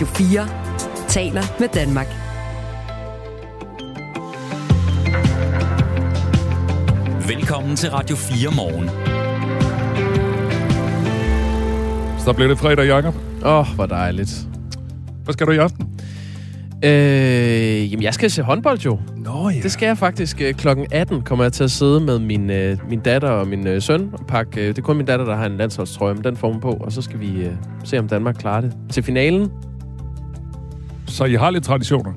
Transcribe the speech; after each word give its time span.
Radio 0.00 0.14
4 0.14 0.48
taler 1.08 1.42
med 1.60 1.68
Danmark. 1.68 2.06
Velkommen 7.28 7.76
til 7.76 7.90
Radio 7.90 8.16
4 8.16 8.50
morgen. 8.56 8.88
Så 12.18 12.32
bliver 12.32 12.48
det 12.48 12.58
fredag, 12.58 12.86
Jacob. 12.86 13.14
Åh, 13.44 13.58
oh, 13.58 13.66
hvor 13.74 13.86
dejligt. 13.86 14.46
Hvad 15.24 15.32
skal 15.32 15.46
du 15.46 15.52
i 15.52 15.56
aften? 15.56 15.86
Øh, 16.84 17.92
jamen, 17.92 18.02
jeg 18.02 18.14
skal 18.14 18.30
se 18.30 18.42
håndbold 18.42 18.78
jo. 18.78 18.98
Nå 19.16 19.48
ja. 19.48 19.60
Det 19.62 19.72
skal 19.72 19.86
jeg 19.86 19.98
faktisk. 19.98 20.40
Øh, 20.40 20.54
Klokken 20.54 20.86
18 20.92 21.22
kommer 21.22 21.44
jeg 21.44 21.52
til 21.52 21.64
at 21.64 21.70
sidde 21.70 22.00
med 22.00 22.18
min, 22.18 22.50
øh, 22.50 22.78
min 22.88 23.00
datter 23.00 23.28
og 23.28 23.48
min 23.48 23.66
øh, 23.66 23.82
søn 23.82 24.10
og 24.12 24.26
pakke... 24.26 24.60
Øh, 24.60 24.68
det 24.68 24.78
er 24.78 24.82
kun 24.82 24.96
min 24.96 25.06
datter, 25.06 25.24
der 25.24 25.36
har 25.36 25.46
en 25.46 25.56
landsholdstrøje, 25.56 26.14
men 26.14 26.24
den 26.24 26.36
får 26.36 26.52
hun 26.52 26.60
på. 26.60 26.70
Og 26.70 26.92
så 26.92 27.02
skal 27.02 27.20
vi 27.20 27.44
øh, 27.44 27.52
se, 27.84 27.98
om 27.98 28.08
Danmark 28.08 28.34
klarer 28.34 28.60
det. 28.60 28.72
Til 28.90 29.02
finalen. 29.02 29.50
Så 31.20 31.24
I 31.24 31.34
har 31.34 31.50
lidt 31.50 31.64
traditioner? 31.64 32.12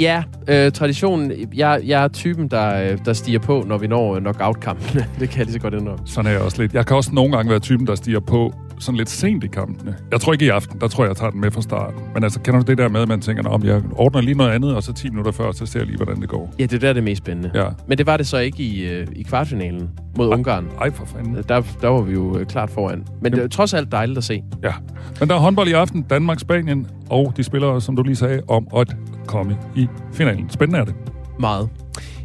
Ja, 0.00 0.22
øh, 0.48 0.72
traditionen... 0.72 1.32
Jeg, 1.54 1.80
jeg 1.84 2.04
er 2.04 2.08
typen, 2.08 2.48
der, 2.48 2.92
øh, 2.92 2.98
der 3.04 3.12
stiger 3.12 3.38
på, 3.38 3.64
når 3.66 3.78
vi 3.78 3.86
når 3.86 4.18
knockout-kampene. 4.18 5.06
det 5.20 5.30
kan 5.30 5.38
jeg 5.38 5.46
lige 5.46 5.52
så 5.52 5.58
godt 5.58 5.74
indrømme. 5.74 6.06
Sådan 6.06 6.26
er 6.26 6.32
jeg 6.32 6.40
også 6.40 6.62
lidt. 6.62 6.74
Jeg 6.74 6.86
kan 6.86 6.96
også 6.96 7.10
nogle 7.12 7.36
gange 7.36 7.50
være 7.50 7.58
typen, 7.58 7.86
der 7.86 7.94
stiger 7.94 8.20
på 8.20 8.54
sådan 8.78 8.96
lidt 8.96 9.10
sent 9.10 9.44
i 9.44 9.46
kampene. 9.46 9.96
Jeg 10.12 10.20
tror 10.20 10.32
ikke 10.32 10.44
i 10.44 10.48
aften, 10.48 10.80
der 10.80 10.88
tror 10.88 11.04
jeg, 11.04 11.08
jeg 11.08 11.16
tager 11.16 11.30
den 11.30 11.40
med 11.40 11.50
fra 11.50 11.62
starten. 11.62 12.00
Men 12.14 12.24
altså, 12.24 12.40
kender 12.40 12.60
du 12.60 12.66
det 12.70 12.78
der 12.78 12.88
med, 12.88 13.00
at 13.00 13.08
man 13.08 13.20
tænker, 13.20 13.48
om 13.48 13.64
jeg 13.64 13.82
ordner 13.92 14.20
lige 14.20 14.34
noget 14.38 14.50
andet, 14.50 14.74
og 14.74 14.82
så 14.82 14.92
10 14.92 15.10
minutter 15.10 15.32
før, 15.32 15.52
så 15.52 15.66
ser 15.66 15.80
jeg 15.80 15.86
lige, 15.86 15.96
hvordan 15.96 16.20
det 16.20 16.28
går. 16.28 16.54
Ja, 16.58 16.62
det 16.62 16.72
er 16.72 16.78
der, 16.78 16.92
det 16.92 17.04
mest 17.04 17.18
spændende. 17.18 17.50
Ja. 17.54 17.68
Men 17.88 17.98
det 17.98 18.06
var 18.06 18.16
det 18.16 18.26
så 18.26 18.38
ikke 18.38 18.62
i, 18.62 18.86
øh, 18.88 19.06
i 19.12 19.22
kvartfinalen 19.22 19.90
mod 20.18 20.28
Ungarn. 20.28 20.68
Ej, 20.80 20.90
for 20.90 21.04
fanden. 21.04 21.34
Der, 21.48 21.62
der 21.82 21.88
var 21.88 22.00
vi 22.02 22.12
jo 22.12 22.38
øh, 22.38 22.46
klart 22.46 22.70
foran. 22.70 23.04
Men 23.22 23.32
det 23.32 23.42
er 23.42 23.48
trods 23.48 23.74
alt 23.74 23.92
dejligt 23.92 24.18
at 24.18 24.24
se. 24.24 24.42
Ja. 24.62 24.72
Men 25.20 25.28
der 25.28 25.34
er 25.34 25.38
håndbold 25.38 25.68
i 25.68 25.72
aften. 25.72 26.02
Danmark, 26.02 26.40
Spanien, 26.40 26.86
og 27.10 27.32
de 27.36 27.42
spiller, 27.42 27.78
som 27.78 27.96
du 27.96 28.02
lige 28.02 28.16
sagde, 28.16 28.42
om 28.48 28.66
at 28.76 28.96
komme 29.26 29.56
i 29.76 29.88
finalen. 30.12 30.50
Spændende 30.50 30.80
er 30.80 30.84
det. 30.84 30.94
Meget. 31.40 31.68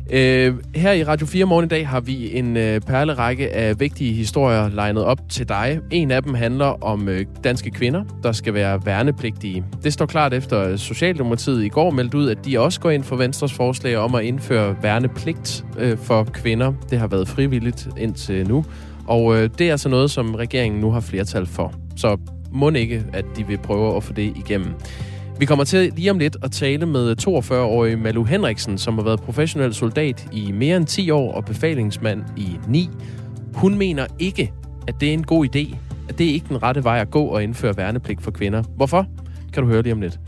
Øh, 0.09 0.53
her 0.75 0.91
i 0.91 1.03
Radio 1.03 1.25
4 1.25 1.45
morgen 1.45 1.65
i 1.65 1.67
dag 1.67 1.87
har 1.87 1.99
vi 1.99 2.37
en 2.37 2.57
øh, 2.57 2.81
perlerække 2.81 3.53
af 3.53 3.79
vigtige 3.79 4.13
historier 4.13 4.69
legnet 4.69 5.03
op 5.03 5.19
til 5.29 5.49
dig. 5.49 5.79
En 5.91 6.11
af 6.11 6.23
dem 6.23 6.33
handler 6.33 6.83
om 6.83 7.09
øh, 7.09 7.25
danske 7.43 7.71
kvinder, 7.71 8.03
der 8.23 8.31
skal 8.31 8.53
være 8.53 8.85
værnepligtige. 8.85 9.65
Det 9.83 9.93
står 9.93 10.05
klart 10.05 10.33
efter 10.33 10.77
Socialdemokratiet 10.77 11.63
i 11.63 11.69
går 11.69 11.91
meldte 11.91 12.17
ud, 12.17 12.29
at 12.29 12.45
de 12.45 12.59
også 12.59 12.79
går 12.79 12.89
ind 12.89 13.03
for 13.03 13.15
Venstres 13.15 13.53
forslag 13.53 13.97
om 13.97 14.15
at 14.15 14.23
indføre 14.23 14.75
værnepligt 14.81 15.65
øh, 15.79 15.97
for 15.97 16.23
kvinder. 16.23 16.73
Det 16.89 16.99
har 16.99 17.07
været 17.07 17.27
frivilligt 17.27 17.87
indtil 17.97 18.47
nu. 18.47 18.65
Og 19.07 19.37
øh, 19.37 19.49
det 19.57 19.67
er 19.67 19.71
altså 19.71 19.89
noget, 19.89 20.11
som 20.11 20.35
regeringen 20.35 20.81
nu 20.81 20.91
har 20.91 20.99
flertal 20.99 21.45
for. 21.45 21.73
Så 21.95 22.17
må 22.51 22.69
ikke, 22.69 23.03
at 23.13 23.25
de 23.37 23.47
vil 23.47 23.57
prøve 23.57 23.95
at 23.95 24.03
få 24.03 24.13
det 24.13 24.33
igennem. 24.35 24.73
Vi 25.41 25.45
kommer 25.45 25.65
til 25.65 25.93
lige 25.95 26.11
om 26.11 26.19
lidt 26.19 26.37
at 26.43 26.51
tale 26.51 26.85
med 26.85 27.15
42-årige 27.27 27.95
Malu 27.95 28.23
Henriksen, 28.23 28.77
som 28.77 28.95
har 28.95 29.03
været 29.03 29.21
professionel 29.21 29.73
soldat 29.73 30.27
i 30.31 30.51
mere 30.51 30.77
end 30.77 30.85
10 30.85 31.09
år 31.11 31.31
og 31.31 31.45
befalingsmand 31.45 32.23
i 32.37 32.57
9. 32.67 32.89
Hun 33.53 33.77
mener 33.77 34.07
ikke, 34.19 34.53
at 34.87 34.95
det 34.99 35.09
er 35.09 35.13
en 35.13 35.23
god 35.23 35.45
idé, 35.45 35.75
at 36.09 36.17
det 36.17 36.29
er 36.29 36.33
ikke 36.33 36.45
den 36.49 36.63
rette 36.63 36.83
vej 36.83 36.99
at 36.99 37.11
gå 37.11 37.23
og 37.23 37.43
indføre 37.43 37.77
værnepligt 37.77 38.21
for 38.21 38.31
kvinder. 38.31 38.63
Hvorfor? 38.75 39.07
Kan 39.53 39.63
du 39.63 39.69
høre 39.69 39.81
lige 39.81 39.93
om 39.93 40.01
lidt. 40.01 40.19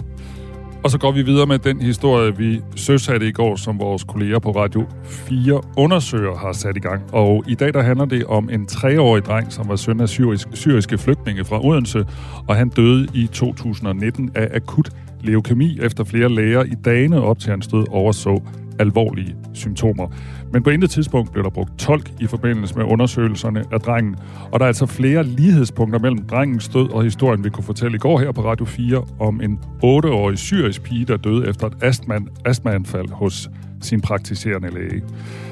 Og 0.83 0.91
så 0.91 0.97
går 0.97 1.11
vi 1.11 1.21
videre 1.21 1.45
med 1.45 1.59
den 1.59 1.81
historie, 1.81 2.37
vi 2.37 2.61
søsatte 2.75 3.27
i 3.27 3.31
går, 3.31 3.55
som 3.55 3.79
vores 3.79 4.03
kolleger 4.03 4.39
på 4.39 4.51
Radio 4.51 4.85
4 5.05 5.61
undersøger 5.77 6.35
har 6.35 6.53
sat 6.53 6.77
i 6.77 6.79
gang. 6.79 7.03
Og 7.13 7.43
i 7.47 7.55
dag 7.55 7.73
der 7.73 7.81
handler 7.81 8.05
det 8.05 8.25
om 8.25 8.49
en 8.49 8.65
treårig 8.65 9.25
dreng, 9.25 9.53
som 9.53 9.69
var 9.69 9.75
søn 9.75 9.99
af 9.99 10.09
syrisk, 10.09 10.47
syriske 10.53 10.97
flygtninge 10.97 11.45
fra 11.45 11.65
Odense, 11.65 12.05
og 12.47 12.55
han 12.55 12.69
døde 12.69 13.07
i 13.13 13.27
2019 13.27 14.31
af 14.35 14.49
akut 14.53 14.89
leukemi, 15.21 15.79
efter 15.81 16.03
flere 16.03 16.29
læger 16.29 16.63
i 16.63 16.73
dagene 16.85 17.21
op 17.21 17.39
til 17.39 17.49
hans 17.49 17.67
død 17.67 17.85
overså 17.89 18.41
alvorlige 18.79 19.35
symptomer. 19.53 20.07
Men 20.53 20.63
på 20.63 20.69
intet 20.69 20.89
tidspunkt 20.89 21.31
blev 21.31 21.43
der 21.43 21.49
brugt 21.49 21.79
tolk 21.79 22.11
i 22.19 22.27
forbindelse 22.27 22.75
med 22.75 22.85
undersøgelserne 22.85 23.63
af 23.71 23.79
drengen, 23.79 24.15
og 24.51 24.59
der 24.59 24.65
er 24.65 24.67
altså 24.67 24.85
flere 24.85 25.23
lighedspunkter 25.23 25.99
mellem 25.99 26.25
drengens 26.25 26.69
død 26.69 26.89
og 26.89 27.03
historien, 27.03 27.43
vi 27.43 27.49
kunne 27.49 27.63
fortælle 27.63 27.95
i 27.95 27.99
går 27.99 28.19
her 28.19 28.31
på 28.31 28.41
Radio 28.41 28.65
4 28.65 29.03
om 29.19 29.41
en 29.41 29.59
8-årig 29.83 30.37
syrisk 30.37 30.83
pige, 30.83 31.05
der 31.05 31.17
døde 31.17 31.49
efter 31.49 31.67
et 31.67 31.73
astman, 31.81 32.27
astmaanfald 32.45 33.09
hos 33.09 33.49
sin 33.81 34.01
praktiserende 34.01 34.69
læge. 34.69 35.03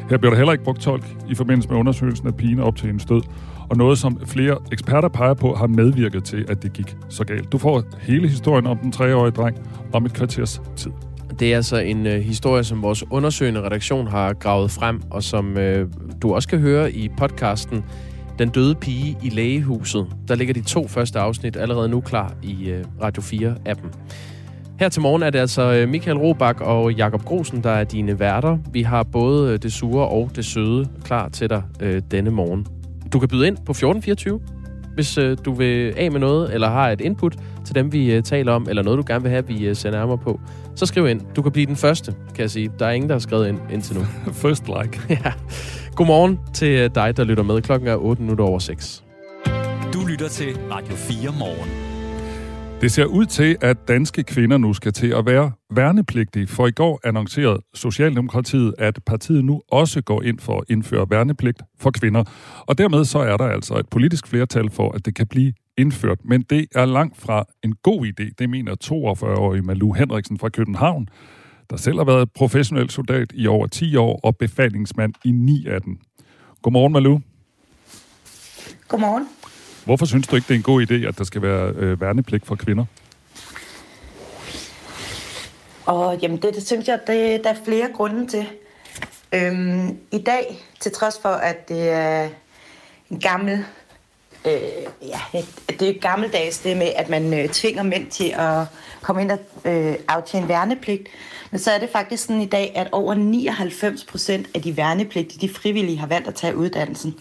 Her 0.10 0.18
blev 0.18 0.32
der 0.32 0.38
heller 0.38 0.52
ikke 0.52 0.64
brugt 0.64 0.82
tolk 0.82 1.16
i 1.30 1.36
forbindelse 1.36 1.70
med 1.70 1.78
undersøgelsen 1.78 2.28
af 2.28 2.36
pigen 2.36 2.60
op 2.60 2.76
til 2.76 2.88
hendes 2.88 3.06
død, 3.06 3.22
og 3.70 3.78
noget, 3.78 3.98
som 3.98 4.20
flere 4.26 4.58
eksperter 4.72 5.10
peger 5.10 5.34
på, 5.34 5.54
har 5.54 5.68
medvirket 5.68 6.24
til, 6.24 6.46
at 6.50 6.64
det 6.64 6.74
gik 6.74 6.96
så 7.10 7.24
galt. 7.24 7.52
Du 7.52 7.58
får 7.58 7.84
hele 8.00 8.28
historien 8.28 8.68
om 8.68 8.78
den 8.78 8.92
treårige 8.92 9.32
dreng 9.32 9.58
om 9.94 10.06
et 10.06 10.14
kvarters 10.14 10.62
tid. 10.76 10.92
Det 11.40 11.52
er 11.52 11.56
altså 11.56 11.78
en 11.78 12.08
øh, 12.08 12.22
historie, 12.22 12.64
som 12.64 12.84
vores 12.84 13.04
undersøgende 13.12 13.62
redaktion 13.62 14.08
har 14.08 14.34
gravet 14.34 14.72
frem, 14.72 15.02
og 15.10 15.24
som 15.24 15.58
øh, 15.58 15.88
du 16.22 16.34
også 16.34 16.48
kan 16.48 16.60
høre 16.60 16.92
i 16.92 17.10
podcasten 17.18 17.84
Den 18.40 18.50
døde 18.50 18.76
pige 18.76 19.18
i 19.24 19.30
lægehuset. 19.30 20.08
Der 20.28 20.36
ligger 20.36 20.54
de 20.54 20.62
to 20.62 20.88
første 20.88 21.20
afsnit 21.20 21.58
allerede 21.58 21.90
nu 21.90 22.02
klar 22.02 22.34
i 22.44 22.70
øh, 22.70 22.86
Radio 23.02 23.22
4-appen. 23.22 23.88
Her 24.80 24.90
til 24.90 25.02
morgen 25.02 25.24
er 25.24 25.30
det 25.30 25.40
altså 25.40 25.74
øh, 25.74 25.90
Michael 25.90 26.18
Robach 26.18 26.60
og 26.62 26.94
Jakob 26.94 27.26
Grosen, 27.26 27.64
der 27.64 27.70
er 27.70 27.84
dine 27.84 28.20
værter. 28.20 28.58
Vi 28.72 28.82
har 28.82 29.04
både 29.04 29.54
øh, 29.54 29.60
det 29.62 29.74
sure 29.74 30.08
og 30.08 30.32
det 30.36 30.46
søde 30.46 30.90
klar 31.04 31.30
til 31.30 31.50
dig 31.50 31.64
øh, 31.80 32.02
denne 32.12 32.30
morgen. 32.30 32.68
Du 33.14 33.20
kan 33.20 33.30
byde 33.30 33.48
ind 33.48 33.56
på 33.56 33.72
1424, 33.72 34.40
hvis 34.94 35.18
øh, 35.18 35.38
du 35.46 35.54
vil 35.54 35.94
af 35.98 36.12
med 36.12 36.20
noget, 36.20 36.54
eller 36.54 36.70
har 36.70 36.90
et 36.90 37.02
input 37.02 37.36
til 37.66 37.76
dem, 37.76 37.94
vi 37.94 38.14
øh, 38.14 38.24
taler 38.24 38.54
om, 38.54 38.70
eller 38.70 38.84
noget, 38.84 38.98
du 38.98 39.04
gerne 39.08 39.24
vil 39.24 39.32
have, 39.32 39.48
vi 39.48 39.66
øh, 39.66 39.76
ser 39.76 39.92
nærmere 39.92 40.18
på, 40.18 40.40
så 40.76 40.86
skriv 40.86 41.08
ind. 41.08 41.22
Du 41.36 41.42
kan 41.42 41.52
blive 41.52 41.66
den 41.66 41.76
første, 41.76 42.16
kan 42.36 42.42
jeg 42.42 42.52
sige. 42.52 42.72
Der 42.80 42.86
er 42.86 42.92
ingen, 42.92 43.10
der 43.10 43.16
har 43.16 43.20
skrevet 43.20 43.48
ind 43.48 43.60
indtil 43.72 43.96
nu. 43.96 44.02
First 44.44 44.64
like. 44.68 45.02
ja. 45.26 45.34
Godmorgen 45.96 46.40
til 46.54 46.80
øh, 46.80 46.90
dig, 46.96 47.18
der 47.18 47.24
lytter 47.24 47.44
med. 47.44 47.62
Klokken 47.62 47.88
er 47.88 47.96
8 47.96 48.22
minutter 48.22 48.46
over 48.46 48.60
6. 48.60 49.04
Du 49.94 50.06
lytter 50.06 50.28
til 50.28 50.58
Radio 50.72 50.96
4 50.96 51.32
morgen. 51.40 51.91
Det 52.82 52.92
ser 52.92 53.06
ud 53.06 53.26
til, 53.26 53.58
at 53.62 53.88
danske 53.88 54.24
kvinder 54.24 54.58
nu 54.58 54.74
skal 54.74 54.94
til 54.94 55.08
at 55.08 55.26
være 55.26 55.52
værnepligtige, 55.70 56.48
for 56.48 56.68
i 56.68 56.72
går 56.72 57.00
annoncerede 57.04 57.62
Socialdemokratiet, 57.74 58.76
at 58.78 59.00
partiet 59.06 59.46
nu 59.46 59.62
også 59.68 60.02
går 60.02 60.24
ind 60.24 60.40
for 60.40 60.58
at 60.58 60.64
indføre 60.70 61.10
værnepligt 61.10 61.62
for 61.80 61.92
kvinder. 61.92 62.24
Og 62.68 62.78
dermed 62.78 63.06
så 63.06 63.20
er 63.20 63.38
der 63.38 63.46
altså 63.46 63.74
et 63.74 63.90
politisk 63.90 64.28
flertal 64.28 64.70
for, 64.70 64.92
at 64.92 65.06
det 65.06 65.16
kan 65.16 65.28
blive 65.28 65.54
indført. 65.78 66.18
Men 66.26 66.42
det 66.42 66.66
er 66.76 66.86
langt 66.86 67.18
fra 67.18 67.46
en 67.64 67.76
god 67.84 68.06
idé, 68.06 68.32
det 68.40 68.50
mener 68.50 68.76
42-årige 68.84 69.62
Malu 69.62 69.94
Henriksen 69.94 70.40
fra 70.40 70.50
København, 70.50 71.08
der 71.70 71.78
selv 71.78 71.98
har 71.98 72.06
været 72.06 72.32
professionel 72.36 72.90
soldat 72.90 73.32
i 73.34 73.48
over 73.48 73.68
10 73.68 73.96
år 73.96 74.20
og 74.24 74.38
befalingsmand 74.38 75.14
i 75.26 75.32
9 75.32 75.68
af 75.68 75.82
den. 75.82 75.98
Godmorgen, 76.62 76.94
Malu. 76.94 77.20
Godmorgen. 78.88 79.28
Hvorfor 79.86 80.06
synes 80.06 80.28
du 80.28 80.36
ikke, 80.36 80.48
det 80.48 80.54
er 80.54 80.58
en 80.58 80.64
god 80.64 80.82
idé, 80.82 81.08
at 81.08 81.18
der 81.18 81.24
skal 81.24 81.42
være 81.42 81.74
øh, 81.78 82.02
værnepligt 82.02 82.46
for 82.46 82.56
kvinder? 82.56 82.86
Og 85.86 86.18
jamen 86.22 86.42
det, 86.42 86.56
det 86.56 86.68
synes 86.68 86.88
jeg, 86.88 87.00
det, 87.08 87.44
der 87.44 87.50
er 87.50 87.64
flere 87.66 87.90
grunde 87.94 88.28
til. 88.28 88.46
Øhm, 89.34 89.98
I 90.12 90.18
dag, 90.18 90.66
til 90.80 90.92
trods 90.92 91.20
for, 91.22 91.30
at 91.30 91.70
det 91.70 91.90
er 91.90 92.30
en 93.10 93.20
gammel, 93.20 93.66
øh, 94.46 94.52
ja, 95.02 95.42
det 95.80 95.90
er 95.90 96.00
gammeldags 96.00 96.60
det 96.60 96.78
med, 96.78 96.92
at 96.96 97.10
man 97.10 97.34
øh, 97.34 97.50
tvinger 97.50 97.84
mænd 97.84 98.08
til 98.08 98.34
at 98.38 98.66
komme 99.02 99.22
ind 99.22 99.32
og 99.32 99.40
øh, 99.66 99.96
aftjene 100.08 100.48
værnepligt, 100.48 101.08
men 101.52 101.60
så 101.60 101.72
er 101.72 101.80
det 101.80 101.90
faktisk 101.90 102.24
sådan 102.24 102.42
i 102.42 102.46
dag, 102.46 102.72
at 102.76 102.88
over 102.92 103.14
99 103.14 104.04
procent 104.04 104.48
af 104.56 104.62
de 104.62 104.78
værnepligtige, 104.78 105.48
de 105.48 105.54
frivillige, 105.54 105.98
har 105.98 106.08
valgt 106.08 106.28
at 106.28 106.36
tage 106.36 106.56
uddannelsen. 106.56 107.16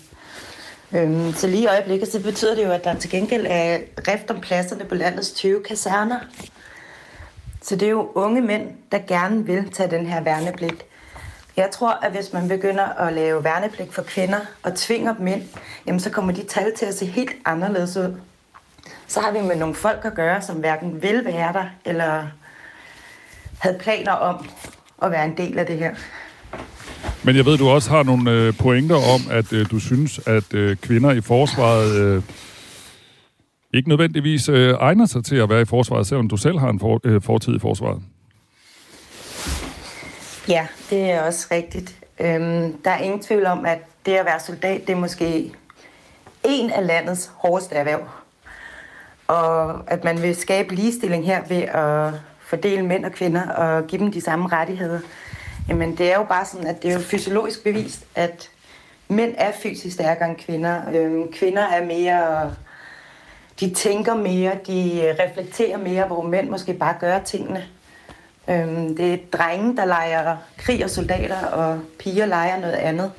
Øhm, 0.94 1.32
så 1.32 1.46
lige 1.46 1.62
i 1.62 1.66
øjeblikket, 1.66 2.12
så 2.12 2.22
betyder 2.22 2.54
det 2.54 2.64
jo, 2.64 2.70
at 2.70 2.84
der 2.84 2.94
til 2.94 3.10
gengæld 3.10 3.46
er 3.48 3.78
rift 4.08 4.30
om 4.30 4.40
pladserne 4.40 4.84
på 4.84 4.94
landets 4.94 5.32
20 5.32 5.62
kaserner. 5.62 6.18
Så 7.62 7.76
det 7.76 7.86
er 7.86 7.90
jo 7.90 8.12
unge 8.14 8.40
mænd, 8.40 8.68
der 8.92 8.98
gerne 8.98 9.46
vil 9.46 9.70
tage 9.70 9.90
den 9.90 10.06
her 10.06 10.20
værnepligt. 10.20 10.84
Jeg 11.56 11.70
tror, 11.70 11.98
at 12.02 12.12
hvis 12.12 12.32
man 12.32 12.48
begynder 12.48 12.84
at 12.84 13.12
lave 13.12 13.44
værnepligt 13.44 13.94
for 13.94 14.02
kvinder 14.02 14.40
og 14.62 14.74
tvinger 14.74 15.14
dem 15.14 15.26
ind, 15.26 15.42
jamen 15.86 16.00
så 16.00 16.10
kommer 16.10 16.32
de 16.32 16.44
tal 16.44 16.76
til 16.76 16.86
at 16.86 16.94
se 16.94 17.06
helt 17.06 17.32
anderledes 17.44 17.96
ud. 17.96 18.20
Så 19.06 19.20
har 19.20 19.32
vi 19.32 19.40
med 19.40 19.56
nogle 19.56 19.74
folk 19.74 20.04
at 20.04 20.14
gøre, 20.14 20.42
som 20.42 20.56
hverken 20.56 21.02
vil 21.02 21.24
være 21.24 21.52
der, 21.52 21.64
eller 21.84 22.26
havde 23.58 23.78
planer 23.78 24.12
om 24.12 24.48
at 25.02 25.10
være 25.10 25.24
en 25.24 25.36
del 25.36 25.58
af 25.58 25.66
det 25.66 25.78
her. 25.78 25.94
Men 27.24 27.36
jeg 27.36 27.44
ved, 27.46 27.58
du 27.58 27.68
også 27.68 27.90
har 27.90 28.02
nogle 28.02 28.30
øh, 28.30 28.54
pointer 28.58 28.96
om, 28.96 29.20
at 29.30 29.52
øh, 29.52 29.70
du 29.70 29.78
synes, 29.78 30.20
at 30.26 30.54
øh, 30.54 30.76
kvinder 30.76 31.10
i 31.10 31.20
forsvaret 31.20 32.00
øh, 32.00 32.22
ikke 33.74 33.88
nødvendigvis 33.88 34.48
øh, 34.48 34.74
egner 34.80 35.06
sig 35.06 35.24
til 35.24 35.36
at 35.36 35.48
være 35.48 35.62
i 35.62 35.64
forsvaret, 35.64 36.06
selvom 36.06 36.28
du 36.28 36.36
selv 36.36 36.58
har 36.58 36.70
en 36.70 36.80
for, 36.80 37.00
øh, 37.04 37.22
fortid 37.22 37.56
i 37.56 37.58
forsvaret. 37.58 38.02
Ja, 40.48 40.66
det 40.90 41.10
er 41.10 41.22
også 41.22 41.46
rigtigt. 41.50 41.96
Øhm, 42.20 42.82
der 42.84 42.90
er 42.90 42.98
ingen 42.98 43.22
tvivl 43.22 43.46
om, 43.46 43.64
at 43.64 43.78
det 44.06 44.12
at 44.12 44.26
være 44.26 44.40
soldat, 44.40 44.80
det 44.86 44.92
er 44.92 44.96
måske 44.96 45.52
en 46.44 46.70
af 46.70 46.86
landets 46.86 47.30
hårdeste 47.34 47.74
erhverv. 47.74 48.08
og 49.26 49.90
at 49.92 50.04
man 50.04 50.22
vil 50.22 50.36
skabe 50.36 50.74
ligestilling 50.74 51.24
her 51.24 51.42
ved 51.48 51.62
at 51.62 52.20
fordele 52.40 52.86
mænd 52.86 53.04
og 53.04 53.12
kvinder 53.12 53.48
og 53.48 53.86
give 53.86 54.00
dem 54.00 54.12
de 54.12 54.20
samme 54.20 54.48
rettigheder. 54.48 55.00
Jamen, 55.70 55.96
det 55.96 56.12
er 56.12 56.16
jo 56.16 56.24
bare 56.24 56.44
sådan, 56.46 56.66
at 56.66 56.82
det 56.82 56.90
er 56.90 56.94
jo 56.94 57.00
fysiologisk 57.00 57.64
bevist, 57.64 58.04
at 58.14 58.50
mænd 59.08 59.34
er 59.38 59.52
fysisk 59.52 59.94
stærkere 59.94 60.28
end 60.28 60.36
kvinder. 60.36 60.80
Øhm, 60.94 61.32
kvinder 61.32 61.62
er 61.62 61.84
mere... 61.84 62.54
De 63.60 63.74
tænker 63.74 64.14
mere, 64.14 64.52
de 64.66 65.02
øh, 65.02 65.14
reflekterer 65.18 65.78
mere, 65.78 66.06
hvor 66.06 66.22
mænd 66.22 66.50
måske 66.50 66.74
bare 66.74 66.94
gør 67.00 67.18
tingene. 67.18 67.64
Øhm, 68.48 68.96
det 68.96 69.14
er 69.14 69.18
drenge, 69.32 69.76
der 69.76 69.84
leger 69.84 70.36
krig 70.56 70.84
og 70.84 70.90
soldater, 70.90 71.46
og 71.46 71.80
piger 71.98 72.26
leger 72.26 72.60
noget 72.60 72.74
andet. 72.74 73.12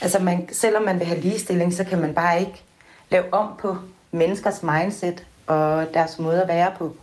Altså, 0.00 0.18
man, 0.18 0.48
selvom 0.52 0.82
man 0.82 0.98
vil 0.98 1.06
have 1.06 1.20
ligestilling, 1.20 1.74
så 1.74 1.84
kan 1.84 2.00
man 2.00 2.14
bare 2.14 2.40
ikke 2.40 2.62
lave 3.10 3.34
om 3.34 3.48
på 3.58 3.76
menneskers 4.10 4.62
mindset 4.62 5.26
og 5.46 5.86
deres 5.94 6.18
måde 6.18 6.42
at 6.42 6.48
være 6.48 6.72
på. 6.78 6.96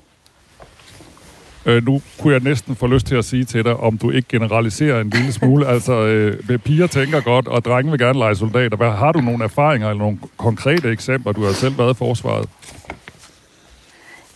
Øh, 1.65 1.85
nu 1.85 2.01
kunne 2.21 2.33
jeg 2.33 2.41
næsten 2.41 2.75
få 2.75 2.87
lyst 2.87 3.05
til 3.05 3.15
at 3.15 3.25
sige 3.25 3.45
til 3.45 3.65
dig, 3.65 3.75
om 3.77 3.97
du 3.97 4.11
ikke 4.11 4.27
generaliserer 4.29 5.01
en 5.01 5.09
lille 5.09 5.33
smule. 5.33 5.67
altså, 5.73 5.93
øh, 5.93 6.59
piger 6.59 6.87
tænker 6.87 7.21
godt, 7.21 7.47
og 7.47 7.65
drenge 7.65 7.91
vil 7.91 7.99
gerne 7.99 8.19
lege 8.19 8.35
soldater. 8.35 8.77
Hvad, 8.77 8.91
har 8.91 9.11
du 9.11 9.21
nogle 9.21 9.43
erfaringer 9.43 9.89
eller 9.89 9.99
nogle 9.99 10.19
konkrete 10.37 10.91
eksempler? 10.91 11.31
Du 11.31 11.43
har 11.43 11.53
selv 11.53 11.77
været 11.77 11.93
i 11.93 11.97
forsvaret. 11.97 12.49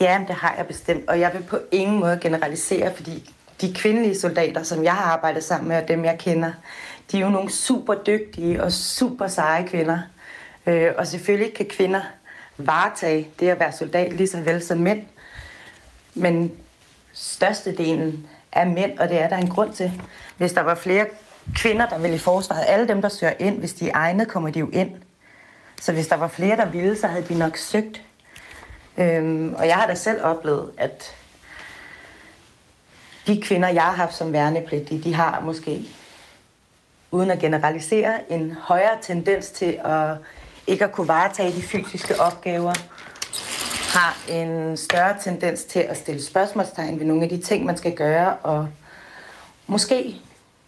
Ja, 0.01 0.19
det 0.27 0.35
har 0.35 0.53
jeg 0.57 0.65
bestemt, 0.65 1.09
og 1.09 1.19
jeg 1.19 1.31
vil 1.33 1.43
på 1.43 1.57
ingen 1.71 1.99
måde 1.99 2.19
generalisere, 2.21 2.91
fordi 2.95 3.33
de 3.61 3.73
kvindelige 3.73 4.19
soldater, 4.19 4.63
som 4.63 4.83
jeg 4.83 4.93
har 4.93 5.11
arbejdet 5.11 5.43
sammen 5.43 5.67
med, 5.67 5.77
og 5.77 5.87
dem 5.87 6.05
jeg 6.05 6.17
kender, 6.19 6.51
de 7.11 7.17
er 7.17 7.21
jo 7.21 7.29
nogle 7.29 7.51
super 7.51 7.93
dygtige 7.93 8.63
og 8.63 8.71
super 8.71 9.27
seje 9.27 9.67
kvinder. 9.67 9.99
Øh, 10.67 10.91
og 10.97 11.07
selvfølgelig 11.07 11.53
kan 11.53 11.65
kvinder 11.65 12.01
varetage 12.57 13.27
det 13.39 13.49
at 13.49 13.59
være 13.59 13.71
soldat 13.71 14.13
lige 14.13 14.27
så 14.27 14.41
vel 14.41 14.63
som 14.63 14.77
mænd. 14.77 15.01
Men 16.13 16.51
størstedelen 17.19 18.27
er 18.51 18.65
mænd, 18.65 18.99
og 18.99 19.09
det 19.09 19.21
er 19.21 19.29
der 19.29 19.37
en 19.37 19.49
grund 19.49 19.73
til. 19.73 20.01
Hvis 20.37 20.53
der 20.53 20.61
var 20.61 20.75
flere 20.75 21.05
kvinder, 21.55 21.89
der 21.89 21.99
ville 21.99 22.15
i 22.15 22.19
forsvaret, 22.19 22.65
alle 22.67 22.87
dem, 22.87 23.01
der 23.01 23.09
søger 23.09 23.33
ind, 23.39 23.59
hvis 23.59 23.73
de 23.73 23.89
er 23.89 23.95
egnet, 23.95 24.27
kommer 24.27 24.49
de 24.49 24.59
jo 24.59 24.69
ind. 24.73 24.91
Så 25.81 25.93
hvis 25.93 26.07
der 26.07 26.15
var 26.15 26.27
flere, 26.27 26.57
der 26.57 26.65
ville, 26.65 26.97
så 26.97 27.07
havde 27.07 27.25
de 27.25 27.37
nok 27.37 27.57
søgt. 27.57 28.01
Øhm, 28.97 29.53
og 29.57 29.67
jeg 29.67 29.75
har 29.75 29.87
da 29.87 29.95
selv 29.95 30.23
oplevet, 30.23 30.71
at 30.77 31.15
de 33.27 33.41
kvinder, 33.41 33.69
jeg 33.69 33.83
har 33.83 33.91
haft 33.91 34.15
som 34.15 34.33
værnepligtige, 34.33 35.03
de 35.03 35.13
har 35.13 35.39
måske, 35.39 35.81
uden 37.11 37.31
at 37.31 37.39
generalisere, 37.39 38.31
en 38.31 38.51
højere 38.61 38.97
tendens 39.01 39.49
til 39.49 39.79
at 39.85 40.17
ikke 40.67 40.85
at 40.85 40.91
kunne 40.91 41.07
varetage 41.07 41.51
de 41.51 41.61
fysiske 41.61 42.21
opgaver, 42.21 42.73
har 43.89 44.17
en 44.29 44.77
større 44.77 45.15
tendens 45.23 45.63
til 45.63 45.79
at 45.79 45.97
stille 45.97 46.23
spørgsmålstegn 46.23 46.99
ved 46.99 47.05
nogle 47.05 47.23
af 47.23 47.29
de 47.29 47.37
ting, 47.37 47.65
man 47.65 47.77
skal 47.77 47.95
gøre, 47.95 48.33
og 48.33 48.67
måske 49.67 50.15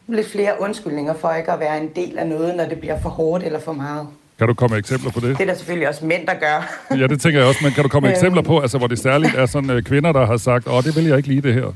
lidt 0.08 0.32
flere 0.32 0.62
undskyldninger 0.62 1.14
for 1.14 1.34
ikke 1.34 1.52
at 1.52 1.60
være 1.60 1.82
en 1.82 1.90
del 1.96 2.18
af 2.18 2.28
noget, 2.28 2.56
når 2.56 2.66
det 2.66 2.80
bliver 2.80 3.02
for 3.02 3.10
hårdt 3.10 3.44
eller 3.44 3.60
for 3.60 3.74
meget. 3.74 4.08
Kan 4.38 4.48
du 4.48 4.54
komme 4.54 4.74
med 4.74 4.80
eksempler 4.80 5.12
på 5.12 5.20
det? 5.20 5.38
Det 5.38 5.42
er 5.42 5.46
der 5.46 5.54
selvfølgelig 5.54 5.90
også 5.90 6.06
mænd, 6.06 6.28
der 6.28 6.34
gør. 6.34 6.74
ja, 7.00 7.08
det 7.08 7.22
tænker 7.22 7.40
jeg 7.40 7.48
også, 7.48 7.60
men 7.64 7.72
kan 7.72 7.84
du 7.84 7.90
komme 7.90 8.08
med 8.08 8.16
eksempler 8.16 8.42
på, 8.42 8.60
altså, 8.60 8.78
hvor 8.78 8.88
det 8.88 9.00
særligt 9.00 9.36
er 9.36 9.46
sådan 9.46 9.70
uh, 9.70 9.82
kvinder, 9.82 10.12
der 10.12 10.26
har 10.26 10.38
sagt, 10.38 10.68
åh, 10.68 10.84
det 10.84 10.96
vil 10.96 11.06
jeg 11.06 11.18
ikke 11.18 11.30
lide 11.30 11.42
det 11.42 11.54
her? 11.54 11.74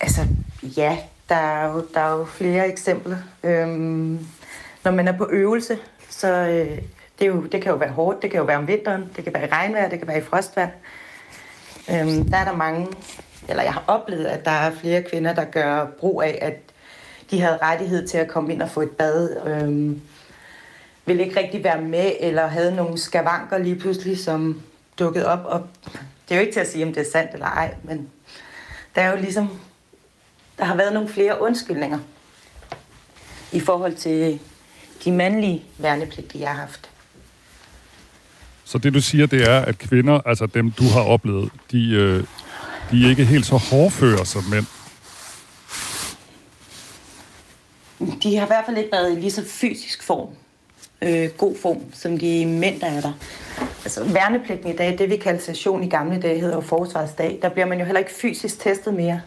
Altså, 0.00 0.26
ja, 0.76 0.96
der 1.28 1.34
er 1.34 1.72
jo, 1.72 1.84
der 1.94 2.00
er 2.00 2.18
jo 2.18 2.24
flere 2.24 2.68
eksempler. 2.68 3.16
Øhm, 3.44 4.26
når 4.84 4.90
man 4.90 5.08
er 5.08 5.12
på 5.12 5.28
øvelse, 5.30 5.78
så 6.08 6.28
øh, 6.28 6.78
det, 7.20 7.26
er 7.26 7.30
jo, 7.30 7.42
det 7.42 7.62
kan 7.62 7.70
jo 7.70 7.76
være 7.76 7.90
hårdt. 7.90 8.22
Det 8.22 8.30
kan 8.30 8.38
jo 8.38 8.44
være 8.44 8.56
om 8.56 8.66
vinteren, 8.66 9.10
det 9.16 9.24
kan 9.24 9.34
være 9.34 9.44
i 9.44 9.50
regnvejr, 9.50 9.88
det 9.88 9.98
kan 9.98 10.08
være 10.08 10.18
i 10.18 10.22
frostvejr. 10.22 10.68
Øhm, 11.90 12.30
der 12.30 12.36
er 12.36 12.44
der 12.44 12.56
mange, 12.56 12.88
eller 13.48 13.62
jeg 13.62 13.72
har 13.72 13.84
oplevet, 13.86 14.24
at 14.24 14.44
der 14.44 14.50
er 14.50 14.70
flere 14.74 15.02
kvinder, 15.02 15.34
der 15.34 15.44
gør 15.44 15.86
brug 15.98 16.22
af, 16.22 16.38
at 16.42 16.54
de 17.30 17.40
havde 17.40 17.58
rettighed 17.62 18.08
til 18.08 18.18
at 18.18 18.28
komme 18.28 18.52
ind 18.52 18.62
og 18.62 18.70
få 18.70 18.80
et 18.80 18.90
bad. 18.90 19.46
Øhm, 19.46 20.00
ville 21.06 21.24
ikke 21.24 21.40
rigtig 21.40 21.64
være 21.64 21.80
med, 21.80 22.12
eller 22.20 22.46
havde 22.46 22.74
nogle 22.74 22.98
skavanker 22.98 23.58
lige 23.58 23.76
pludselig, 23.76 24.18
som 24.18 24.62
dukkede 24.98 25.26
op. 25.26 25.40
Og 25.44 25.66
det 26.28 26.34
er 26.34 26.34
jo 26.34 26.40
ikke 26.40 26.52
til 26.52 26.60
at 26.60 26.68
sige, 26.68 26.86
om 26.86 26.92
det 26.92 27.06
er 27.06 27.10
sandt 27.12 27.32
eller 27.32 27.46
ej, 27.46 27.74
men 27.82 28.08
der 28.94 29.02
er 29.02 29.10
jo 29.10 29.16
ligesom 29.16 29.60
der 30.60 30.66
har 30.66 30.76
været 30.76 30.92
nogle 30.92 31.08
flere 31.08 31.42
undskyldninger 31.42 31.98
i 33.52 33.60
forhold 33.60 33.94
til 33.94 34.40
de 35.04 35.12
mandlige 35.12 35.64
værnepligtige, 35.78 36.42
jeg 36.42 36.50
har 36.50 36.60
haft. 36.60 36.90
Så 38.70 38.78
det 38.78 38.94
du 38.94 39.00
siger, 39.00 39.26
det 39.26 39.48
er, 39.48 39.60
at 39.60 39.78
kvinder, 39.78 40.20
altså 40.26 40.46
dem 40.46 40.70
du 40.70 40.84
har 40.84 41.00
oplevet, 41.00 41.50
de, 41.72 41.90
øh, 41.90 42.24
de 42.90 43.04
er 43.04 43.10
ikke 43.10 43.24
helt 43.24 43.46
så 43.46 43.56
hårdfører 43.56 44.24
som 44.24 44.42
mænd? 44.44 44.66
De 48.22 48.36
har 48.36 48.46
i 48.46 48.48
hvert 48.48 48.64
fald 48.66 48.76
ikke 48.78 48.92
været 48.92 49.12
i 49.12 49.20
lige 49.20 49.30
så 49.30 49.44
fysisk 49.46 50.02
form, 50.02 50.28
øh, 51.02 51.28
god 51.38 51.56
form, 51.62 51.78
som 51.92 52.18
de 52.18 52.46
mænd, 52.46 52.80
der 52.80 52.86
er 52.86 53.00
der. 53.00 53.12
Altså 53.84 54.04
værnepligten 54.04 54.70
i 54.70 54.76
dag, 54.76 54.98
det 54.98 55.10
vi 55.10 55.16
kalder 55.16 55.40
session 55.40 55.84
i 55.84 55.88
gamle 55.88 56.20
dage, 56.20 56.40
hedder 56.40 56.54
jo 56.54 56.60
forsvarsdag, 56.60 57.38
der 57.42 57.48
bliver 57.48 57.66
man 57.66 57.78
jo 57.78 57.84
heller 57.84 57.98
ikke 57.98 58.14
fysisk 58.14 58.60
testet 58.60 58.94
mere 58.94 59.20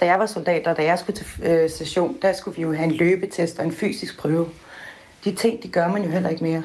da 0.00 0.06
jeg 0.06 0.18
var 0.18 0.26
soldat, 0.26 0.66
og 0.66 0.76
da 0.76 0.84
jeg 0.84 0.98
skulle 0.98 1.16
til 1.16 1.26
øh, 1.42 1.70
station, 1.70 2.16
der 2.22 2.32
skulle 2.32 2.56
vi 2.56 2.62
jo 2.62 2.72
have 2.72 2.84
en 2.84 2.94
løbetest 2.94 3.58
og 3.58 3.64
en 3.64 3.72
fysisk 3.72 4.18
prøve. 4.18 4.48
De 5.24 5.34
ting, 5.34 5.62
de 5.62 5.68
gør 5.68 5.88
man 5.88 6.04
jo 6.04 6.10
heller 6.10 6.28
ikke 6.28 6.44
mere. 6.44 6.62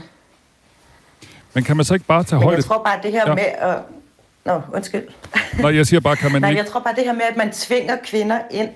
Men 1.53 1.63
kan 1.63 1.75
man 1.77 1.85
så 1.85 1.93
ikke 1.93 2.05
bare 2.05 2.23
tage 2.23 2.39
Men 2.39 2.43
højde... 2.43 2.57
jeg 2.57 2.65
tror 2.65 2.83
bare, 2.83 2.99
det 3.03 3.11
her 3.11 3.23
ja. 3.27 3.35
med 3.35 3.43
at... 3.43 3.77
Nå, 4.45 4.61
undskyld. 4.73 5.01
Nej, 5.59 5.75
jeg 5.75 5.87
siger 5.87 5.99
bare, 5.99 6.15
kan 6.15 6.31
man 6.31 6.41
Nej, 6.41 6.49
ikke... 6.49 6.61
jeg 6.63 6.71
tror 6.71 6.79
bare, 6.79 6.95
det 6.95 7.03
her 7.03 7.13
med, 7.13 7.21
at 7.31 7.37
man 7.37 7.51
tvinger 7.51 7.97
kvinder 8.05 8.39
ind, 8.51 8.69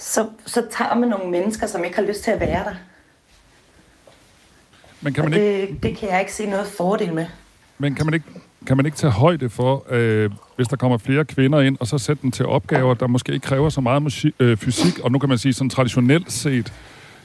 så, 0.00 0.26
så 0.46 0.62
tager 0.70 0.94
man 0.94 1.08
nogle 1.08 1.30
mennesker, 1.30 1.66
som 1.66 1.84
ikke 1.84 1.96
har 1.96 2.02
lyst 2.02 2.24
til 2.24 2.30
at 2.30 2.40
være 2.40 2.64
der. 2.64 2.74
Men 5.00 5.14
kan 5.14 5.24
man 5.24 5.32
det, 5.32 5.40
ikke... 5.40 5.78
det 5.82 5.96
kan 5.96 6.08
jeg 6.08 6.20
ikke 6.20 6.32
se 6.32 6.46
noget 6.46 6.66
fordel 6.66 7.14
med. 7.14 7.26
Men 7.78 7.94
kan 7.94 8.06
man 8.06 8.14
ikke, 8.14 8.26
kan 8.66 8.76
man 8.76 8.86
ikke 8.86 8.98
tage 8.98 9.10
højde 9.10 9.50
for, 9.50 9.86
øh, 9.90 10.30
hvis 10.56 10.68
der 10.68 10.76
kommer 10.76 10.98
flere 10.98 11.24
kvinder 11.24 11.60
ind, 11.60 11.76
og 11.80 11.86
så 11.86 11.98
sætte 11.98 12.22
dem 12.22 12.30
til 12.30 12.46
opgaver, 12.46 12.94
der 12.94 13.06
måske 13.06 13.32
ikke 13.32 13.46
kræver 13.46 13.68
så 13.68 13.80
meget 13.80 14.02
musik, 14.02 14.34
øh, 14.40 14.56
fysik, 14.56 14.98
og 14.98 15.12
nu 15.12 15.18
kan 15.18 15.28
man 15.28 15.38
sige 15.38 15.52
sådan 15.52 15.70
traditionelt 15.70 16.32
set, 16.32 16.72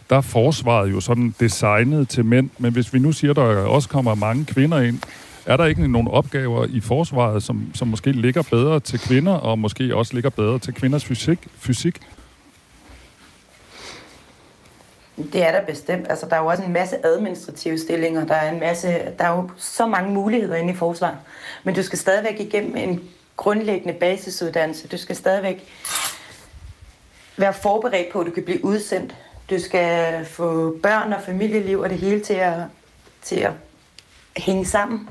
der 0.09 0.15
er 0.15 0.21
forsvaret 0.21 0.91
jo 0.91 0.99
sådan 0.99 1.35
designet 1.39 2.09
til 2.09 2.25
mænd, 2.25 2.49
men 2.57 2.73
hvis 2.73 2.93
vi 2.93 2.99
nu 2.99 3.11
siger, 3.11 3.33
der 3.33 3.43
også 3.43 3.89
kommer 3.89 4.15
mange 4.15 4.45
kvinder 4.45 4.79
ind, 4.79 5.01
er 5.45 5.57
der 5.57 5.65
ikke 5.65 5.87
nogen 5.87 6.07
opgaver 6.07 6.65
i 6.69 6.79
forsvaret, 6.79 7.43
som, 7.43 7.71
som 7.75 7.87
måske 7.87 8.11
ligger 8.11 8.41
bedre 8.41 8.79
til 8.79 8.99
kvinder, 8.99 9.33
og 9.33 9.59
måske 9.59 9.95
også 9.95 10.13
ligger 10.13 10.29
bedre 10.29 10.59
til 10.59 10.73
kvinders 10.73 11.05
fysik? 11.05 11.39
fysik? 11.57 11.99
Det 15.33 15.47
er 15.47 15.51
der 15.51 15.65
bestemt. 15.65 16.05
Altså, 16.09 16.25
der 16.29 16.35
er 16.35 16.39
jo 16.39 16.45
også 16.45 16.63
en 16.63 16.73
masse 16.73 17.05
administrative 17.05 17.77
stillinger. 17.77 18.25
Der 18.25 18.33
er, 18.33 18.51
en 18.51 18.59
masse, 18.59 18.87
der 19.19 19.23
er 19.23 19.35
jo 19.35 19.49
så 19.57 19.87
mange 19.87 20.13
muligheder 20.13 20.55
inde 20.55 20.73
i 20.73 20.75
forsvaret. 20.75 21.17
Men 21.63 21.75
du 21.75 21.83
skal 21.83 21.99
stadigvæk 21.99 22.39
igennem 22.39 22.75
en 22.75 23.09
grundlæggende 23.37 23.93
basisuddannelse. 23.93 24.87
Du 24.87 24.97
skal 24.97 25.15
stadigvæk 25.15 25.67
være 27.37 27.53
forberedt 27.53 28.11
på, 28.11 28.19
at 28.19 28.27
du 28.27 28.31
kan 28.31 28.43
blive 28.43 28.65
udsendt. 28.65 29.15
Du 29.49 29.59
skal 29.59 30.25
få 30.25 30.77
børn 30.83 31.13
og 31.13 31.21
familieliv 31.25 31.79
og 31.79 31.89
det 31.89 31.97
hele 31.97 32.19
til 32.19 32.33
at, 32.33 32.59
til 33.21 33.35
at 33.35 33.51
hænge 34.37 34.65
sammen. 34.65 35.09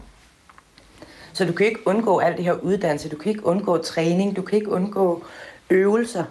Så 1.32 1.44
du 1.44 1.52
kan 1.52 1.66
ikke 1.66 1.86
undgå 1.86 2.18
alt 2.18 2.36
det 2.36 2.44
her 2.44 2.52
uddannelse. 2.52 3.08
Du 3.08 3.16
kan 3.16 3.30
ikke 3.30 3.46
undgå 3.46 3.82
træning. 3.82 4.36
Du 4.36 4.42
kan 4.42 4.58
ikke 4.58 4.70
undgå 4.70 5.24
øvelser. 5.70 6.24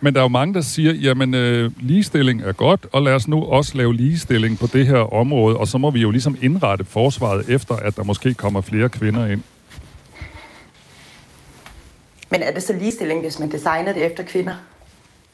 Men 0.00 0.14
der 0.14 0.20
er 0.20 0.24
jo 0.24 0.28
mange, 0.28 0.54
der 0.54 0.60
siger, 0.60 0.92
jamen 0.92 1.34
øh, 1.34 1.72
ligestilling 1.78 2.42
er 2.42 2.52
godt, 2.52 2.86
og 2.92 3.02
lad 3.02 3.12
os 3.12 3.28
nu 3.28 3.44
også 3.44 3.76
lave 3.76 3.94
ligestilling 3.94 4.58
på 4.58 4.66
det 4.66 4.86
her 4.86 5.14
område, 5.14 5.56
og 5.56 5.68
så 5.68 5.78
må 5.78 5.90
vi 5.90 6.00
jo 6.00 6.10
ligesom 6.10 6.36
indrette 6.42 6.84
forsvaret 6.84 7.50
efter, 7.50 7.76
at 7.76 7.96
der 7.96 8.04
måske 8.04 8.34
kommer 8.34 8.60
flere 8.60 8.88
kvinder 8.88 9.26
ind. 9.26 9.42
Men 12.30 12.42
er 12.42 12.52
det 12.52 12.62
så 12.62 12.72
ligestilling, 12.72 13.20
hvis 13.20 13.38
man 13.38 13.52
designer 13.52 13.92
det 13.92 14.06
efter 14.06 14.22
kvinder? 14.24 14.54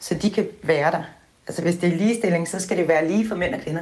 Så 0.01 0.15
de 0.21 0.29
kan 0.29 0.47
være 0.63 0.91
der. 0.91 1.03
Altså 1.47 1.61
hvis 1.61 1.75
det 1.75 1.93
er 1.93 1.97
ligestilling, 1.97 2.47
så 2.47 2.59
skal 2.59 2.77
det 2.77 2.87
være 2.87 3.07
lige 3.07 3.27
for 3.27 3.35
mænd 3.35 3.53
og 3.53 3.61
kvinder. 3.61 3.81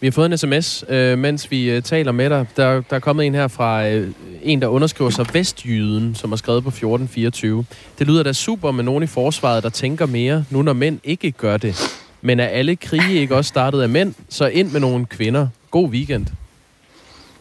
Vi 0.00 0.06
har 0.06 0.12
fået 0.12 0.32
en 0.32 0.38
sms, 0.38 0.84
øh, 0.88 1.18
mens 1.18 1.50
vi 1.50 1.70
øh, 1.70 1.82
taler 1.82 2.12
med 2.12 2.30
dig. 2.30 2.46
Der, 2.56 2.80
der 2.80 2.96
er 2.96 3.00
kommet 3.00 3.26
en 3.26 3.34
her 3.34 3.48
fra 3.48 3.88
øh, 3.88 4.10
en, 4.42 4.62
der 4.62 4.68
underskriver 4.68 5.10
sig 5.10 5.26
Vestjyden, 5.32 6.14
som 6.14 6.30
har 6.30 6.36
skrevet 6.36 6.62
på 6.62 6.68
1424. 6.68 7.64
Det 7.98 8.06
lyder 8.06 8.22
da 8.22 8.32
super 8.32 8.70
med 8.70 8.84
nogen 8.84 9.04
i 9.04 9.06
forsvaret, 9.06 9.62
der 9.62 9.68
tænker 9.68 10.06
mere, 10.06 10.44
nu 10.50 10.62
når 10.62 10.72
mænd 10.72 11.00
ikke 11.04 11.30
gør 11.30 11.56
det. 11.56 12.00
Men 12.20 12.40
er 12.40 12.46
alle 12.46 12.76
krige 12.76 13.20
ikke 13.20 13.36
også 13.36 13.48
startet 13.48 13.82
af 13.82 13.88
mænd, 13.88 14.14
så 14.28 14.46
ind 14.46 14.70
med 14.70 14.80
nogle 14.80 15.06
kvinder. 15.06 15.48
God 15.70 15.88
weekend. 15.88 16.26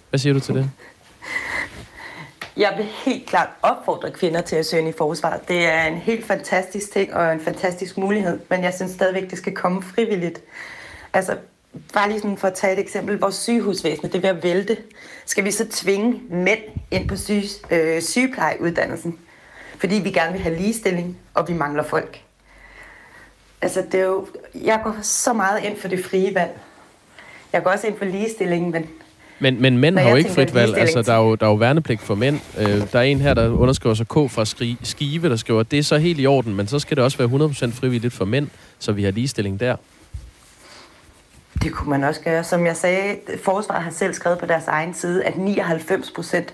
Hvad 0.10 0.20
siger 0.20 0.34
du 0.34 0.40
til 0.40 0.56
det? 0.56 0.70
Jeg 2.58 2.74
vil 2.78 2.86
helt 2.86 3.28
klart 3.28 3.50
opfordre 3.62 4.12
kvinder 4.12 4.42
til 4.42 4.56
at 4.56 4.66
søge 4.66 4.90
i 4.90 4.94
forsvaret. 4.98 5.48
Det 5.48 5.66
er 5.66 5.84
en 5.84 5.98
helt 5.98 6.26
fantastisk 6.26 6.92
ting 6.92 7.14
og 7.14 7.34
en 7.34 7.40
fantastisk 7.40 7.98
mulighed, 7.98 8.40
men 8.50 8.64
jeg 8.64 8.74
synes 8.74 8.92
stadigvæk, 8.92 9.30
det 9.30 9.38
skal 9.38 9.56
komme 9.56 9.82
frivilligt. 9.82 10.42
Altså, 11.14 11.38
bare 11.94 12.10
lige 12.10 12.20
sådan 12.20 12.38
for 12.38 12.48
at 12.48 12.54
tage 12.54 12.74
et 12.74 12.80
eksempel. 12.80 13.20
Vores 13.20 13.36
sygehusvæsen, 13.36 14.08
det 14.08 14.16
er 14.16 14.20
ved 14.20 14.30
at 14.30 14.44
vælte. 14.44 14.78
Skal 15.26 15.44
vi 15.44 15.52
så 15.52 15.68
tvinge 15.72 16.22
mænd 16.30 16.60
ind 16.92 17.10
på 17.10 17.16
syge, 17.16 17.50
øh, 17.72 18.02
sygeplejeuddannelsen? 18.02 19.20
Fordi 19.78 19.96
vi 19.96 20.12
gerne 20.12 20.32
vil 20.32 20.42
have 20.42 20.56
ligestilling, 20.56 21.18
og 21.34 21.48
vi 21.48 21.54
mangler 21.54 21.84
folk. 21.84 22.22
Altså, 23.62 23.84
det 23.92 24.00
er 24.00 24.06
jo... 24.06 24.28
Jeg 24.56 24.82
går 24.84 24.96
så 25.02 25.34
meget 25.34 25.64
ind 25.64 25.78
for 25.78 25.88
det 25.88 26.06
frie 26.06 26.36
valg. 26.36 26.60
Jeg 27.54 27.64
går 27.64 27.72
også 27.72 27.88
ind 27.88 27.98
for 27.98 28.06
ligestilling, 28.06 28.70
men 28.70 28.90
men, 29.44 29.62
men 29.62 29.78
mænd 29.78 29.98
har 29.98 30.10
jo 30.10 30.16
ikke 30.16 30.30
frit 30.30 30.54
valg. 30.54 30.78
Altså, 30.78 31.02
der 31.02 31.14
er 31.14 31.20
jo, 31.20 31.36
der 31.36 31.46
er 31.46 31.50
jo 31.50 31.56
værnepligt 31.56 32.02
for 32.02 32.16
mænd. 32.16 32.40
Øh, 32.58 32.92
der 32.92 33.00
er 33.00 33.04
en 33.04 33.22
her, 33.22 33.34
der 33.34 33.50
underskriver 33.50 33.96
sig 33.96 34.08
K 34.08 34.14
fra 34.14 34.46
Skive, 34.84 35.30
der 35.30 35.36
skriver, 35.36 35.60
at 35.60 35.72
det 35.72 35.80
er 35.80 35.84
så 35.84 35.98
helt 35.98 36.20
i 36.20 36.26
orden, 36.26 36.56
men 36.56 36.68
så 36.68 36.80
skal 36.80 36.98
det 36.98 37.04
også 37.04 37.18
være 37.18 37.28
100% 37.28 37.72
frivilligt 37.72 38.14
for 38.14 38.26
mænd, 38.26 38.48
så 38.80 38.92
vi 38.92 39.04
har 39.04 39.12
ligestilling 39.12 39.60
der. 39.60 39.76
Det 41.64 41.72
kunne 41.72 41.90
man 41.90 42.04
også 42.04 42.22
gøre. 42.22 42.44
Som 42.44 42.66
jeg 42.66 42.78
sagde, 42.78 43.16
Forsvaret 43.44 43.84
har 43.84 43.92
selv 43.92 44.14
skrevet 44.14 44.40
på 44.40 44.46
deres 44.46 44.68
egen 44.68 44.94
side, 44.94 45.24
at 45.24 45.38
99 45.38 46.12
procent 46.12 46.54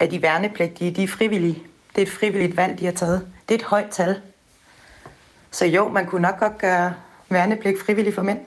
af 0.00 0.08
de 0.08 0.22
værnepligtige, 0.22 0.90
de 0.90 1.02
er 1.02 1.08
frivillige. 1.08 1.58
Det 1.96 2.02
er 2.02 2.06
et 2.06 2.12
frivilligt 2.12 2.56
valg, 2.56 2.78
de 2.78 2.84
har 2.84 2.92
taget. 2.92 3.26
Det 3.48 3.54
er 3.54 3.58
et 3.58 3.64
højt 3.64 3.88
tal. 3.90 4.16
Så 5.50 5.66
jo, 5.66 5.88
man 5.88 6.06
kunne 6.06 6.22
nok 6.22 6.38
godt 6.40 6.58
gøre 6.58 6.94
værnepligt 7.28 7.82
frivillig 7.86 8.14
for 8.14 8.22
mænd. 8.22 8.38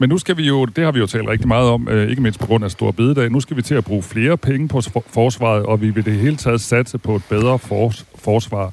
Men 0.00 0.08
nu 0.08 0.18
skal 0.18 0.36
vi 0.36 0.46
jo, 0.46 0.64
det 0.64 0.84
har 0.84 0.92
vi 0.92 0.98
jo 0.98 1.06
talt 1.06 1.28
rigtig 1.28 1.48
meget 1.48 1.70
om, 1.70 1.88
øh, 1.88 2.10
ikke 2.10 2.22
mindst 2.22 2.40
på 2.40 2.46
grund 2.46 2.64
af 2.64 2.70
Stor 2.70 2.90
Bededag, 2.90 3.30
nu 3.30 3.40
skal 3.40 3.56
vi 3.56 3.62
til 3.62 3.74
at 3.74 3.84
bruge 3.84 4.02
flere 4.02 4.36
penge 4.36 4.68
på 4.68 4.80
forsvaret, 5.06 5.66
og 5.66 5.80
vi 5.80 5.90
vil 5.90 6.04
det 6.04 6.12
hele 6.12 6.36
taget 6.36 6.60
satse 6.60 6.98
på 6.98 7.16
et 7.16 7.22
bedre 7.28 7.58
fors- 7.58 8.04
forsvar. 8.14 8.72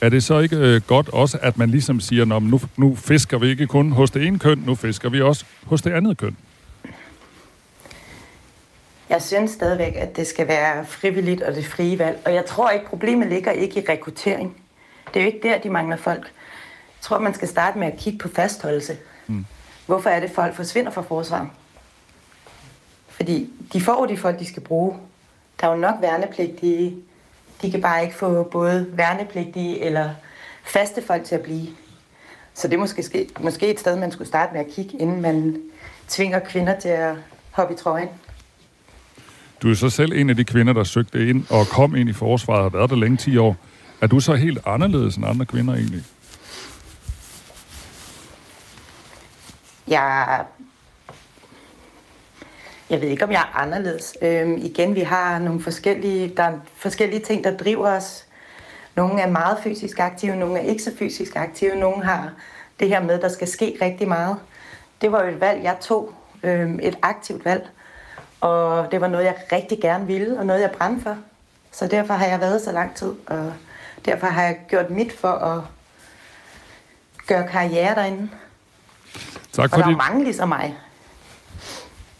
Er 0.00 0.08
det 0.08 0.24
så 0.24 0.38
ikke 0.38 0.56
øh, 0.56 0.80
godt 0.86 1.08
også, 1.08 1.38
at 1.42 1.58
man 1.58 1.70
ligesom 1.70 2.00
siger, 2.00 2.24
Nå, 2.24 2.38
nu, 2.38 2.60
nu 2.76 2.94
fisker 2.94 3.38
vi 3.38 3.48
ikke 3.48 3.66
kun 3.66 3.92
hos 3.92 4.10
det 4.10 4.26
ene 4.26 4.38
køn, 4.38 4.62
nu 4.66 4.74
fisker 4.74 5.08
vi 5.08 5.20
også 5.20 5.44
hos 5.64 5.82
det 5.82 5.92
andet 5.92 6.18
køn? 6.18 6.36
Jeg 9.10 9.22
synes 9.22 9.50
stadigvæk, 9.50 9.92
at 9.96 10.16
det 10.16 10.26
skal 10.26 10.48
være 10.48 10.86
frivilligt 10.86 11.42
og 11.42 11.54
det 11.54 11.66
frie 11.66 11.98
valg. 11.98 12.18
Og 12.24 12.34
jeg 12.34 12.44
tror 12.46 12.70
ikke, 12.70 12.86
problemet 12.86 13.28
ligger 13.28 13.50
ikke 13.50 13.80
i 13.80 13.84
rekruttering. 13.88 14.56
Det 15.14 15.20
er 15.20 15.24
jo 15.24 15.26
ikke 15.26 15.48
der, 15.48 15.58
de 15.58 15.70
mangler 15.70 15.96
folk. 15.96 16.22
Jeg 16.22 17.00
tror, 17.00 17.18
man 17.18 17.34
skal 17.34 17.48
starte 17.48 17.78
med 17.78 17.86
at 17.86 17.98
kigge 17.98 18.18
på 18.18 18.28
fastholdelse. 18.28 18.96
Hvorfor 19.88 20.10
er 20.10 20.20
det, 20.20 20.30
folk 20.30 20.54
forsvinder 20.54 20.90
fra 20.90 21.02
forsvaret? 21.02 21.48
Fordi 23.08 23.50
de 23.72 23.80
får 23.80 24.06
de 24.06 24.16
folk, 24.16 24.38
de 24.38 24.46
skal 24.46 24.62
bruge. 24.62 24.96
Der 25.60 25.66
er 25.66 25.70
jo 25.70 25.76
nok 25.76 25.94
værnepligtige. 26.00 26.96
De 27.62 27.70
kan 27.70 27.80
bare 27.80 28.02
ikke 28.02 28.16
få 28.16 28.42
både 28.42 28.86
værnepligtige 28.92 29.84
eller 29.84 30.10
faste 30.64 31.02
folk 31.02 31.24
til 31.24 31.34
at 31.34 31.40
blive. 31.40 31.68
Så 32.54 32.68
det 32.68 32.74
er 32.74 32.78
måske, 32.78 33.28
måske 33.40 33.70
et 33.70 33.80
sted, 33.80 33.96
man 33.96 34.12
skulle 34.12 34.28
starte 34.28 34.52
med 34.52 34.60
at 34.60 34.66
kigge, 34.70 34.98
inden 34.98 35.20
man 35.20 35.56
tvinger 36.08 36.38
kvinder 36.38 36.80
til 36.80 36.88
at 36.88 37.14
hoppe 37.50 37.74
i 37.74 37.76
trøjen. 37.76 38.08
Du 39.62 39.70
er 39.70 39.74
så 39.74 39.90
selv 39.90 40.12
en 40.12 40.30
af 40.30 40.36
de 40.36 40.44
kvinder, 40.44 40.72
der 40.72 40.84
søgte 40.84 41.28
ind 41.28 41.46
og 41.50 41.66
kom 41.66 41.96
ind 41.96 42.08
i 42.08 42.12
forsvaret 42.12 42.58
og 42.58 42.70
har 42.70 42.78
været 42.78 42.90
der 42.90 42.96
længe 42.96 43.16
10 43.16 43.36
år. 43.36 43.56
Er 44.00 44.06
du 44.06 44.20
så 44.20 44.34
helt 44.34 44.58
anderledes 44.66 45.16
end 45.16 45.26
andre 45.26 45.46
kvinder 45.46 45.74
egentlig? 45.74 46.04
Jeg, 49.88 50.44
jeg 52.90 53.00
ved 53.00 53.08
ikke, 53.08 53.24
om 53.24 53.30
jeg 53.30 53.40
er 53.40 53.56
anderledes. 53.56 54.16
Øhm, 54.22 54.56
igen, 54.56 54.94
vi 54.94 55.00
har 55.00 55.38
nogle 55.38 55.62
forskellige, 55.62 56.34
der 56.36 56.42
er 56.42 56.58
forskellige 56.76 57.20
ting, 57.20 57.44
der 57.44 57.56
driver 57.56 57.96
os. 57.96 58.24
Nogle 58.94 59.20
er 59.20 59.30
meget 59.30 59.58
fysisk 59.62 59.98
aktive, 59.98 60.36
nogle 60.36 60.58
er 60.58 60.62
ikke 60.62 60.82
så 60.82 60.92
fysisk 60.98 61.36
aktive. 61.36 61.74
Nogle 61.74 62.04
har 62.04 62.32
det 62.80 62.88
her 62.88 63.02
med, 63.02 63.20
der 63.20 63.28
skal 63.28 63.48
ske 63.48 63.78
rigtig 63.82 64.08
meget. 64.08 64.36
Det 65.00 65.12
var 65.12 65.22
jo 65.22 65.28
et 65.28 65.40
valg, 65.40 65.64
jeg 65.64 65.76
tog. 65.80 66.14
Øhm, 66.42 66.80
et 66.82 66.98
aktivt 67.02 67.44
valg. 67.44 67.68
Og 68.40 68.92
det 68.92 69.00
var 69.00 69.08
noget, 69.08 69.24
jeg 69.24 69.34
rigtig 69.52 69.80
gerne 69.80 70.06
ville, 70.06 70.38
og 70.38 70.46
noget, 70.46 70.60
jeg 70.60 70.70
brændte 70.70 71.02
for. 71.02 71.16
Så 71.72 71.86
derfor 71.86 72.14
har 72.14 72.26
jeg 72.26 72.40
været 72.40 72.62
så 72.62 72.72
lang 72.72 72.94
tid, 72.94 73.14
og 73.26 73.52
derfor 74.04 74.26
har 74.26 74.42
jeg 74.42 74.60
gjort 74.68 74.90
mit 74.90 75.12
for 75.12 75.28
at 75.28 75.62
gøre 77.26 77.48
karriere 77.48 77.94
derinde. 77.94 78.28
Tak 79.58 79.70
for 79.70 79.76
og 79.76 79.82
der 79.82 79.90
er 79.90 79.96
mange 79.96 80.24
ligesom 80.24 80.48
mig. 80.48 80.74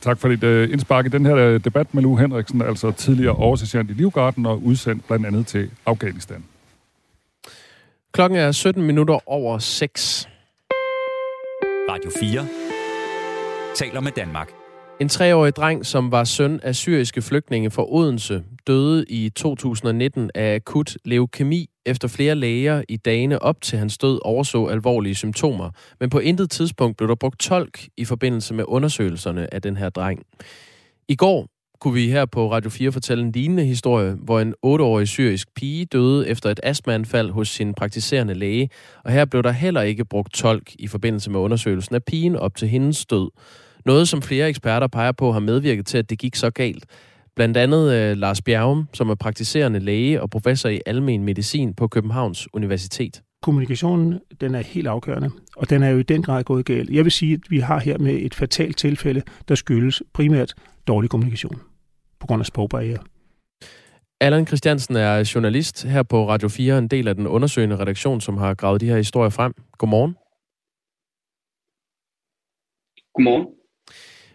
Tak 0.01 0.19
for 0.19 0.29
dit 0.29 0.45
uh, 0.45 0.73
indspark 0.73 1.07
i 1.07 1.09
den 1.09 1.27
her 1.27 1.55
uh, 1.55 1.61
debat 1.65 1.95
med 1.95 2.03
Lue 2.03 2.21
Henriksen, 2.21 2.63
altså 2.63 2.91
tidligere 2.91 3.35
oversergeant 3.35 3.91
i 3.91 3.95
Livgarden 3.95 4.47
og 4.47 4.63
udsendt 4.63 5.07
blandt 5.07 5.27
andet 5.27 5.47
til 5.47 5.71
Afghanistan. 5.87 6.45
Klokken 8.13 8.39
er 8.39 8.53
17 8.53 8.83
minutter 8.83 9.19
over 9.27 9.59
6. 9.59 10.29
Radio 11.91 12.11
4 12.21 12.47
taler 13.75 14.01
med 14.01 14.13
Danmark. 14.13 14.51
En 15.01 15.09
treårig 15.09 15.57
dreng, 15.57 15.87
som 15.87 16.13
var 16.13 16.25
søn 16.25 16.61
af 16.63 16.75
syriske 16.75 17.23
flygtninge 17.23 17.71
fra 17.71 17.93
Odense, 17.93 18.43
døde 18.67 19.05
i 19.09 19.31
2019 19.31 20.31
af 20.35 20.55
akut 20.55 20.97
leukemi, 21.05 21.71
efter 21.89 22.09
flere 22.09 22.35
læger 22.35 22.83
i 22.89 22.97
dagene 22.97 23.43
op 23.43 23.61
til 23.61 23.79
hans 23.79 23.99
død 23.99 24.21
overså 24.23 24.67
alvorlige 24.67 25.15
symptomer. 25.15 25.71
Men 26.01 26.11
på 26.11 26.19
intet 26.19 26.51
tidspunkt 26.51 26.97
blev 26.97 27.09
der 27.09 27.15
brugt 27.15 27.41
tolk 27.41 27.89
i 27.97 28.05
forbindelse 28.05 28.55
med 28.55 28.65
undersøgelserne 28.69 29.55
af 29.55 29.63
den 29.63 29.77
her 29.77 29.91
dreng. 29.91 30.23
I 31.09 31.17
går 31.17 31.49
kunne 31.81 31.95
vi 31.95 32.09
her 32.09 32.27
på 32.27 32.53
Radio 32.53 32.71
4 32.71 32.93
fortælle 32.93 33.25
en 33.25 33.33
lignende 33.33 33.65
historie, 33.65 34.17
hvor 34.23 34.41
en 34.41 34.55
8-årig 34.67 35.09
syrisk 35.09 35.49
pige 35.55 35.85
døde 35.85 36.29
efter 36.29 36.51
et 36.51 36.61
astmaanfald 36.63 37.31
hos 37.31 37.49
sin 37.49 37.75
praktiserende 37.75 38.35
læge, 38.35 38.71
og 39.05 39.13
her 39.13 39.25
blev 39.25 39.43
der 39.43 39.51
heller 39.51 39.83
ikke 39.83 40.05
brugt 40.05 40.35
tolk 40.35 40.75
i 40.79 40.87
forbindelse 40.87 41.31
med 41.31 41.41
undersøgelsen 41.41 41.95
af 41.95 42.05
pigen 42.05 42.37
op 42.37 42.57
til 42.57 42.69
hendes 42.69 43.07
død. 43.07 43.31
Noget, 43.85 44.09
som 44.09 44.23
flere 44.23 44.49
eksperter 44.49 44.87
peger 44.87 45.13
på, 45.13 45.33
har 45.33 45.41
medvirket 45.41 45.87
til, 45.87 45.99
at 45.99 46.11
det 46.11 46.19
gik 46.19 46.37
så 46.37 46.51
galt. 46.51 46.85
Blandt 47.39 47.57
andet 47.57 47.93
øh, 47.95 48.17
Lars 48.17 48.43
Bjergum, 48.43 48.89
som 48.93 49.11
er 49.11 49.15
praktiserende 49.15 49.79
læge 49.79 50.23
og 50.23 50.31
professor 50.31 50.69
i 50.69 50.81
almen 50.87 51.25
medicin 51.25 51.75
på 51.75 51.89
Københavns 51.89 52.55
Universitet. 52.55 53.23
Kommunikationen, 53.43 54.21
den 54.41 54.55
er 54.55 54.61
helt 54.61 54.87
afgørende, 54.87 55.31
og 55.57 55.71
den 55.71 55.83
er 55.83 55.89
jo 55.89 55.99
i 55.99 56.03
den 56.03 56.23
grad 56.23 56.45
gået 56.45 56.67
galt. 56.67 56.91
Jeg 56.91 57.05
vil 57.05 57.13
sige, 57.13 57.35
at 57.35 57.41
vi 57.51 57.59
har 57.59 57.79
her 57.79 57.99
med 57.99 58.15
et 58.15 58.35
fatalt 58.35 58.77
tilfælde, 58.77 59.23
der 59.49 59.55
skyldes 59.55 60.03
primært 60.15 60.55
dårlig 60.87 61.11
kommunikation 61.11 61.61
på 62.21 62.27
grund 62.27 62.41
af 62.43 62.47
sprogbarriere. 62.47 62.99
Allan 64.21 64.47
Christiansen 64.47 64.97
er 64.97 65.33
journalist 65.35 65.85
her 65.85 66.03
på 66.03 66.29
Radio 66.29 66.49
4, 66.49 66.79
en 66.79 66.89
del 66.89 67.09
af 67.09 67.15
den 67.15 67.27
undersøgende 67.27 67.77
redaktion, 67.77 68.21
som 68.21 68.37
har 68.37 68.55
gravet 68.55 68.81
de 68.81 68.87
her 68.87 68.97
historier 68.97 69.31
frem. 69.31 69.53
Godmorgen. 69.79 70.15
Godmorgen. 73.15 73.58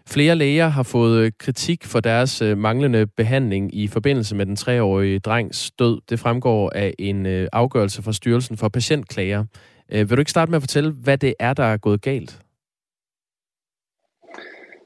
Flere 0.08 0.36
læger 0.36 0.68
har 0.68 0.82
fået 0.82 1.24
øh, 1.24 1.32
kritik 1.38 1.84
for 1.84 2.00
deres 2.00 2.42
øh, 2.42 2.58
manglende 2.58 3.06
behandling 3.06 3.74
i 3.74 3.88
forbindelse 3.88 4.36
med 4.36 4.46
den 4.46 4.56
treårige 4.56 5.18
drengs 5.18 5.70
død. 5.70 6.00
Det 6.08 6.20
fremgår 6.20 6.72
af 6.74 6.94
en 6.98 7.26
øh, 7.26 7.48
afgørelse 7.52 8.02
fra 8.02 8.12
Styrelsen 8.12 8.56
for 8.56 8.68
Patientklager. 8.68 9.44
Øh, 9.92 10.10
vil 10.10 10.16
du 10.16 10.20
ikke 10.20 10.30
starte 10.30 10.50
med 10.50 10.56
at 10.56 10.62
fortælle, 10.62 10.92
hvad 10.92 11.18
det 11.18 11.34
er, 11.38 11.54
der 11.54 11.64
er 11.64 11.76
gået 11.76 12.02
galt? 12.02 12.40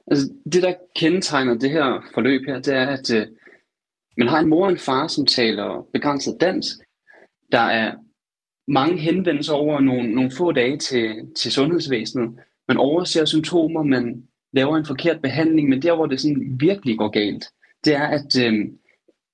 Altså, 0.07 0.33
det, 0.53 0.63
der 0.63 0.75
kendetegner 0.97 1.55
det 1.55 1.71
her 1.71 2.05
forløb 2.15 2.41
her, 2.47 2.59
det 2.61 2.75
er, 2.75 2.87
at 2.87 3.15
øh, 3.15 3.27
man 4.17 4.29
har 4.29 4.39
en 4.39 4.49
mor 4.49 4.65
og 4.65 4.71
en 4.71 4.79
far, 4.79 5.07
som 5.07 5.27
taler 5.27 5.87
begrænset 5.93 6.37
dansk. 6.41 6.77
Der 7.53 7.61
er 7.61 7.95
mange 8.69 8.99
henvendelser 8.99 9.53
over 9.53 9.81
nogle, 9.81 10.15
nogle 10.15 10.31
få 10.31 10.53
dage 10.53 10.79
til, 10.79 11.15
til 11.37 11.53
sundhedsvæsenet. 11.53 12.31
Man 12.69 12.77
overser 12.77 13.25
symptomer, 13.25 13.83
man 13.83 14.23
laver 14.53 14.77
en 14.77 14.87
forkert 14.87 15.23
behandling, 15.23 15.69
men 15.69 15.83
der, 15.83 15.95
hvor 15.95 16.07
det 16.07 16.21
sådan 16.21 16.57
virkelig 16.61 16.99
går 16.99 17.09
galt, 17.09 17.45
det 17.85 17.95
er, 17.95 18.07
at 18.07 18.39
øh, 18.47 18.55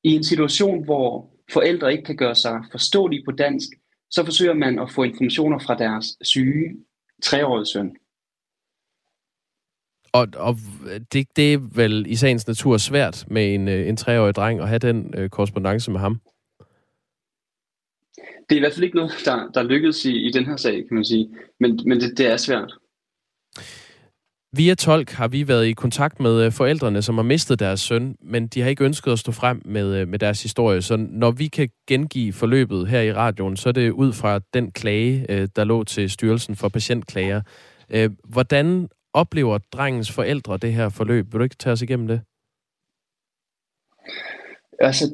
i 0.03 0.11
en 0.15 0.25
situation, 0.25 0.85
hvor 0.85 1.31
forældre 1.53 1.93
ikke 1.93 2.05
kan 2.05 2.17
gøre 2.17 2.35
sig 2.35 2.65
forståelige 2.71 3.25
på 3.25 3.33
dansk, 3.33 3.69
så 4.11 4.25
forsøger 4.25 4.55
man 4.55 4.79
at 4.79 4.91
få 4.91 5.03
informationer 5.03 5.59
fra 5.59 5.75
deres 5.75 6.07
syge 6.23 6.77
treårige 7.23 7.67
søn. 7.67 7.97
Og, 10.13 10.29
og 10.37 10.57
det, 11.13 11.27
det 11.37 11.55
er 11.55 11.59
vel 11.75 12.07
i 12.09 12.17
sagens 12.17 12.47
natur 12.47 12.77
svært 12.77 13.25
med 13.31 13.55
en, 13.55 13.69
øh, 13.69 13.89
en 13.89 13.97
treårig 13.97 14.35
dreng 14.35 14.61
at 14.61 14.69
have 14.69 14.79
den 14.79 15.15
øh, 15.17 15.31
korrespondence 15.31 15.91
med 15.91 16.01
ham? 16.01 16.21
Det 18.19 18.53
er 18.53 18.57
i 18.57 18.59
hvert 18.59 18.73
fald 18.73 18.85
ikke 18.85 18.97
noget, 18.97 19.13
der, 19.25 19.51
der 19.55 19.63
lykkedes 19.63 20.05
i, 20.05 20.29
i 20.29 20.31
den 20.31 20.45
her 20.45 20.57
sag, 20.57 20.73
kan 20.73 20.95
man 20.95 21.05
sige. 21.05 21.37
Men, 21.61 21.81
men 21.87 22.01
det, 22.01 22.19
det 22.19 22.27
er 22.27 22.37
svært. 22.37 22.75
Via 24.57 24.75
Tolk 24.75 25.11
har 25.11 25.29
vi 25.29 25.49
været 25.49 25.67
i 25.67 25.73
kontakt 25.73 26.21
med 26.21 26.47
øh, 26.47 26.53
forældrene, 26.53 27.03
som 27.03 27.15
har 27.15 27.23
mistet 27.23 27.59
deres 27.59 27.81
søn, 27.81 28.17
men 28.21 28.47
de 28.47 28.61
har 28.61 28.69
ikke 28.69 28.85
ønsket 28.85 29.13
at 29.13 29.19
stå 29.19 29.33
frem 29.33 29.63
med, 29.65 29.97
øh, 29.97 30.09
med 30.09 30.19
deres 30.19 30.43
historie. 30.43 30.83
Så 30.83 30.97
når 30.97 31.31
vi 31.31 31.47
kan 31.47 31.69
gengive 31.87 32.33
forløbet 32.33 32.89
her 32.89 33.01
i 33.01 33.13
radioen, 33.13 33.57
så 33.57 33.69
er 33.69 33.73
det 33.73 33.91
ud 33.91 34.13
fra 34.13 34.41
den 34.55 34.71
klage, 34.71 35.27
øh, 35.29 35.49
der 35.57 35.65
lå 35.65 35.85
til 35.85 36.11
Styrelsen 36.11 36.57
for 36.57 36.69
Patientklager. 36.69 37.43
Hvordan 38.29 38.89
oplever 39.13 39.59
drengens 39.73 40.13
forældre 40.13 40.57
det 40.57 40.73
her 40.73 40.89
forløb? 40.89 41.33
Vil 41.33 41.39
du 41.39 41.45
ikke 41.45 41.57
tage 41.57 41.73
os 41.73 41.83
igennem 41.83 42.09
det? 42.09 42.21
Altså, 44.81 45.05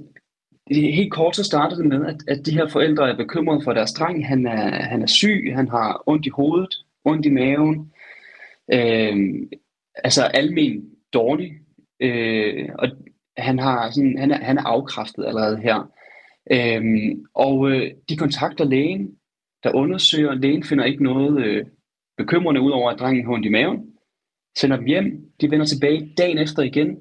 helt 0.71 1.13
kort 1.13 1.37
så 1.37 1.45
startede 1.45 1.81
det 1.81 1.89
med, 1.89 2.07
at, 2.07 2.17
at 2.29 2.47
de 2.47 2.53
her 2.53 2.69
forældre 2.69 3.11
er 3.11 3.17
bekymrede 3.17 3.61
for 3.65 3.73
deres 3.73 3.93
dreng. 3.93 4.27
Han 4.27 4.47
er, 4.47 4.83
han 4.83 5.03
er 5.03 5.07
syg, 5.07 5.53
han 5.55 5.69
har 5.69 6.03
ondt 6.07 6.27
i 6.27 6.29
hovedet, 6.29 6.75
ondt 7.05 7.27
i 7.27 7.31
maven, 7.31 7.93
øh, 8.73 9.17
altså 9.95 10.23
almen 10.23 10.91
dårlig, 11.13 11.53
øh, 12.01 12.69
og 12.79 12.89
han, 13.37 13.59
har 13.59 13.91
sådan, 13.91 14.19
han, 14.19 14.31
er, 14.31 14.45
han 14.45 14.59
er 14.59 14.63
afkræftet 14.63 15.25
allerede 15.27 15.61
her. 15.61 15.91
Øh, 16.53 16.83
og 17.35 17.71
øh, 17.71 17.91
de 18.09 18.17
kontakter 18.17 18.65
lægen, 18.65 19.15
der 19.65 19.75
undersøger. 19.75 20.35
Lægen 20.35 20.65
finder 20.65 20.85
ikke 20.85 21.03
noget 21.03 21.45
øh, 21.45 21.67
bekymrende 22.17 22.61
ud 22.61 22.71
over, 22.71 22.91
at 22.91 22.99
drengen 22.99 23.25
har 23.25 23.33
ondt 23.33 23.47
i 23.47 23.49
maven. 23.49 23.87
Sender 24.59 24.77
dem 24.77 24.87
hjem. 24.87 25.33
De 25.41 25.51
vender 25.51 25.67
tilbage 25.67 26.15
dagen 26.19 26.39
efter 26.39 26.63
igen. 26.63 26.99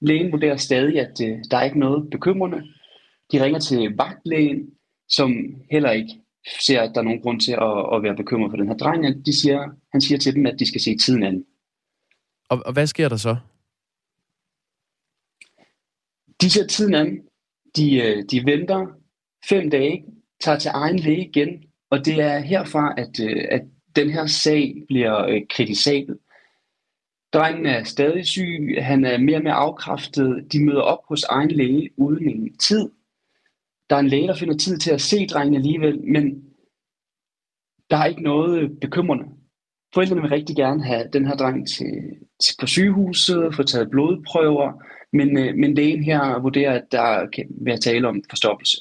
Lægen 0.00 0.32
vurderer 0.32 0.56
stadig, 0.56 1.00
at 1.00 1.20
øh, 1.22 1.38
der 1.50 1.56
er 1.56 1.64
ikke 1.64 1.78
noget 1.78 2.10
bekymrende. 2.10 2.62
De 3.32 3.44
ringer 3.44 3.60
til 3.60 3.96
vagtlægen, 3.96 4.70
som 5.08 5.32
heller 5.70 5.90
ikke 5.90 6.20
ser, 6.66 6.80
at 6.82 6.90
der 6.94 7.00
er 7.00 7.04
nogen 7.04 7.22
grund 7.22 7.40
til 7.40 7.52
at, 7.52 7.94
at 7.94 8.02
være 8.02 8.16
bekymret 8.16 8.50
for 8.52 8.56
den 8.56 8.68
her 8.68 8.76
dreng. 8.76 9.26
De 9.26 9.40
siger, 9.40 9.68
han 9.92 10.00
siger 10.00 10.18
til 10.18 10.34
dem, 10.34 10.46
at 10.46 10.58
de 10.58 10.68
skal 10.68 10.80
se 10.80 10.96
tiden 10.96 11.22
an. 11.22 11.44
Og, 12.48 12.62
og 12.66 12.72
hvad 12.72 12.86
sker 12.86 13.08
der 13.08 13.16
så? 13.16 13.36
De 16.40 16.50
ser 16.50 16.66
tiden 16.66 16.94
an. 16.94 17.22
De, 17.76 17.96
øh, 17.96 18.24
de 18.30 18.44
venter 18.44 18.86
fem 19.48 19.70
dage, 19.70 20.04
tager 20.40 20.58
til 20.58 20.70
egen 20.74 20.98
læge 20.98 21.26
igen, 21.28 21.64
og 21.90 22.04
det 22.04 22.20
er 22.20 22.38
herfra, 22.38 22.94
at, 22.96 23.20
øh, 23.20 23.44
at 23.50 23.62
den 23.96 24.10
her 24.10 24.26
sag 24.26 24.74
bliver 24.88 25.26
øh, 25.26 25.42
kritisabel. 25.50 26.18
Drengen 27.32 27.66
er 27.66 27.84
stadig 27.84 28.26
syg, 28.26 28.78
han 28.80 29.04
er 29.04 29.18
mere 29.18 29.36
og 29.36 29.42
mere 29.42 29.52
afkræftet. 29.52 30.52
De 30.52 30.64
møder 30.64 30.80
op 30.80 30.98
hos 31.08 31.22
egen 31.22 31.50
læge 31.50 31.90
uden 31.96 32.28
en 32.28 32.58
tid. 32.58 32.90
Der 33.90 33.96
er 33.96 34.00
en 34.00 34.08
læge, 34.08 34.28
der 34.28 34.36
finder 34.36 34.56
tid 34.56 34.78
til 34.78 34.90
at 34.90 35.00
se 35.00 35.26
drengen 35.26 35.54
alligevel, 35.54 36.00
men 36.04 36.24
der 37.90 37.96
er 37.96 38.04
ikke 38.04 38.22
noget 38.22 38.80
bekymrende. 38.80 39.24
Forældrene 39.94 40.20
vil 40.20 40.30
rigtig 40.30 40.56
gerne 40.56 40.84
have 40.84 41.04
den 41.12 41.26
her 41.26 41.36
dreng 41.36 41.68
til, 41.68 41.92
til 42.42 42.54
på 42.60 42.66
sygehuset, 42.66 43.54
få 43.54 43.62
taget 43.62 43.90
blodprøver, 43.90 44.72
men, 45.12 45.38
øh, 45.38 45.54
men 45.54 45.74
lægen 45.74 46.04
her 46.04 46.40
vurderer, 46.40 46.72
at 46.72 46.84
der 46.92 47.26
kan 47.34 47.44
være 47.60 47.78
tale 47.78 48.08
om 48.08 48.22
forstoppelse. 48.30 48.76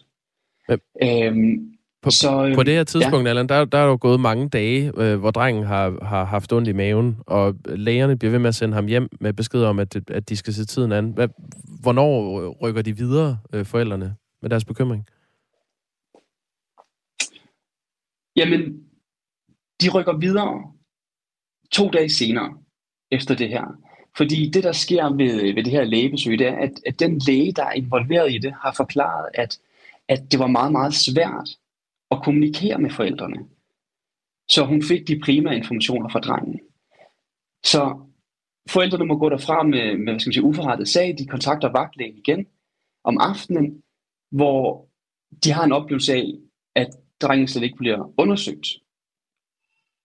Ja. 0.70 0.76
Øhm, 1.04 1.76
på, 2.02 2.12
så, 2.12 2.46
øh, 2.46 2.56
på 2.56 2.64
det 2.64 2.74
her 2.74 2.84
tidspunkt, 2.84 3.26
ja. 3.26 3.30
Allan, 3.30 3.50
der, 3.50 3.66
der 3.66 3.78
er 3.78 3.86
jo 3.86 3.98
gået 4.02 4.20
mange 4.20 4.50
dage, 4.50 4.92
øh, 4.98 5.20
hvor 5.20 5.32
drengen 5.32 5.64
har, 5.64 6.06
har 6.06 6.24
haft 6.26 6.54
ondt 6.54 6.68
i 6.68 6.74
maven, 6.74 7.18
og 7.28 7.56
lægerne 7.66 8.18
bliver 8.18 8.32
ved 8.32 8.40
med 8.40 8.48
at 8.48 8.56
sende 8.56 8.74
ham 8.74 8.88
hjem 8.88 9.10
med 9.20 9.34
besked 9.34 9.64
om, 9.64 9.80
at, 9.80 9.96
at 10.10 10.30
de 10.30 10.36
skal 10.38 10.54
se 10.54 10.66
tiden 10.66 10.92
an. 10.92 11.12
Hvad, 11.12 11.28
hvornår 11.82 12.50
rykker 12.62 12.82
de 12.82 12.98
videre, 12.98 13.38
øh, 13.54 13.66
forældrene, 13.66 14.16
med 14.46 14.50
deres 14.50 14.66
bekymring? 14.66 15.08
Jamen, 18.36 18.62
de 19.82 19.90
rykker 19.96 20.18
videre 20.18 20.74
to 21.72 21.90
dage 21.90 22.10
senere 22.10 22.58
efter 23.12 23.36
det 23.36 23.50
her. 23.50 23.66
Fordi 24.18 24.50
det, 24.50 24.64
der 24.64 24.72
sker 24.72 25.16
ved, 25.18 25.54
ved 25.54 25.64
det 25.64 25.72
her 25.72 25.84
lægebesøg, 25.84 26.40
det 26.40 26.48
er, 26.48 26.58
at, 26.58 26.72
at 26.86 27.00
den 27.00 27.18
læge, 27.28 27.52
der 27.52 27.66
er 27.66 27.72
involveret 27.72 28.34
i 28.34 28.38
det, 28.38 28.54
har 28.54 28.74
forklaret, 28.74 29.30
at, 29.34 29.60
at 30.08 30.32
det 30.32 30.40
var 30.40 30.48
meget, 30.48 30.72
meget 30.72 30.94
svært 30.94 31.50
at 32.12 32.22
kommunikere 32.24 32.78
med 32.78 32.90
forældrene. 32.90 33.40
Så 34.50 34.66
hun 34.66 34.84
fik 34.84 35.08
de 35.08 35.22
primære 35.25 35.56
informationer 35.56 36.10
fra 36.10 36.20
drengen. 36.20 36.60
Så 37.66 37.82
forældrene 38.70 39.06
må 39.06 39.18
gå 39.18 39.30
derfra 39.30 39.64
med, 39.64 39.98
med 39.98 40.12
hvad 40.12 40.20
skal 40.20 40.30
man 40.30 40.34
sige, 40.34 40.44
uforrettet 40.44 40.88
sag. 40.88 41.16
De 41.18 41.28
kontakter 41.28 41.72
vagtlægen 41.72 42.18
igen 42.18 42.48
om 43.04 43.18
aftenen, 43.18 43.84
hvor 44.32 44.88
de 45.44 45.51
har 45.51 45.63
en 45.63 45.72
oplevelse 45.72 46.13
af, 46.13 46.25
at 46.75 46.88
drengen 47.22 47.48
slet 47.48 47.63
ikke 47.63 47.77
bliver 47.77 48.13
undersøgt. 48.17 48.67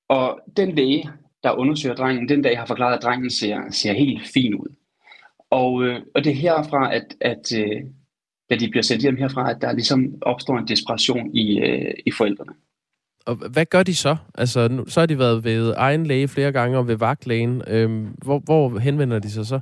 Og 0.09 0.41
den 0.57 0.75
læge, 0.75 1.11
der 1.43 1.53
undersøger 1.53 1.95
drengen, 1.95 2.29
den 2.29 2.43
dag 2.43 2.59
har 2.59 2.67
forklaret, 2.67 2.97
at 2.97 3.03
drengen 3.03 3.31
ser, 3.31 3.71
ser 3.71 3.93
helt 3.93 4.27
fin 4.35 4.55
ud. 4.55 4.75
Og, 5.51 5.85
øh, 5.85 6.01
og 6.15 6.25
det 6.25 6.31
er 6.31 6.37
herfra, 6.37 6.95
at, 6.95 7.17
at 7.21 7.53
øh, 7.59 7.83
da 8.51 8.57
de 8.57 8.71
bliver 8.71 8.83
sendt 8.83 9.03
hjem 9.03 9.17
herfra, 9.17 9.51
at 9.51 9.59
der 9.61 9.73
ligesom 9.73 10.15
opstår 10.23 10.59
en 10.59 10.69
desperation 10.69 11.37
i, 11.37 11.59
øh, 11.59 11.95
i 12.07 12.11
forældrene. 12.11 12.53
Og 13.27 13.35
hvad 13.35 13.67
gør 13.67 13.83
de 13.83 13.95
så? 13.95 14.17
Altså, 14.35 14.69
nu, 14.69 14.87
så 14.87 15.01
har 15.01 15.07
de 15.07 15.19
været 15.19 15.45
ved 15.45 15.75
egen 15.77 16.07
læge 16.07 16.29
flere 16.29 16.53
gange 16.53 16.79
og 16.79 16.89
ved 16.89 16.97
vagtlægen. 16.97 17.63
Øhm, 17.67 18.05
hvor, 18.25 18.39
hvor 18.39 18.79
henvender 18.79 19.19
de 19.19 19.31
sig 19.31 19.47
så? 19.47 19.61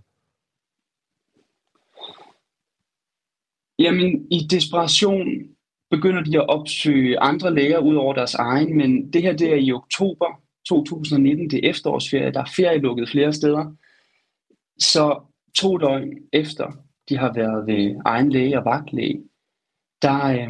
Jamen, 3.79 4.33
i 4.33 4.47
desperation 4.51 5.29
begynder 5.91 6.23
de 6.23 6.39
at 6.39 6.49
opsøge 6.49 7.19
andre 7.19 7.55
læger 7.55 7.79
ud 7.79 7.95
over 7.95 8.15
deres 8.15 8.35
egen, 8.35 8.77
men 8.77 9.13
det 9.13 9.23
her 9.23 9.37
det 9.37 9.53
er 9.53 9.57
i 9.57 9.73
oktober 9.73 10.41
2019, 10.69 11.51
det 11.51 11.65
er 11.65 11.71
efterårsferie, 11.71 12.33
der 12.33 12.41
er 12.41 12.53
ferielukket 12.57 13.09
flere 13.09 13.33
steder. 13.33 13.77
Så 14.79 15.21
to 15.59 15.77
døgn 15.77 16.13
efter 16.33 16.73
de 17.09 17.17
har 17.17 17.33
været 17.33 17.67
ved 17.67 18.01
egen 18.05 18.33
læge 18.33 18.59
og 18.59 18.65
vagtlæge, 18.65 19.23
der, 20.03 20.25
øh, 20.25 20.49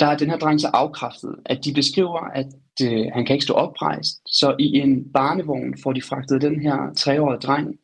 der 0.00 0.06
er 0.06 0.18
den 0.18 0.30
her 0.30 0.38
dreng 0.38 0.60
så 0.60 0.68
afkræftet, 0.72 1.36
at 1.44 1.64
de 1.64 1.74
beskriver, 1.74 2.20
at 2.20 2.52
øh, 2.82 3.06
han 3.14 3.26
kan 3.26 3.34
ikke 3.34 3.44
stå 3.44 3.54
oprejst. 3.54 4.22
Så 4.26 4.56
i 4.58 4.78
en 4.78 5.12
barnevogn 5.12 5.78
får 5.82 5.92
de 5.92 6.02
fragtet 6.02 6.42
den 6.42 6.60
her 6.60 6.94
treårige 6.94 7.40
dreng 7.40 7.78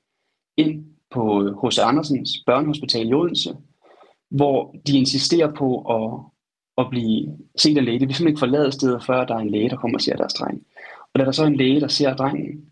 ind 0.56 0.84
på 1.10 1.42
øh, 1.42 1.56
H.C. 1.62 1.78
Andersens 1.78 2.30
børnehospital 2.46 3.08
i 3.08 3.14
Odense, 3.14 3.56
hvor 4.30 4.74
de 4.86 4.98
insisterer 4.98 5.54
på 5.54 5.68
at, 5.96 6.20
at 6.78 6.90
blive 6.90 7.38
set 7.58 7.78
af 7.78 7.84
læge. 7.84 8.00
De 8.00 8.06
vil 8.06 8.14
simpelthen 8.14 8.28
ikke 8.28 8.46
forlade 8.46 8.72
stedet, 8.72 9.04
før 9.04 9.24
der 9.24 9.34
er 9.34 9.38
en 9.38 9.50
læge, 9.50 9.70
der 9.70 9.76
kommer 9.76 9.98
og 9.98 10.00
ser 10.00 10.16
deres 10.16 10.34
dreng. 10.34 10.66
Og 11.14 11.20
da 11.20 11.24
der 11.24 11.32
så 11.32 11.42
er 11.42 11.46
en 11.46 11.56
læge, 11.56 11.80
der 11.80 11.88
ser 11.88 12.16
drengen, 12.16 12.70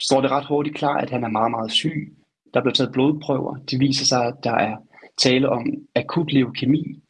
står 0.00 0.20
det 0.20 0.30
ret 0.30 0.46
hurtigt 0.46 0.76
klar, 0.76 0.96
at 0.96 1.10
han 1.10 1.24
er 1.24 1.28
meget, 1.28 1.50
meget 1.50 1.72
syg. 1.72 2.16
Der 2.54 2.60
bliver 2.60 2.74
taget 2.74 2.92
blodprøver. 2.92 3.54
Det 3.56 3.80
viser 3.80 4.04
sig, 4.04 4.26
at 4.26 4.34
der 4.44 4.54
er 4.54 4.76
tale 5.18 5.48
om 5.48 5.66
akut 5.94 6.32
leukemi. 6.32 7.02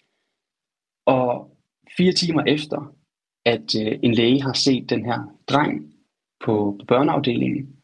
Og 1.06 1.56
fire 1.96 2.12
timer 2.12 2.42
efter, 2.42 2.94
at 3.44 3.74
øh, 3.80 3.98
en 4.02 4.14
læge 4.14 4.42
har 4.42 4.52
set 4.52 4.90
den 4.90 5.04
her 5.04 5.38
dreng 5.48 5.94
på, 6.44 6.76
på 6.80 6.84
børneafdelingen, 6.88 7.76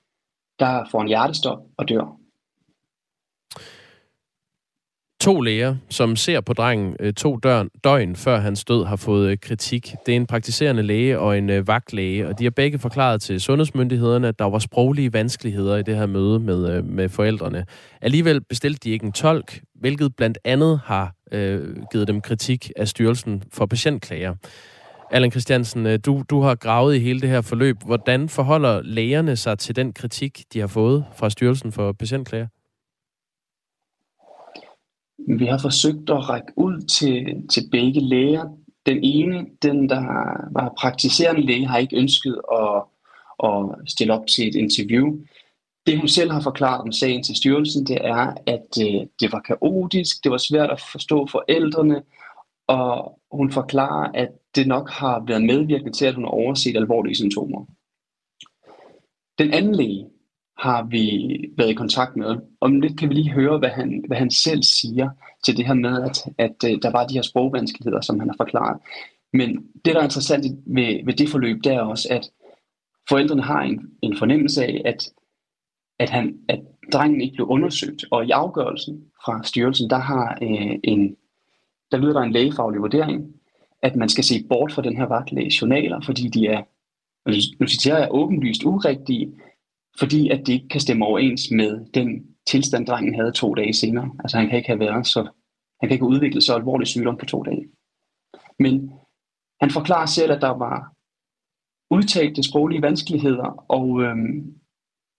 der 0.59 0.89
får 0.91 1.01
en 1.01 1.09
hjertestop 1.09 1.59
og 1.77 1.89
dør. 1.89 2.18
To 5.29 5.41
læger, 5.41 5.77
som 5.91 6.17
ser 6.17 6.41
på 6.41 6.53
drengen 6.53 6.97
øh, 7.01 7.13
to 7.13 7.37
døgn, 7.37 7.69
døgn 7.85 8.17
før 8.17 8.41
hans 8.41 8.65
død, 8.65 8.85
har 8.85 8.97
fået 8.97 9.31
øh, 9.31 9.37
kritik. 9.43 9.95
Det 10.07 10.13
er 10.13 10.17
en 10.17 10.27
praktiserende 10.27 10.83
læge 10.83 11.19
og 11.19 11.39
en 11.39 11.51
øh, 11.51 11.69
vagtlæge, 11.69 12.29
og 12.29 12.39
de 12.39 12.45
har 12.45 12.51
begge 12.51 12.79
forklaret 12.79 13.23
til 13.23 13.41
sundhedsmyndighederne, 13.41 14.29
at 14.29 14.39
der 14.39 14.45
var 14.45 14.59
sproglige 14.59 15.13
vanskeligheder 15.13 15.77
i 15.77 15.83
det 15.83 15.97
her 15.97 16.07
møde 16.07 16.41
med, 16.41 16.77
øh, 16.77 16.85
med 16.85 17.09
forældrene. 17.09 17.67
Alligevel 18.03 18.41
bestilte 18.41 18.81
de 18.85 18.91
ikke 18.91 19.07
en 19.07 19.13
tolk, 19.13 19.61
hvilket 19.75 20.17
blandt 20.17 20.39
andet 20.45 20.81
har 20.85 21.13
øh, 21.33 21.77
givet 21.93 22.09
dem 22.09 22.21
kritik 22.21 22.71
af 22.77 22.89
Styrelsen 22.89 23.43
for 23.53 23.67
Patientklager. 23.67 24.35
Allan 25.11 25.31
Christiansen, 25.31 25.87
øh, 25.87 25.99
du, 26.07 26.23
du 26.31 26.41
har 26.41 26.55
gravet 26.55 26.97
i 26.97 26.99
hele 26.99 27.21
det 27.21 27.29
her 27.29 27.41
forløb. 27.41 27.77
Hvordan 27.87 28.29
forholder 28.29 28.83
lægerne 28.83 29.37
sig 29.37 29.59
til 29.59 29.77
den 29.77 29.93
kritik, 29.93 30.43
de 30.53 30.61
har 30.61 30.67
fået 30.67 31.05
fra 31.17 31.31
Styrelsen 31.31 31.73
for 31.73 31.93
Patientklager? 31.93 32.47
Vi 35.19 35.47
har 35.47 35.59
forsøgt 35.59 36.11
at 36.11 36.29
række 36.29 36.53
ud 36.57 36.81
til, 36.81 37.49
til 37.49 37.69
begge 37.71 38.01
læger. 38.01 38.45
Den 38.87 38.99
ene, 39.03 39.47
den 39.63 39.89
der 39.89 40.03
var 40.53 40.75
praktiserende 40.79 41.47
læge, 41.47 41.67
har 41.67 41.79
ikke 41.79 41.97
ønsket 41.97 42.41
at, 42.53 42.83
at 43.45 43.91
stille 43.91 44.13
op 44.13 44.27
til 44.37 44.49
et 44.49 44.55
interview. 44.55 45.19
Det 45.87 45.99
hun 45.99 46.09
selv 46.09 46.31
har 46.31 46.41
forklaret 46.41 46.81
om 46.81 46.93
sagen 46.93 47.23
til 47.23 47.37
styrelsen, 47.37 47.87
det 47.87 47.99
er, 48.01 48.35
at 48.47 48.69
øh, 48.81 49.07
det 49.21 49.33
var 49.33 49.41
kaotisk, 49.41 50.25
det 50.25 50.33
var 50.33 50.39
svært 50.39 50.71
at 50.71 50.81
forstå 50.93 51.27
forældrene, 51.27 52.03
og 52.67 53.19
hun 53.33 53.53
forklarer, 53.53 54.11
at 54.15 54.29
det 54.55 54.67
nok 54.67 54.91
har 54.91 55.25
været 55.27 55.45
medvirkende 55.45 55.93
til, 55.93 56.07
at 56.07 56.15
hun 56.15 56.25
har 56.25 56.31
overset 56.31 56.77
alvorlige 56.77 57.15
symptomer. 57.15 57.65
Den 59.39 59.55
anden 59.55 59.75
læge, 59.75 60.07
har 60.59 60.83
vi 60.83 61.05
været 61.57 61.71
i 61.71 61.75
kontakt 61.75 62.17
med. 62.17 62.37
Om 62.61 62.81
lidt 62.81 62.99
kan 62.99 63.09
vi 63.09 63.15
lige 63.15 63.33
høre, 63.33 63.59
hvad 63.59 63.69
han, 63.69 64.05
hvad 64.07 64.17
han 64.17 64.31
selv 64.31 64.63
siger 64.63 65.11
til 65.45 65.57
det 65.57 65.67
her 65.67 65.75
med, 65.75 66.03
at, 66.03 66.25
at, 66.39 66.71
øh, 66.71 66.83
der 66.83 66.91
var 66.91 67.07
de 67.07 67.15
her 67.15 67.23
sprogvanskeligheder, 67.23 68.01
som 68.01 68.21
han 68.21 68.29
har 68.29 68.37
forklaret. 68.37 68.81
Men 69.33 69.67
det, 69.85 69.95
der 69.95 70.01
er 70.01 70.05
interessant 70.05 70.45
ved, 70.67 71.05
ved 71.05 71.15
det 71.15 71.29
forløb, 71.29 71.65
det 71.65 71.73
er 71.73 71.81
også, 71.81 72.09
at 72.11 72.31
forældrene 73.09 73.43
har 73.43 73.63
en, 73.63 73.91
en 74.03 74.17
fornemmelse 74.19 74.65
af, 74.65 74.83
at, 74.85 75.11
at, 75.99 76.11
han, 76.11 76.39
at 76.49 76.61
drengen 76.93 77.21
ikke 77.21 77.35
blev 77.35 77.47
undersøgt. 77.47 78.05
Og 78.11 78.27
i 78.27 78.31
afgørelsen 78.31 79.05
fra 79.25 79.43
styrelsen, 79.45 79.91
der, 79.91 79.99
har, 79.99 80.39
øh, 80.43 80.79
en, 80.85 81.17
der 81.93 81.99
lyder 81.99 82.13
der 82.13 82.21
en 82.21 82.33
lægefaglig 82.33 82.81
vurdering, 82.81 83.35
at 83.83 83.97
man 83.97 84.09
skal 84.09 84.25
se 84.25 84.45
bort 84.49 84.73
fra 84.73 84.83
den 84.83 84.97
her 84.97 85.05
vagtlæge 85.05 85.53
journaler, 85.63 86.01
fordi 86.01 86.29
de 86.29 86.47
er, 86.47 86.63
nu 87.61 87.67
citerer 87.67 87.99
jeg, 87.99 88.09
åbenlyst 88.11 88.65
urigtige, 88.65 89.33
fordi 89.99 90.29
at 90.29 90.39
det 90.47 90.53
ikke 90.53 90.69
kan 90.69 90.81
stemme 90.81 91.05
overens 91.05 91.51
med 91.51 91.87
den 91.95 92.27
tilstand, 92.47 92.87
drengen 92.87 93.15
havde 93.15 93.33
to 93.33 93.55
dage 93.55 93.73
senere. 93.73 94.11
Altså 94.19 94.37
han 94.39 94.49
kan 94.49 94.57
ikke 94.57 94.69
have 94.69 94.81
været 94.81 95.07
så, 95.07 95.23
han 95.81 95.89
kan 95.89 95.93
ikke 95.93 96.05
have 96.05 96.15
udviklet 96.15 96.45
så 96.45 96.55
alvorlig 96.55 96.87
sygdom 96.87 97.17
på 97.17 97.25
to 97.25 97.43
dage. 97.43 97.69
Men 98.59 98.93
han 99.61 99.71
forklarer 99.71 100.07
selv, 100.07 100.33
at 100.33 100.41
der 100.41 100.49
var 100.49 100.93
udtalte 101.91 102.43
sproglige 102.43 102.83
vanskeligheder, 102.83 103.65
og 103.69 104.03
øhm, 104.03 104.55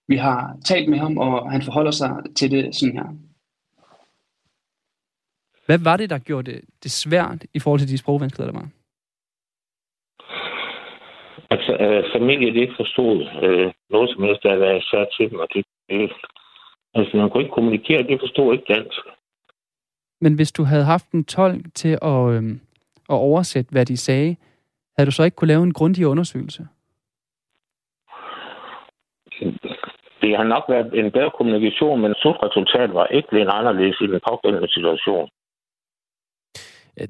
vi 0.08 0.16
har 0.16 0.58
talt 0.64 0.90
med 0.90 0.98
ham, 0.98 1.18
og 1.18 1.52
han 1.52 1.62
forholder 1.62 1.90
sig 1.90 2.10
til 2.36 2.50
det 2.50 2.74
sådan 2.74 2.94
her. 2.94 3.16
Hvad 5.66 5.78
var 5.78 5.96
det, 5.96 6.10
der 6.10 6.18
gjorde 6.18 6.52
det, 6.52 6.60
det 6.82 6.90
svært 6.90 7.44
i 7.54 7.58
forhold 7.58 7.80
til 7.80 7.88
de 7.88 7.98
sprogvanskeligheder, 7.98 8.52
der 8.52 8.60
var? 8.60 8.68
Altså, 11.50 11.72
øh, 11.84 12.04
familie, 12.16 12.54
de 12.54 12.60
ikke 12.60 12.80
forstod 12.82 13.26
øh, 13.42 13.72
noget 13.90 14.10
som 14.10 14.22
helst, 14.22 14.42
der 14.42 14.56
været 14.56 14.84
sat 14.84 15.08
til 15.16 15.30
dem, 15.30 15.38
og 15.38 15.48
det, 15.54 15.64
det, 15.88 16.12
altså, 16.94 17.16
man 17.16 17.30
kunne 17.30 17.42
ikke 17.42 17.54
kommunikere, 17.54 18.02
de 18.02 18.18
forstod 18.20 18.52
ikke 18.52 18.74
dansk. 18.74 19.00
Men 20.20 20.34
hvis 20.34 20.52
du 20.52 20.62
havde 20.64 20.84
haft 20.84 21.10
en 21.10 21.24
tolk 21.24 21.74
til 21.74 21.98
at, 22.02 22.22
øh, 22.34 22.42
at 23.12 23.18
oversætte, 23.28 23.70
hvad 23.72 23.86
de 23.86 23.96
sagde, 23.96 24.36
havde 24.96 25.06
du 25.06 25.14
så 25.14 25.22
ikke 25.24 25.34
kunne 25.34 25.48
lave 25.48 25.62
en 25.62 25.72
grundig 25.72 26.06
undersøgelse? 26.06 26.68
Det 30.22 30.36
har 30.36 30.44
nok 30.44 30.64
været 30.68 30.98
en 31.04 31.10
bedre 31.10 31.30
kommunikation, 31.36 32.00
men 32.00 32.14
slutresultatet 32.14 32.94
var 32.94 33.06
ikke 33.06 33.28
blevet 33.28 33.48
anderledes 33.52 34.00
i 34.00 34.06
den 34.06 34.20
pågældende 34.28 34.72
situation. 34.72 35.28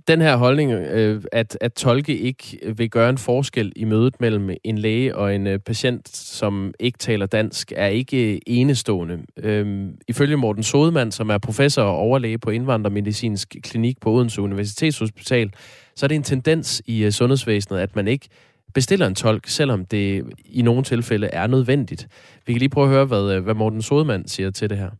Den 0.08 0.20
her 0.20 0.36
holdning, 0.36 0.72
øh, 0.72 1.22
at, 1.32 1.58
at 1.60 1.72
tolke 1.72 2.18
ikke 2.18 2.58
vil 2.76 2.90
gøre 2.90 3.10
en 3.10 3.18
forskel 3.18 3.72
i 3.76 3.84
mødet 3.84 4.20
mellem 4.20 4.50
en 4.64 4.78
læge 4.78 5.16
og 5.16 5.34
en 5.34 5.46
øh, 5.46 5.58
patient, 5.58 6.08
som 6.08 6.74
ikke 6.80 6.98
taler 6.98 7.26
dansk, 7.26 7.72
er 7.76 7.86
ikke 7.86 8.34
øh, 8.34 8.38
enestående. 8.46 9.18
Øhm, 9.36 9.96
ifølge 10.08 10.36
Morten 10.36 10.62
Sodemann, 10.62 11.12
som 11.12 11.30
er 11.30 11.38
professor 11.38 11.82
og 11.82 11.96
overlæge 11.96 12.38
på 12.38 12.50
indvandrermedicinsk 12.50 13.56
klinik 13.62 14.00
på 14.00 14.10
Odense 14.10 14.42
Universitetshospital, 14.42 15.52
så 15.96 16.06
er 16.06 16.08
det 16.08 16.14
en 16.14 16.22
tendens 16.22 16.82
i 16.86 17.04
øh, 17.04 17.10
sundhedsvæsenet, 17.10 17.78
at 17.80 17.96
man 17.96 18.08
ikke 18.08 18.28
bestiller 18.74 19.06
en 19.06 19.14
tolk, 19.14 19.48
selvom 19.48 19.84
det 19.84 20.24
i 20.44 20.62
nogle 20.62 20.82
tilfælde 20.82 21.26
er 21.26 21.46
nødvendigt. 21.46 22.08
Vi 22.46 22.52
kan 22.52 22.58
lige 22.58 22.68
prøve 22.68 22.86
at 22.86 22.92
høre, 22.92 23.04
hvad, 23.04 23.32
øh, 23.32 23.44
hvad 23.44 23.54
Morten 23.54 23.82
Sodemann 23.82 24.28
siger 24.28 24.50
til 24.50 24.70
det 24.70 24.78
her. 24.78 24.90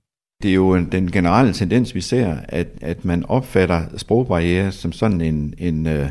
Det 0.42 0.50
er 0.50 0.55
jo 0.55 0.76
den 0.76 1.11
generelle 1.11 1.53
tendens, 1.53 1.94
vi 1.94 2.00
ser, 2.00 2.37
at, 2.48 2.68
at 2.81 3.05
man 3.05 3.24
opfatter 3.24 3.83
sprogbarriere 3.96 4.72
som 4.72 4.92
sådan 4.92 5.20
en, 5.20 5.55
en, 5.59 5.87
øh, 5.87 6.09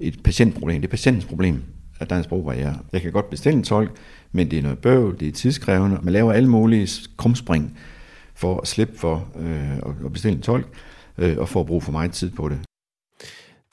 et 0.00 0.22
patientproblem. 0.22 0.80
Det 0.80 0.88
er 0.88 0.90
patientens 0.90 1.24
problem, 1.24 1.62
at 2.00 2.10
der 2.10 2.16
er 2.16 2.20
en 2.20 2.24
sprogbarriere. 2.24 2.78
Jeg 2.92 3.00
kan 3.02 3.12
godt 3.12 3.30
bestille 3.30 3.56
en 3.56 3.64
tolk, 3.64 3.90
men 4.32 4.50
det 4.50 4.58
er 4.58 4.62
noget 4.62 4.78
bøv, 4.78 5.18
det 5.20 5.28
er 5.28 5.32
tidskrævende. 5.32 5.98
Man 6.02 6.12
laver 6.12 6.32
alle 6.32 6.48
mulige 6.48 6.88
krumspring 7.16 7.78
for 8.34 8.60
at 8.60 8.68
slippe 8.68 8.98
for 8.98 9.28
øh, 9.38 9.76
at 10.04 10.12
bestille 10.12 10.36
en 10.36 10.42
tolk, 10.42 10.66
øh, 11.18 11.38
og 11.38 11.48
for 11.48 11.60
at 11.60 11.66
bruge 11.66 11.80
for 11.82 11.92
meget 11.92 12.12
tid 12.12 12.30
på 12.30 12.48
det. 12.48 12.65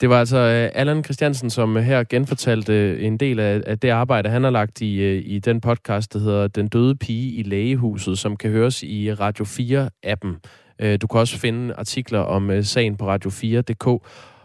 Det 0.00 0.08
var 0.10 0.18
altså 0.18 0.38
øh, 0.38 0.70
Allan 0.74 1.04
Christiansen, 1.04 1.50
som 1.50 1.76
her 1.76 2.04
genfortalte 2.04 2.72
øh, 2.72 3.04
en 3.04 3.16
del 3.16 3.40
af, 3.40 3.78
det 3.78 3.88
arbejde, 3.88 4.28
han 4.28 4.42
har 4.44 4.50
lagt 4.50 4.80
i, 4.80 5.02
øh, 5.02 5.22
i 5.26 5.38
den 5.38 5.60
podcast, 5.60 6.12
der 6.12 6.18
hedder 6.18 6.48
Den 6.48 6.68
døde 6.68 6.96
pige 6.96 7.32
i 7.32 7.42
lægehuset, 7.42 8.18
som 8.18 8.36
kan 8.36 8.50
høres 8.50 8.82
i 8.82 9.14
Radio 9.14 9.44
4-appen. 9.44 10.40
Du 11.02 11.06
kan 11.06 11.20
også 11.20 11.38
finde 11.38 11.74
artikler 11.74 12.18
om 12.18 12.62
sagen 12.62 12.96
på 12.96 13.14
radio4.dk. 13.14 14.02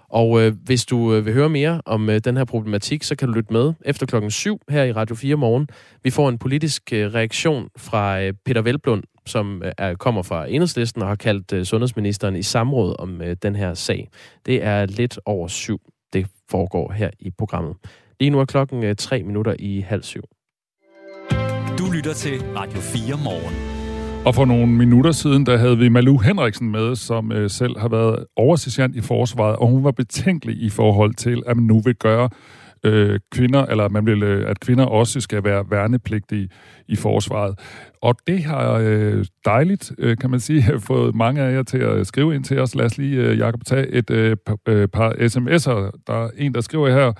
Og 0.09 0.41
øh, 0.41 0.53
hvis 0.63 0.85
du 0.85 1.13
øh, 1.13 1.25
vil 1.25 1.33
høre 1.33 1.49
mere 1.49 1.81
om 1.85 2.09
øh, 2.09 2.19
den 2.19 2.37
her 2.37 2.45
problematik, 2.45 3.03
så 3.03 3.15
kan 3.15 3.27
du 3.27 3.33
lytte 3.33 3.53
med 3.53 3.73
efter 3.85 4.05
klokken 4.05 4.31
7 4.31 4.61
her 4.69 4.83
i 4.83 4.91
Radio 4.91 5.15
4 5.15 5.35
morgen. 5.35 5.67
Vi 6.03 6.09
får 6.09 6.29
en 6.29 6.37
politisk 6.37 6.93
øh, 6.93 7.13
reaktion 7.13 7.69
fra 7.77 8.21
øh, 8.21 8.33
Peter 8.45 8.61
Velblund, 8.61 9.03
som 9.29 9.63
øh, 9.63 9.71
er, 9.77 9.95
kommer 9.95 10.21
fra 10.21 10.45
enhedslisten 10.49 11.01
og 11.01 11.07
har 11.07 11.15
kaldt 11.15 11.53
øh, 11.53 11.65
sundhedsministeren 11.65 12.35
i 12.35 12.41
samråd 12.41 12.95
om 12.99 13.21
øh, 13.21 13.35
den 13.41 13.55
her 13.55 13.73
sag. 13.73 14.09
Det 14.45 14.63
er 14.63 14.85
lidt 14.85 15.19
over 15.25 15.47
syv, 15.47 15.79
det 16.13 16.27
foregår 16.49 16.91
her 16.91 17.09
i 17.19 17.29
programmet. 17.37 17.75
Lige 18.19 18.29
nu 18.29 18.39
er 18.39 18.45
klokken 18.45 18.83
øh, 18.83 18.95
tre 18.95 19.23
minutter 19.23 19.55
i 19.59 19.79
halv 19.79 20.03
syv. 20.03 20.23
Du 21.77 21.91
lytter 21.91 22.13
til 22.13 22.41
Radio 22.55 22.79
4 22.79 23.17
morgen. 23.23 23.79
Og 24.25 24.35
for 24.35 24.45
nogle 24.45 24.67
minutter 24.67 25.11
siden, 25.11 25.45
der 25.45 25.57
havde 25.57 25.77
vi 25.77 25.89
Malu 25.89 26.17
Henriksen 26.17 26.71
med, 26.71 26.95
som 26.95 27.31
øh, 27.31 27.49
selv 27.49 27.79
har 27.79 27.87
været 27.87 28.25
oversergeant 28.35 28.95
i 28.95 29.01
forsvaret, 29.01 29.55
og 29.55 29.67
hun 29.67 29.83
var 29.83 29.91
betænkelig 29.91 30.61
i 30.61 30.69
forhold 30.69 31.13
til, 31.13 31.43
at 31.47 31.57
man 31.57 31.65
nu 31.65 31.79
vil 31.79 31.95
gøre 31.95 32.29
øh, 32.83 33.19
kvinder, 33.31 33.65
eller 33.65 33.89
man 33.89 34.05
vil, 34.05 34.23
øh, 34.23 34.49
at 34.49 34.59
kvinder 34.59 34.85
også 34.85 35.21
skal 35.21 35.43
være 35.43 35.65
værnepligtige 35.69 36.49
i 36.87 36.95
forsvaret. 36.95 37.59
Og 38.01 38.15
det 38.27 38.43
har 38.43 38.73
øh, 38.73 39.25
dejligt, 39.45 39.91
øh, 39.97 40.17
kan 40.17 40.29
man 40.29 40.39
sige, 40.39 40.63
fået 40.79 41.15
mange 41.15 41.41
af 41.41 41.53
jer 41.53 41.63
til 41.63 41.77
at 41.77 42.07
skrive 42.07 42.35
ind 42.35 42.43
til 42.43 42.59
os. 42.59 42.75
Lad 42.75 42.85
os 42.85 42.97
lige, 42.97 43.17
øh, 43.17 43.37
Jacob, 43.39 43.65
tage 43.65 43.87
et 43.87 44.09
øh, 44.09 44.37
par, 44.45 44.57
øh, 44.67 44.87
par 44.87 45.11
sms'er. 45.11 46.01
Der 46.07 46.25
er 46.25 46.29
en, 46.37 46.53
der 46.53 46.61
skriver 46.61 46.89
her, 46.89 47.13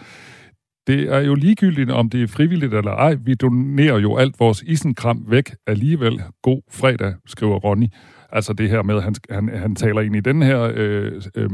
det 0.87 1.13
er 1.13 1.19
jo 1.19 1.35
ligegyldigt, 1.35 1.91
om 1.91 2.09
det 2.09 2.23
er 2.23 2.27
frivilligt 2.27 2.73
eller 2.73 2.91
ej. 2.91 3.17
Vi 3.25 3.33
donerer 3.33 3.99
jo 3.99 4.17
alt 4.17 4.39
vores 4.39 4.61
isenkram 4.61 5.25
væk 5.27 5.51
alligevel. 5.67 6.21
God 6.43 6.61
fredag, 6.71 7.13
skriver 7.25 7.55
Ronny. 7.55 7.87
Altså 8.31 8.53
det 8.53 8.69
her 8.69 8.81
med, 8.83 8.95
at 8.95 9.03
han, 9.03 9.15
han, 9.29 9.49
han 9.49 9.75
taler 9.75 10.01
ind 10.01 10.15
i 10.15 10.19
den 10.19 10.41
her 10.41 10.71
øh, 10.75 11.21
øh, 11.35 11.49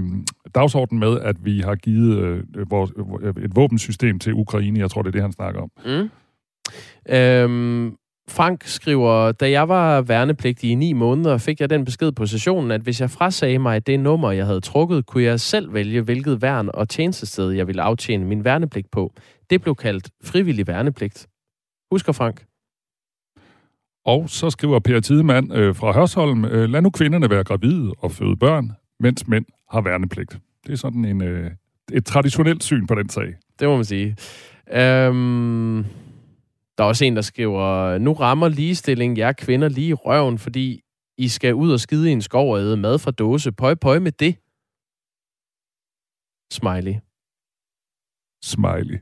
dagsorden 0.56 1.00
med, 1.00 1.20
at 1.20 1.36
vi 1.46 1.60
har 1.60 1.76
givet 1.76 2.18
øh, 2.18 2.72
vores, 2.72 2.92
et 3.44 3.56
våbensystem 3.56 4.20
til 4.20 4.34
Ukraine. 4.34 4.80
Jeg 4.80 4.92
tror, 4.92 5.02
det 5.02 5.08
er 5.08 5.12
det, 5.12 5.22
han 5.22 5.32
snakker 5.32 5.62
om. 5.62 5.72
Mm. 5.86 6.10
Øhm, 7.10 7.96
Frank 8.30 8.64
skriver, 8.64 9.32
da 9.32 9.50
jeg 9.50 9.70
var 9.70 10.02
værnepligtig 10.02 10.72
i 10.72 10.76
ni 10.76 10.94
måneder, 10.94 11.38
fik 11.38 11.60
jeg 11.60 11.70
den 11.70 11.86
besked 11.86 12.12
på 12.12 12.26
sessionen, 12.26 12.72
at 12.72 12.82
hvis 12.82 13.02
jeg 13.02 13.10
frasagde 13.10 13.60
mig 13.60 13.88
det 13.88 14.00
nummer, 14.00 14.32
jeg 14.32 14.46
havde 14.46 14.62
trukket, 14.62 15.06
kunne 15.06 15.24
jeg 15.24 15.40
selv 15.40 15.74
vælge, 15.74 16.02
hvilket 16.02 16.42
værn 16.42 16.70
og 16.74 16.90
tjenestested, 16.90 17.52
jeg 17.52 17.68
ville 17.68 17.82
aftjene 17.82 18.26
min 18.26 18.46
værnepligt 18.46 18.92
på. 18.92 19.14
Det 19.50 19.62
blev 19.62 19.76
kaldt 19.76 20.10
frivillig 20.24 20.68
værnepligt. 20.68 21.28
Husker 21.92 22.14
Frank? 22.14 22.46
Og 24.06 24.30
så 24.30 24.50
skriver 24.50 24.80
Per 24.80 25.00
Tidemand 25.00 25.54
øh, 25.54 25.76
fra 25.76 25.92
Hørsholm, 25.92 26.46
øh, 26.46 26.70
lad 26.70 26.82
nu 26.82 26.90
kvinderne 26.90 27.30
være 27.30 27.44
gravide 27.44 27.94
og 27.98 28.12
føde 28.12 28.36
børn, 28.36 28.72
mens 29.00 29.28
mænd 29.28 29.46
har 29.72 29.82
værnepligt. 29.82 30.38
Det 30.66 30.74
er 30.74 30.78
sådan 30.78 31.06
en, 31.06 31.22
øh, 31.22 31.52
et 31.94 32.06
traditionelt 32.06 32.64
syn 32.64 32.88
på 32.88 32.96
den 32.96 33.10
sag. 33.10 33.34
Det 33.60 33.68
må 33.68 33.76
man 33.76 33.86
sige. 33.86 34.16
Øhm 34.74 35.86
der 36.78 36.84
er 36.84 36.88
også 36.88 37.06
en, 37.06 37.16
der 37.16 37.22
skriver, 37.22 37.98
nu 37.98 38.14
rammer 38.14 38.48
ligestilling 38.48 39.18
jer 39.18 39.32
kvinder 39.32 39.70
lige 39.70 39.88
i 39.88 39.94
røven, 39.94 40.38
fordi 40.38 40.82
I 41.18 41.28
skal 41.28 41.54
ud 41.54 41.72
og 41.72 41.80
skide 41.80 42.10
i 42.10 42.12
en 42.12 42.22
skov 42.22 42.54
og 42.54 42.60
æde 42.60 42.78
mad 42.78 43.00
fra 43.00 43.12
dåse. 43.12 43.52
Pøj, 43.52 43.76
pøj 43.76 44.00
med 44.00 44.12
det. 44.12 44.36
Smiley. 46.52 47.05
Smiley. 48.46 48.98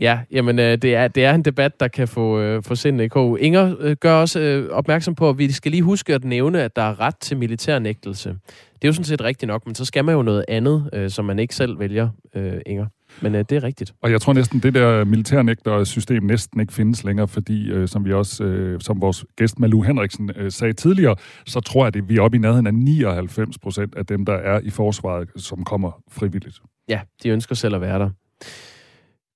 Ja, 0.00 0.20
jamen 0.30 0.58
øh, 0.58 0.78
det, 0.78 0.94
er, 0.94 1.08
det 1.08 1.24
er 1.24 1.34
en 1.34 1.42
debat, 1.42 1.80
der 1.80 1.88
kan 1.88 2.08
få, 2.08 2.40
øh, 2.40 2.62
få 2.62 2.74
sindet 2.74 3.04
i 3.04 3.08
kog. 3.08 3.40
Inger 3.40 3.74
øh, 3.80 3.96
gør 3.96 4.14
også 4.14 4.40
øh, 4.40 4.70
opmærksom 4.70 5.14
på, 5.14 5.28
at 5.28 5.38
vi 5.38 5.52
skal 5.52 5.70
lige 5.70 5.82
huske 5.82 6.14
at 6.14 6.24
nævne, 6.24 6.62
at 6.62 6.76
der 6.76 6.82
er 6.82 7.00
ret 7.00 7.16
til 7.16 7.36
militærnægtelse. 7.36 8.28
Det 8.28 8.84
er 8.84 8.88
jo 8.88 8.92
sådan 8.92 9.04
set 9.04 9.20
rigtigt 9.20 9.48
nok, 9.48 9.66
men 9.66 9.74
så 9.74 9.84
skal 9.84 10.04
man 10.04 10.14
jo 10.14 10.22
noget 10.22 10.44
andet, 10.48 10.90
øh, 10.92 11.10
som 11.10 11.24
man 11.24 11.38
ikke 11.38 11.54
selv 11.54 11.78
vælger, 11.78 12.08
øh, 12.34 12.60
Inger. 12.66 12.86
Men 13.20 13.34
øh, 13.34 13.44
det 13.48 13.56
er 13.56 13.62
rigtigt. 13.62 13.94
Og 14.02 14.10
jeg 14.10 14.20
tror 14.20 14.32
næsten, 14.32 14.60
det 14.60 14.74
der 14.74 15.04
militærnægter-system 15.04 16.22
næsten 16.22 16.60
ikke 16.60 16.72
findes 16.72 17.04
længere, 17.04 17.28
fordi, 17.28 17.70
øh, 17.70 17.88
som 17.88 18.04
vi 18.04 18.12
også, 18.12 18.44
øh, 18.44 18.80
som 18.80 19.00
vores 19.00 19.24
gæst 19.36 19.58
Malu 19.58 19.82
Henriksen 19.82 20.30
øh, 20.36 20.50
sagde 20.50 20.72
tidligere, 20.72 21.16
så 21.46 21.60
tror 21.60 21.84
jeg, 21.84 21.96
at 21.96 22.08
vi 22.08 22.16
er 22.16 22.22
oppe 22.22 22.36
i 22.36 22.40
nærheden 22.40 22.66
af 22.66 22.74
99 22.74 23.58
procent 23.58 23.94
af 23.94 24.06
dem, 24.06 24.24
der 24.24 24.34
er 24.34 24.60
i 24.60 24.70
forsvaret, 24.70 25.28
som 25.36 25.64
kommer 25.64 26.02
frivilligt. 26.10 26.60
Ja, 26.88 27.00
de 27.22 27.28
ønsker 27.28 27.54
selv 27.54 27.74
at 27.74 27.80
være 27.80 27.98
der. 27.98 28.10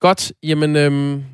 Godt, 0.07 0.33
jamen 0.43 0.77
øhm, 0.77 1.25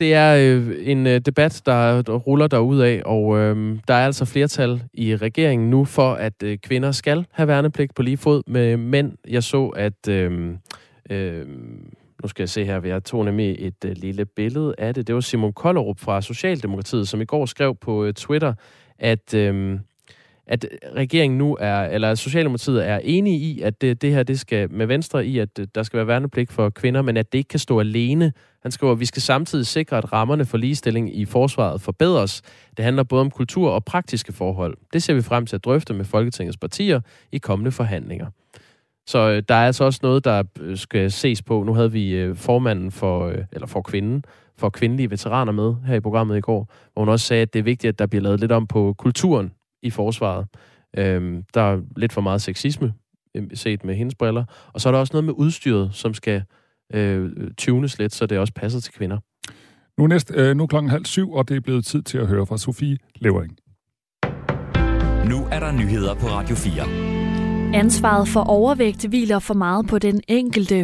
det 0.00 0.14
er 0.14 0.36
øh, 0.36 0.76
en 0.80 1.06
øh, 1.06 1.20
debat, 1.20 1.62
der, 1.66 2.02
der 2.02 2.14
ruller 2.16 2.46
derud 2.46 2.80
af, 2.80 3.02
og 3.04 3.38
øh, 3.38 3.78
der 3.88 3.94
er 3.94 4.06
altså 4.06 4.24
flertal 4.24 4.82
i 4.94 5.16
regeringen 5.16 5.70
nu 5.70 5.84
for, 5.84 6.12
at 6.12 6.42
øh, 6.42 6.58
kvinder 6.58 6.92
skal 6.92 7.26
have 7.30 7.48
værnepligt 7.48 7.94
på 7.94 8.02
lige 8.02 8.16
fod 8.16 8.42
med 8.46 8.76
mænd. 8.76 9.12
Jeg 9.28 9.42
så, 9.42 9.66
at 9.66 10.08
øh, 10.08 10.54
Øh, 11.10 11.46
nu 12.22 12.28
skal 12.28 12.42
jeg 12.42 12.48
se 12.48 12.64
her, 12.64 12.80
jeg 12.84 13.04
tog 13.04 13.24
nemlig 13.24 13.56
et 13.58 13.84
øh, 13.84 13.92
lille 13.96 14.24
billede 14.24 14.74
af 14.78 14.94
det. 14.94 15.06
Det 15.06 15.14
var 15.14 15.20
Simon 15.20 15.52
Kollerup 15.52 16.00
fra 16.00 16.22
Socialdemokratiet, 16.22 17.08
som 17.08 17.20
i 17.20 17.24
går 17.24 17.46
skrev 17.46 17.76
på 17.76 18.04
øh, 18.04 18.14
Twitter, 18.14 18.54
at, 18.98 19.34
øh, 19.34 19.78
at 20.50 20.66
regeringen 20.96 21.38
nu 21.38 21.56
er, 21.60 21.82
eller 21.82 22.14
Socialdemokratiet 22.14 22.88
er 22.88 22.98
enige 23.04 23.38
i, 23.38 23.60
at 23.60 23.80
det, 23.80 24.02
det 24.02 24.12
her 24.12 24.22
det 24.22 24.40
skal 24.40 24.72
med 24.72 24.86
Venstre 24.86 25.26
i, 25.26 25.38
at 25.38 25.58
øh, 25.58 25.66
der 25.74 25.82
skal 25.82 25.96
være 25.96 26.06
værnepligt 26.06 26.52
for 26.52 26.70
kvinder, 26.70 27.02
men 27.02 27.16
at 27.16 27.32
det 27.32 27.38
ikke 27.38 27.48
kan 27.48 27.58
stå 27.58 27.80
alene. 27.80 28.32
Han 28.62 28.72
skriver, 28.72 28.92
at 28.92 29.00
vi 29.00 29.04
skal 29.06 29.22
samtidig 29.22 29.66
sikre, 29.66 29.98
at 29.98 30.12
rammerne 30.12 30.44
for 30.44 30.58
ligestilling 30.58 31.16
i 31.16 31.24
forsvaret 31.24 31.80
forbedres. 31.80 32.42
Det 32.76 32.84
handler 32.84 33.02
både 33.02 33.20
om 33.20 33.30
kultur 33.30 33.70
og 33.70 33.84
praktiske 33.84 34.32
forhold. 34.32 34.76
Det 34.92 35.02
ser 35.02 35.14
vi 35.14 35.22
frem 35.22 35.46
til 35.46 35.56
at 35.56 35.64
drøfte 35.64 35.94
med 35.94 36.04
Folketingets 36.04 36.56
partier 36.58 37.00
i 37.32 37.38
kommende 37.38 37.70
forhandlinger. 37.70 38.26
Så 39.06 39.18
øh, 39.18 39.42
der 39.48 39.54
er 39.54 39.66
altså 39.66 39.84
også 39.84 40.00
noget, 40.02 40.24
der 40.24 40.42
øh, 40.60 40.76
skal 40.76 41.10
ses 41.10 41.42
på. 41.42 41.62
Nu 41.62 41.74
havde 41.74 41.92
vi 41.92 42.10
øh, 42.10 42.36
formanden 42.36 42.90
for, 42.90 43.26
øh, 43.28 43.38
eller 43.52 43.66
for 43.66 43.82
kvinden, 43.82 44.24
for 44.58 44.70
kvindelige 44.70 45.10
veteraner 45.10 45.52
med 45.52 45.74
her 45.86 45.94
i 45.94 46.00
programmet 46.00 46.36
i 46.36 46.40
går, 46.40 46.72
hvor 46.92 47.02
hun 47.02 47.08
også 47.08 47.26
sagde, 47.26 47.42
at 47.42 47.52
det 47.52 47.58
er 47.58 47.62
vigtigt, 47.62 47.88
at 47.88 47.98
der 47.98 48.06
bliver 48.06 48.22
lavet 48.22 48.40
lidt 48.40 48.52
om 48.52 48.66
på 48.66 48.94
kulturen 48.98 49.52
i 49.82 49.90
forsvaret. 49.90 50.46
Øhm, 50.96 51.44
der 51.54 51.60
er 51.60 51.80
lidt 51.96 52.12
for 52.12 52.20
meget 52.20 52.42
sexisme 52.42 52.94
øh, 53.36 53.44
set 53.54 53.84
med 53.84 53.94
hendes 53.94 54.14
briller. 54.14 54.44
Og 54.72 54.80
så 54.80 54.88
er 54.88 54.92
der 54.92 54.98
også 54.98 55.12
noget 55.12 55.24
med 55.24 55.34
udstyret, 55.36 55.90
som 55.92 56.14
skal 56.14 56.42
øh, 56.94 57.30
tunes 57.58 57.98
lidt, 57.98 58.14
så 58.14 58.26
det 58.26 58.38
også 58.38 58.52
passer 58.52 58.80
til 58.80 58.92
kvinder. 58.92 59.18
Nu 59.98 60.04
er, 60.04 60.08
næst, 60.08 60.32
øh, 60.34 60.56
nu 60.56 60.62
er 60.62 60.66
klokken 60.66 60.90
halv 60.90 61.04
syv, 61.04 61.32
og 61.32 61.48
det 61.48 61.56
er 61.56 61.60
blevet 61.60 61.84
tid 61.84 62.02
til 62.02 62.18
at 62.18 62.26
høre 62.26 62.46
fra 62.46 62.58
Sofie 62.58 62.98
Levering. 63.16 63.56
Nu 65.28 65.46
er 65.52 65.60
der 65.60 65.72
nyheder 65.72 66.14
på 66.14 66.26
Radio 66.26 66.56
4. 66.56 67.29
Ansvaret 67.74 68.28
for 68.34 68.42
overvægt 68.58 69.08
hviler 69.08 69.38
for 69.48 69.54
meget 69.54 69.86
på 69.90 69.98
den 69.98 70.20
enkelte. 70.28 70.78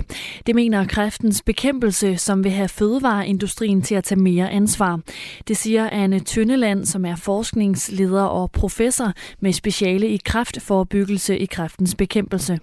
Det 0.47 0.55
mener 0.55 0.87
kræftens 0.97 1.43
bekæmpelse, 1.43 2.17
som 2.17 2.45
vil 2.45 2.53
have 2.53 2.69
fødevareindustrien 2.79 3.83
til 3.83 3.95
at 3.95 4.05
tage 4.05 4.23
mere 4.23 4.51
ansvar. 4.51 5.01
Det 5.49 5.57
siger 5.57 5.85
Anne 5.93 6.19
Tønneland, 6.19 6.85
som 6.85 7.05
er 7.05 7.23
forskningsleder 7.25 8.25
og 8.25 8.51
professor 8.61 9.11
med 9.43 9.53
speciale 9.53 10.07
i 10.07 10.19
kræftforebyggelse 10.25 11.39
i 11.39 11.47
kræftens 11.47 11.95
bekæmpelse. 11.95 12.55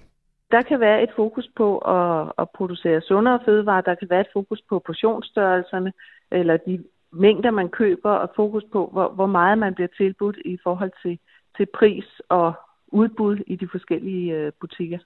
Der 0.52 0.62
kan 0.62 0.80
være 0.80 1.04
et 1.04 1.10
fokus 1.16 1.48
på 1.58 1.78
at, 1.78 2.32
at 2.38 2.48
producere 2.58 3.02
sundere 3.02 3.40
fødevarer. 3.46 3.82
Der 3.82 3.96
kan 3.96 4.10
være 4.10 4.22
et 4.22 4.34
fokus 4.34 4.62
på 4.70 4.80
portionsstørrelserne, 4.86 5.94
eller 6.32 6.58
de 6.58 6.84
mængder, 7.12 7.52
man 7.52 7.70
køber, 7.70 8.12
og 8.12 8.30
fokus 8.36 8.64
på, 8.72 8.90
hvor, 8.94 9.10
hvor 9.10 9.26
meget 9.26 9.58
man 9.58 9.74
bliver 9.74 9.92
tilbudt 9.98 10.38
i 10.46 10.58
forhold 10.64 10.92
til, 11.04 11.20
til 11.58 11.68
pris 11.80 12.06
og 12.30 12.54
udbud 12.94 13.38
i 13.48 13.56
de 13.56 13.68
forskellige 13.72 14.34
øh, 14.34 14.52
butikker. 14.62 14.98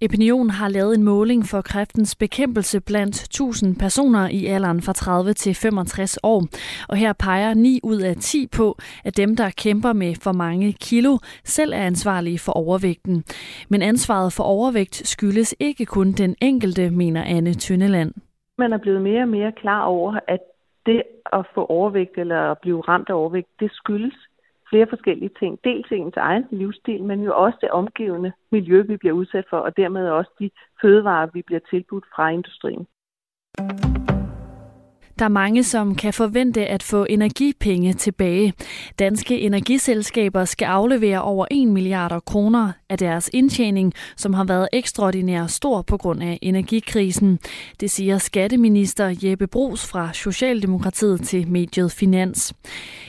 Epinion 0.00 0.50
har 0.50 0.68
lavet 0.68 0.94
en 0.94 1.04
måling 1.04 1.44
for 1.44 1.60
kræftens 1.60 2.16
bekæmpelse 2.16 2.80
blandt 2.80 3.16
1000 3.22 3.76
personer 3.76 4.28
i 4.28 4.46
alderen 4.46 4.82
fra 4.82 4.92
30 4.92 5.32
til 5.32 5.54
65 5.54 6.18
år. 6.22 6.40
Og 6.88 6.96
her 6.96 7.12
peger 7.12 7.54
9 7.54 7.80
ud 7.82 8.00
af 8.00 8.16
10 8.16 8.46
på, 8.56 8.76
at 9.04 9.16
dem, 9.16 9.36
der 9.36 9.50
kæmper 9.62 9.92
med 9.92 10.14
for 10.24 10.32
mange 10.32 10.72
kilo, 10.72 11.18
selv 11.44 11.72
er 11.72 11.86
ansvarlige 11.86 12.38
for 12.38 12.52
overvægten. 12.52 13.24
Men 13.70 13.82
ansvaret 13.82 14.32
for 14.32 14.44
overvægt 14.44 14.94
skyldes 14.94 15.54
ikke 15.60 15.86
kun 15.86 16.12
den 16.12 16.36
enkelte, 16.40 16.90
mener 16.90 17.22
Anne 17.24 17.54
Tyndeland. 17.54 18.12
Man 18.58 18.72
er 18.72 18.78
blevet 18.78 19.02
mere 19.02 19.22
og 19.22 19.28
mere 19.28 19.52
klar 19.52 19.82
over, 19.84 20.18
at 20.28 20.40
det 20.86 21.02
at 21.32 21.46
få 21.54 21.64
overvægt 21.66 22.18
eller 22.18 22.50
at 22.50 22.58
blive 22.58 22.80
ramt 22.80 23.08
af 23.08 23.14
overvægt, 23.14 23.48
det 23.60 23.70
skyldes 23.72 24.14
flere 24.72 24.92
forskellige 24.94 25.34
ting. 25.40 25.58
Dels 25.64 25.88
ens 25.92 26.16
egen 26.16 26.44
livsstil, 26.50 27.02
men 27.04 27.18
jo 27.28 27.32
også 27.44 27.58
det 27.60 27.70
omgivende 27.70 28.32
miljø, 28.52 28.82
vi 28.82 28.96
bliver 28.96 29.14
udsat 29.20 29.44
for, 29.50 29.56
og 29.56 29.76
dermed 29.76 30.08
også 30.08 30.30
de 30.40 30.50
fødevarer, 30.82 31.28
vi 31.34 31.42
bliver 31.42 31.60
tilbudt 31.70 32.04
fra 32.14 32.28
industrien. 32.28 32.86
Der 35.22 35.26
er 35.26 35.32
mange, 35.32 35.64
som 35.64 35.94
kan 35.94 36.12
forvente 36.12 36.66
at 36.66 36.82
få 36.82 37.06
energipenge 37.10 37.92
tilbage. 37.92 38.52
Danske 38.98 39.40
energiselskaber 39.40 40.44
skal 40.44 40.66
aflevere 40.66 41.22
over 41.22 41.46
1 41.50 41.68
milliarder 41.68 42.20
kroner 42.20 42.72
af 42.88 42.98
deres 42.98 43.30
indtjening, 43.32 43.92
som 44.16 44.34
har 44.34 44.44
været 44.44 44.68
ekstraordinært 44.72 45.50
stor 45.50 45.82
på 45.82 45.96
grund 45.96 46.22
af 46.22 46.38
energikrisen. 46.42 47.38
Det 47.80 47.90
siger 47.90 48.18
skatteminister 48.18 49.14
Jeppe 49.22 49.46
Brugs 49.46 49.86
fra 49.86 50.12
Socialdemokratiet 50.12 51.22
til 51.22 51.48
mediet 51.48 51.92
Finans. 51.92 52.54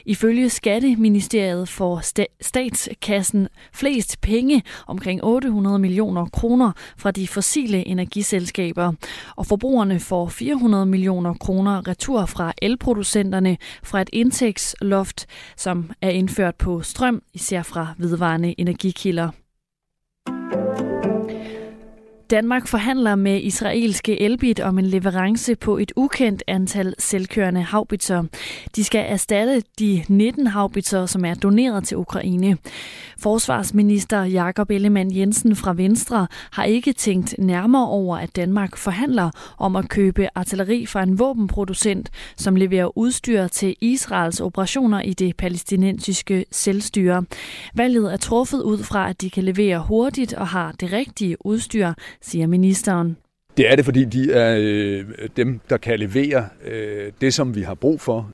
Ifølge 0.06 0.50
Skatteministeriet 0.50 1.70
får 1.70 2.02
statskassen 2.42 3.48
flest 3.74 4.22
penge, 4.22 4.64
omkring 4.88 5.24
800 5.24 5.80
millioner 5.80 6.26
kroner, 6.26 6.72
fra 6.98 7.12
de 7.12 7.28
fossile 7.28 7.88
energiselskaber. 7.88 8.94
Og 9.36 9.46
forbrugerne 9.46 10.00
får 10.00 10.28
400 10.28 10.86
millioner 10.86 11.34
kroner 11.34 11.88
retur 11.88 12.03
fra 12.06 12.54
elproducenterne 12.62 13.58
fra 13.84 14.02
et 14.02 14.10
indtægtsloft, 14.14 15.26
som 15.58 15.92
er 16.02 16.10
indført 16.10 16.56
på 16.56 16.82
strøm, 16.82 17.24
især 17.34 17.64
fra 17.64 17.94
vedvarende 17.98 18.56
energikilder. 18.58 19.30
Danmark 22.34 22.68
forhandler 22.68 23.16
med 23.16 23.42
israelske 23.42 24.22
Elbit 24.22 24.60
om 24.60 24.80
en 24.80 24.86
leverance 24.86 25.56
på 25.56 25.78
et 25.78 25.92
ukendt 25.96 26.44
antal 26.48 26.96
selvkørende 27.00 27.62
haubitser. 27.62 28.24
De 28.76 28.84
skal 28.84 29.06
erstatte 29.08 29.64
de 29.80 30.04
19 30.10 30.48
haubitser, 30.48 31.06
som 31.06 31.26
er 31.26 31.34
doneret 31.34 31.84
til 31.84 31.98
Ukraine. 31.98 32.58
Forsvarsminister 33.20 34.24
Jakob 34.24 34.70
Ellemann 34.72 35.16
Jensen 35.16 35.56
fra 35.56 35.74
Venstre 35.74 36.28
har 36.52 36.64
ikke 36.64 36.94
tænkt 36.94 37.36
nærmere 37.40 37.88
over, 37.88 38.18
at 38.18 38.36
Danmark 38.36 38.78
forhandler 38.78 39.30
om 39.58 39.76
at 39.76 39.90
købe 39.90 40.28
artilleri 40.36 40.86
fra 40.86 41.04
en 41.04 41.20
våbenproducent, 41.20 42.10
som 42.38 42.56
leverer 42.56 42.98
udstyr 42.98 43.48
til 43.48 43.76
Israels 43.82 44.40
operationer 44.40 45.02
i 45.02 45.14
det 45.14 45.38
palæstinensiske 45.38 46.46
selvstyre. 46.52 47.24
Valget 47.74 48.14
er 48.14 48.18
truffet 48.18 48.62
ud 48.62 48.84
fra, 48.84 49.10
at 49.10 49.22
de 49.22 49.30
kan 49.30 49.44
levere 49.44 49.80
hurtigt 49.80 50.34
og 50.34 50.48
har 50.48 50.72
det 50.72 50.94
rigtige 50.94 51.46
udstyr, 51.46 51.94
siger 52.24 52.48
ministeren. 52.48 53.18
Det 53.58 53.72
er 53.72 53.76
det, 53.76 53.86
fordi 53.86 54.06
de 54.06 54.32
er 54.32 54.58
øh, 54.60 55.06
dem, 55.38 55.60
der 55.70 55.78
kan 55.78 56.00
levere 56.00 56.48
øh, 56.66 57.12
det, 57.22 57.34
som 57.34 57.56
vi 57.56 57.62
har 57.62 57.74
brug 57.74 58.02
for. 58.02 58.30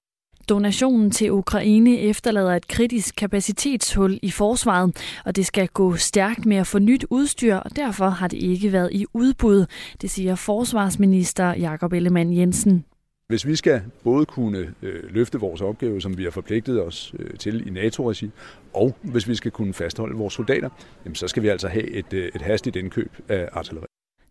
Donationen 0.49 1.11
til 1.11 1.31
Ukraine 1.31 1.99
efterlader 1.99 2.55
et 2.55 2.67
kritisk 2.67 3.15
kapacitetshul 3.15 4.19
i 4.21 4.31
forsvaret, 4.31 5.19
og 5.25 5.35
det 5.35 5.45
skal 5.45 5.67
gå 5.67 5.95
stærkt 5.95 6.45
med 6.45 6.57
at 6.57 6.67
få 6.67 6.79
nyt 6.79 7.05
udstyr, 7.09 7.55
og 7.55 7.75
derfor 7.75 8.09
har 8.09 8.27
det 8.27 8.37
ikke 8.37 8.71
været 8.71 8.89
i 8.91 9.05
udbud, 9.13 9.65
det 10.01 10.09
siger 10.09 10.35
forsvarsminister 10.35 11.53
Jakob 11.53 11.93
Ellemann 11.93 12.37
Jensen. 12.37 12.85
Hvis 13.29 13.47
vi 13.47 13.55
skal 13.55 13.81
både 14.03 14.25
kunne 14.25 14.73
øh, 14.81 15.03
løfte 15.13 15.39
vores 15.39 15.61
opgave, 15.61 16.01
som 16.01 16.17
vi 16.17 16.23
har 16.23 16.31
forpligtet 16.31 16.83
os 16.83 17.13
øh, 17.19 17.37
til 17.37 17.67
i 17.67 17.69
NATO-regi, 17.69 18.31
og 18.73 18.95
hvis 19.01 19.27
vi 19.27 19.35
skal 19.35 19.51
kunne 19.51 19.73
fastholde 19.73 20.17
vores 20.17 20.33
soldater, 20.33 20.69
jamen, 21.05 21.15
så 21.15 21.27
skal 21.27 21.43
vi 21.43 21.47
altså 21.47 21.67
have 21.67 21.89
et, 21.89 22.13
øh, 22.13 22.31
et 22.35 22.41
hastigt 22.41 22.75
indkøb 22.75 23.11
af 23.27 23.49
artilleri. 23.51 23.85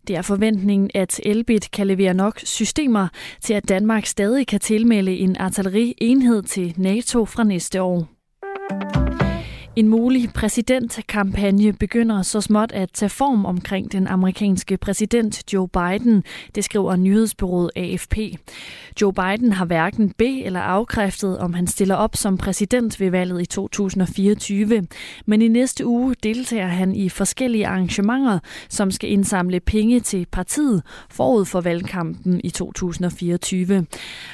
Det 0.07 0.15
er 0.15 0.21
forventningen, 0.21 0.91
at 0.93 1.19
Elbit 1.23 1.71
kan 1.71 1.87
levere 1.87 2.13
nok 2.13 2.39
systemer 2.39 3.07
til, 3.41 3.53
at 3.53 3.69
Danmark 3.69 4.05
stadig 4.05 4.47
kan 4.47 4.59
tilmelde 4.59 5.17
en 5.17 5.35
artillerienhed 5.37 6.43
til 6.43 6.73
NATO 6.77 7.25
fra 7.25 7.43
næste 7.43 7.81
år. 7.81 8.09
En 9.79 9.87
mulig 9.87 10.33
præsidentkampagne 10.33 11.73
begynder 11.73 12.21
så 12.21 12.41
småt 12.41 12.71
at 12.71 12.89
tage 12.93 13.09
form 13.09 13.45
omkring 13.45 13.91
den 13.91 14.07
amerikanske 14.07 14.77
præsident 14.77 15.53
Joe 15.53 15.67
Biden, 15.67 16.23
det 16.55 16.63
skriver 16.63 16.95
nyhedsbyrået 16.95 17.71
AFP. 17.75 18.17
Joe 19.01 19.13
Biden 19.13 19.53
har 19.53 19.65
hverken 19.65 20.09
be- 20.17 20.43
eller 20.43 20.59
afkræftet, 20.59 21.37
om 21.37 21.53
han 21.53 21.67
stiller 21.67 21.95
op 21.95 22.15
som 22.15 22.37
præsident 22.37 22.99
ved 22.99 23.09
valget 23.09 23.41
i 23.41 23.45
2024. 23.45 24.87
Men 25.25 25.41
i 25.41 25.47
næste 25.47 25.85
uge 25.85 26.15
deltager 26.23 26.67
han 26.67 26.95
i 26.95 27.09
forskellige 27.09 27.67
arrangementer, 27.67 28.39
som 28.69 28.91
skal 28.91 29.11
indsamle 29.11 29.59
penge 29.59 29.99
til 29.99 30.27
partiet 30.31 30.83
forud 31.09 31.45
for 31.45 31.61
valgkampen 31.61 32.41
i 32.43 32.49
2024. 32.49 33.85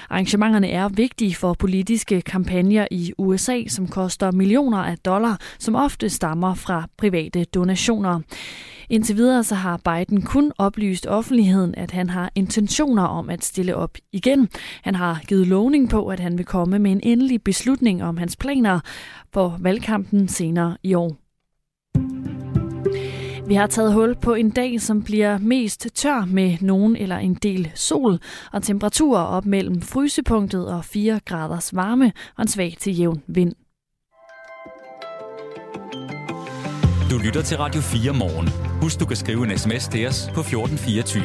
Arrangementerne 0.10 0.70
er 0.70 0.90
vigtige 0.90 1.36
for 1.36 1.54
politiske 1.54 2.22
kampagner 2.22 2.88
i 2.92 3.14
USA, 3.18 3.64
som 3.68 3.88
koster 3.88 4.32
millioner 4.32 4.78
af 4.78 4.98
dollar 4.98 5.35
som 5.60 5.76
ofte 5.76 6.10
stammer 6.10 6.54
fra 6.54 6.88
private 6.98 7.44
donationer. 7.44 8.22
Indtil 8.90 9.16
videre 9.16 9.44
så 9.44 9.56
har 9.56 9.78
Biden 9.78 10.22
kun 10.22 10.52
oplyst 10.58 11.08
offentligheden, 11.08 11.76
at 11.76 11.92
han 11.92 12.10
har 12.10 12.32
intentioner 12.36 13.04
om 13.04 13.30
at 13.30 13.44
stille 13.44 13.76
op 13.76 13.98
igen. 14.12 14.50
Han 14.84 14.96
har 14.96 15.22
givet 15.28 15.48
lovning 15.48 15.90
på, 15.90 16.08
at 16.08 16.20
han 16.20 16.38
vil 16.38 16.46
komme 16.46 16.80
med 16.80 16.92
en 16.92 17.02
endelig 17.04 17.44
beslutning 17.44 18.04
om 18.04 18.18
hans 18.18 18.36
planer 18.36 18.80
for 19.34 19.58
valgkampen 19.60 20.28
senere 20.28 20.78
i 20.84 20.94
år. 20.94 21.16
Vi 23.48 23.56
har 23.56 23.68
taget 23.68 23.94
hul 23.94 24.16
på 24.16 24.34
en 24.34 24.50
dag, 24.50 24.82
som 24.82 25.04
bliver 25.04 25.38
mest 25.38 25.88
tør 25.96 26.26
med 26.26 26.58
nogen 26.62 26.96
eller 26.96 27.18
en 27.18 27.34
del 27.34 27.72
sol, 27.76 28.20
og 28.52 28.64
temperaturer 28.64 29.22
op 29.22 29.46
mellem 29.46 29.82
frysepunktet 29.82 30.68
og 30.68 30.86
4 30.86 31.20
graders 31.26 31.76
varme 31.76 32.12
og 32.38 32.42
en 32.42 32.48
svag 32.48 32.76
til 32.80 32.98
jævn 32.98 33.22
vind. 33.28 33.54
Du 37.12 37.18
lytter 37.18 37.42
til 37.42 37.58
Radio 37.58 37.82
4 37.82 38.14
morgen. 38.14 38.50
Husk, 38.82 39.00
du 39.00 39.06
kan 39.06 39.16
skrive 39.16 39.44
en 39.52 39.58
sms 39.58 39.88
til 39.88 40.08
os 40.08 40.30
på 40.34 40.40
1424. 40.40 41.24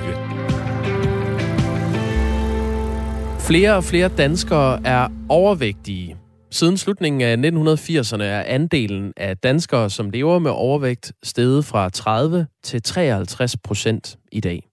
Flere 3.41 3.77
og 3.77 3.85
flere 3.85 4.09
danskere 4.09 4.81
er 4.85 5.09
overvægtige. 5.29 6.17
Siden 6.51 6.77
slutningen 6.77 7.21
af 7.21 7.51
1980'erne 7.51 8.23
er 8.23 8.43
andelen 8.43 9.13
af 9.17 9.39
danskere, 9.39 9.91
som 9.91 10.11
lever 10.11 10.39
med 10.39 10.51
overvægt, 10.51 11.13
steget 11.23 11.65
fra 11.65 11.89
30 11.89 12.47
til 12.63 12.83
53 12.83 13.57
procent 13.57 14.19
i 14.33 14.41
dag. 14.41 14.69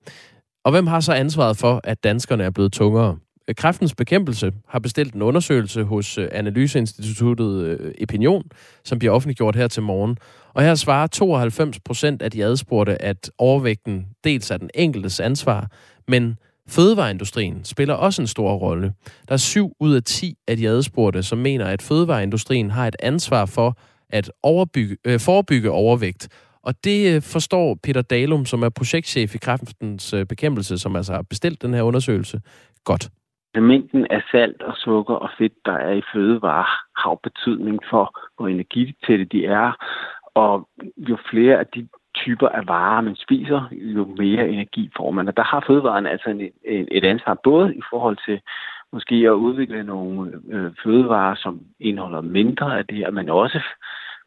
Og 0.65 0.71
hvem 0.71 0.87
har 0.87 0.99
så 0.99 1.13
ansvaret 1.13 1.57
for, 1.57 1.81
at 1.83 2.03
danskerne 2.03 2.43
er 2.43 2.49
blevet 2.49 2.73
tungere? 2.73 3.17
Kræftens 3.57 3.95
Bekæmpelse 3.95 4.53
har 4.67 4.79
bestilt 4.79 5.13
en 5.13 5.21
undersøgelse 5.21 5.83
hos 5.83 6.17
øh, 6.17 6.27
Analyseinstituttet 6.31 7.63
øh, 7.63 7.93
Opinion, 8.03 8.43
som 8.83 8.99
bliver 8.99 9.13
offentliggjort 9.13 9.55
her 9.55 9.67
til 9.67 9.83
morgen. 9.83 10.17
Og 10.57 10.63
her 10.63 10.75
svarer 10.75 11.07
92 11.07 11.79
procent 11.79 12.21
af 12.21 12.31
de 12.31 12.43
adspurgte, 12.43 13.01
at 13.01 13.31
overvægten 13.37 14.05
dels 14.23 14.51
er 14.51 14.57
den 14.57 14.69
enkeltes 14.75 15.19
ansvar, 15.19 15.67
men 16.07 16.37
fødevareindustrien 16.69 17.65
spiller 17.65 17.93
også 17.93 18.21
en 18.21 18.27
stor 18.27 18.53
rolle. 18.53 18.93
Der 19.27 19.33
er 19.33 19.37
7 19.37 19.71
ud 19.79 19.95
af 19.95 20.03
10 20.03 20.33
af 20.47 20.57
de 20.57 20.67
adspurgte, 20.67 21.23
som 21.23 21.37
mener, 21.37 21.65
at 21.65 21.81
fødevareindustrien 21.81 22.71
har 22.71 22.87
et 22.87 22.95
ansvar 22.99 23.45
for 23.45 23.73
at 24.09 24.31
overbygge, 24.43 24.97
øh, 25.07 25.19
forebygge 25.19 25.71
overvægt. 25.71 26.53
Og 26.63 26.73
det 26.83 27.15
øh, 27.15 27.21
forstår 27.21 27.77
Peter 27.83 28.01
Dalum, 28.01 28.45
som 28.45 28.63
er 28.63 28.69
projektchef 28.69 29.35
i 29.35 29.37
Kræftens 29.37 30.13
øh, 30.13 30.25
Bekæmpelse, 30.25 30.77
som 30.77 30.95
altså 30.95 31.13
har 31.13 31.25
bestilt 31.29 31.61
den 31.61 31.73
her 31.73 31.81
undersøgelse, 31.81 32.41
godt. 32.85 33.09
Mængden 33.55 34.07
af 34.09 34.21
salt 34.31 34.61
og 34.61 34.73
sukker 34.77 35.15
og 35.15 35.29
fedt, 35.37 35.53
der 35.65 35.71
er 35.71 35.93
i 35.93 36.01
fødevarer, 36.13 36.69
har 37.01 37.19
betydning 37.23 37.79
for, 37.89 38.19
hvor 38.35 38.47
energitætte 38.47 39.25
de 39.25 39.45
er. 39.45 39.71
Og 40.43 40.69
jo 40.97 41.17
flere 41.31 41.59
af 41.59 41.67
de 41.67 41.87
typer 42.15 42.49
af 42.49 42.67
varer, 42.67 43.01
man 43.01 43.15
spiser, 43.15 43.61
jo 43.71 44.05
mere 44.05 44.49
energi 44.49 44.89
får 44.97 45.11
man. 45.11 45.27
Og 45.27 45.37
der 45.37 45.43
har 45.43 45.63
fødevaren 45.67 46.05
altså 46.05 46.29
en, 46.29 46.41
et 46.91 47.05
ansvar, 47.05 47.39
både 47.43 47.75
i 47.75 47.81
forhold 47.89 48.17
til 48.27 48.41
måske 48.93 49.15
at 49.15 49.41
udvikle 49.45 49.83
nogle 49.83 50.41
øh, 50.49 50.71
fødevarer, 50.83 51.35
som 51.35 51.61
indeholder 51.79 52.21
mindre 52.21 52.77
af 52.79 52.85
det 52.85 52.97
her, 52.97 53.11
men 53.11 53.29
også 53.29 53.59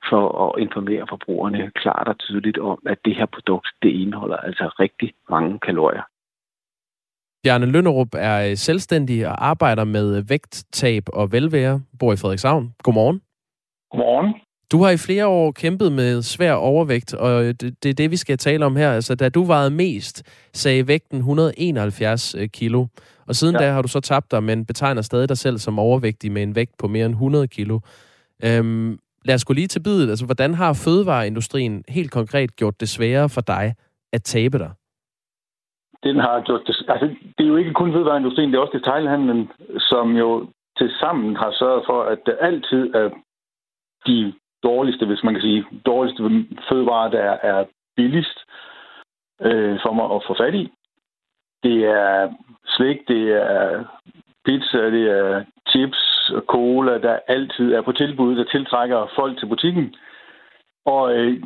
for 0.09 0.25
at 0.45 0.63
informere 0.63 1.07
forbrugerne 1.09 1.71
klart 1.75 2.09
og 2.09 2.19
tydeligt 2.19 2.59
om, 2.59 2.79
at 2.87 2.99
det 3.05 3.17
her 3.17 3.27
produkt, 3.27 3.69
det 3.83 3.89
indeholder 3.89 4.37
altså 4.37 4.67
rigtig 4.81 5.13
mange 5.31 5.59
kalorier. 5.59 6.03
Bjarne 7.45 7.73
Lønnerup 7.73 8.09
er 8.15 8.55
selvstændig 8.55 9.29
og 9.29 9.47
arbejder 9.47 9.85
med 9.85 10.23
vægttab 10.29 11.03
og 11.13 11.33
velvære, 11.33 11.81
bor 11.99 12.13
i 12.13 12.17
Frederikshavn. 12.17 12.75
Godmorgen. 12.83 13.23
Godmorgen. 13.91 14.35
Du 14.73 14.83
har 14.83 14.91
i 14.91 15.05
flere 15.07 15.27
år 15.27 15.53
kæmpet 15.53 15.93
med 15.93 16.23
svær 16.23 16.53
overvægt, 16.53 17.15
og 17.15 17.31
det, 17.61 17.83
det 17.83 17.89
er 17.91 17.95
det, 17.95 18.11
vi 18.11 18.17
skal 18.17 18.39
tale 18.39 18.67
om 18.67 18.77
her. 18.77 18.93
Altså, 18.93 19.15
da 19.15 19.29
du 19.29 19.43
vejede 19.45 19.71
mest, 19.71 20.17
sagde 20.53 20.89
vægten 20.89 21.19
171 21.19 22.35
øh, 22.35 22.49
kilo. 22.49 22.87
Og 23.29 23.35
siden 23.35 23.55
ja. 23.55 23.61
da 23.61 23.73
har 23.73 23.83
du 23.83 23.89
så 23.89 24.01
tabt 24.01 24.31
dig, 24.31 24.43
men 24.43 24.67
betegner 24.67 25.03
stadig 25.03 25.29
dig 25.29 25.39
selv 25.39 25.59
som 25.59 25.79
overvægtig 25.79 26.33
med 26.33 26.43
en 26.43 26.55
vægt 26.55 26.75
på 26.81 26.87
mere 26.89 27.07
end 27.07 27.15
100 27.15 27.49
kilo. 27.49 27.79
Øhm, 28.45 28.99
lad 29.25 29.35
os 29.35 29.45
gå 29.45 29.53
lige 29.55 29.67
til 29.67 29.83
bidet. 29.83 30.11
Altså, 30.11 30.27
hvordan 30.27 30.55
har 30.55 30.73
fødevareindustrien 30.85 31.85
helt 31.89 32.11
konkret 32.11 32.57
gjort 32.57 32.81
det 32.81 32.89
sværere 32.89 33.29
for 33.29 33.41
dig 33.41 33.75
at 34.13 34.23
tabe 34.23 34.59
dig? 34.59 34.71
Den 36.03 36.17
har 36.17 36.43
gjort 36.47 36.63
det... 36.67 36.77
Altså, 36.89 37.07
det 37.39 37.45
er 37.45 37.49
jo 37.49 37.57
ikke 37.57 37.73
kun 37.73 37.93
fødevareindustrien, 37.93 38.51
det 38.51 38.57
er 38.57 38.61
også 38.61 38.79
detailhandlen, 38.79 39.49
som 39.79 40.17
jo 40.17 40.47
til 40.79 40.91
sammen 41.01 41.37
har 41.37 41.53
sørget 41.61 41.83
for, 41.87 42.03
at 42.03 42.19
der 42.27 42.37
altid 42.41 42.95
er 42.95 43.09
de 44.07 44.33
dårligste, 44.63 45.07
hvis 45.07 45.25
man 45.25 45.35
kan 45.35 45.43
sige, 45.43 45.65
dårligste 45.87 46.47
fødevarer, 46.69 47.11
der 47.11 47.23
er 47.23 47.65
billigst 47.97 48.39
øh, 49.43 49.79
for 49.83 49.93
mig 49.93 50.05
at 50.15 50.23
få 50.27 50.35
fat 50.35 50.55
i. 50.55 50.73
Det 51.63 51.85
er 51.85 52.33
slik, 52.67 53.09
det 53.09 53.23
er 53.33 53.85
pizza, 54.45 54.91
det 54.91 55.11
er 55.11 55.45
chips 55.71 56.31
og 56.35 56.43
cola, 56.43 56.99
der 56.99 57.19
altid 57.29 57.73
er 57.73 57.83
på 57.83 57.93
tilbud, 57.93 58.37
der 58.37 58.45
tiltrækker 58.45 59.13
folk 59.15 59.39
til 59.39 59.47
butikken. 59.47 59.95
Og 60.87 61.17
øh, 61.17 61.43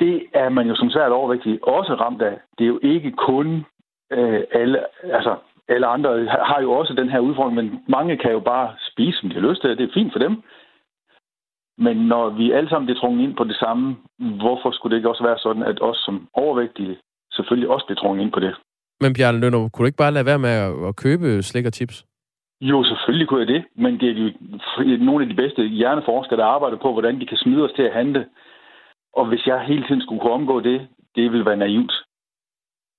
det 0.00 0.26
er 0.34 0.48
man 0.48 0.68
jo 0.68 0.74
som 0.76 0.90
svært 0.90 1.12
overvægtig 1.12 1.68
også 1.68 1.94
ramt 1.94 2.22
af. 2.22 2.38
Det 2.58 2.64
er 2.64 2.68
jo 2.68 2.80
ikke 2.82 3.12
kun 3.12 3.64
øh, 4.12 4.42
alle, 4.52 4.78
altså 5.02 5.36
alle 5.68 5.86
andre 5.86 6.26
har 6.26 6.60
jo 6.62 6.72
også 6.72 6.94
den 6.94 7.08
her 7.08 7.18
udfordring, 7.18 7.54
men 7.54 7.84
mange 7.88 8.16
kan 8.16 8.32
jo 8.32 8.40
bare 8.40 8.74
spise, 8.90 9.18
som 9.18 9.28
de 9.28 9.34
har 9.34 9.48
lyst 9.48 9.60
til. 9.60 9.78
Det 9.78 9.88
er 9.88 9.94
fint 9.94 10.12
for 10.12 10.18
dem. 10.18 10.42
Men 11.86 11.96
når 11.96 12.24
vi 12.30 12.52
alle 12.52 12.68
sammen 12.68 12.86
bliver 12.86 13.00
trunget 13.00 13.22
ind 13.24 13.34
på 13.36 13.44
det 13.44 13.56
samme, 13.56 13.96
hvorfor 14.42 14.70
skulle 14.70 14.90
det 14.90 14.98
ikke 14.98 15.10
også 15.12 15.24
være 15.24 15.38
sådan, 15.38 15.62
at 15.62 15.78
os 15.82 15.98
som 16.06 16.28
overvægtige 16.32 16.98
selvfølgelig 17.32 17.68
også 17.68 17.86
bliver 17.86 18.00
trunget 18.00 18.22
ind 18.24 18.32
på 18.32 18.40
det? 18.40 18.54
Men 19.00 19.14
Bjarne 19.14 19.40
Lønner, 19.40 19.68
kunne 19.68 19.84
du 19.84 19.90
ikke 19.90 20.04
bare 20.04 20.12
lade 20.12 20.26
være 20.26 20.38
med 20.46 20.54
at, 20.88 20.96
købe 20.96 21.42
slik 21.42 21.66
og 21.66 21.72
chips? 21.72 22.04
Jo, 22.60 22.84
selvfølgelig 22.84 23.28
kunne 23.28 23.40
jeg 23.40 23.48
det, 23.54 23.64
men 23.74 24.00
det 24.00 24.08
er 24.08 24.14
jo 24.22 25.04
nogle 25.04 25.22
af 25.24 25.28
de 25.28 25.40
bedste 25.42 25.68
hjerneforskere, 25.68 26.38
der 26.38 26.44
arbejder 26.44 26.76
på, 26.76 26.92
hvordan 26.92 27.20
de 27.20 27.26
kan 27.26 27.36
smide 27.36 27.64
os 27.64 27.72
til 27.76 27.82
at 27.82 27.92
handle. 27.92 28.26
Og 29.12 29.26
hvis 29.28 29.46
jeg 29.46 29.60
hele 29.60 29.86
tiden 29.86 30.02
skulle 30.02 30.20
kunne 30.20 30.32
omgå 30.32 30.60
det, 30.60 30.88
det 31.14 31.32
vil 31.32 31.44
være 31.44 31.56
naivt. 31.56 31.92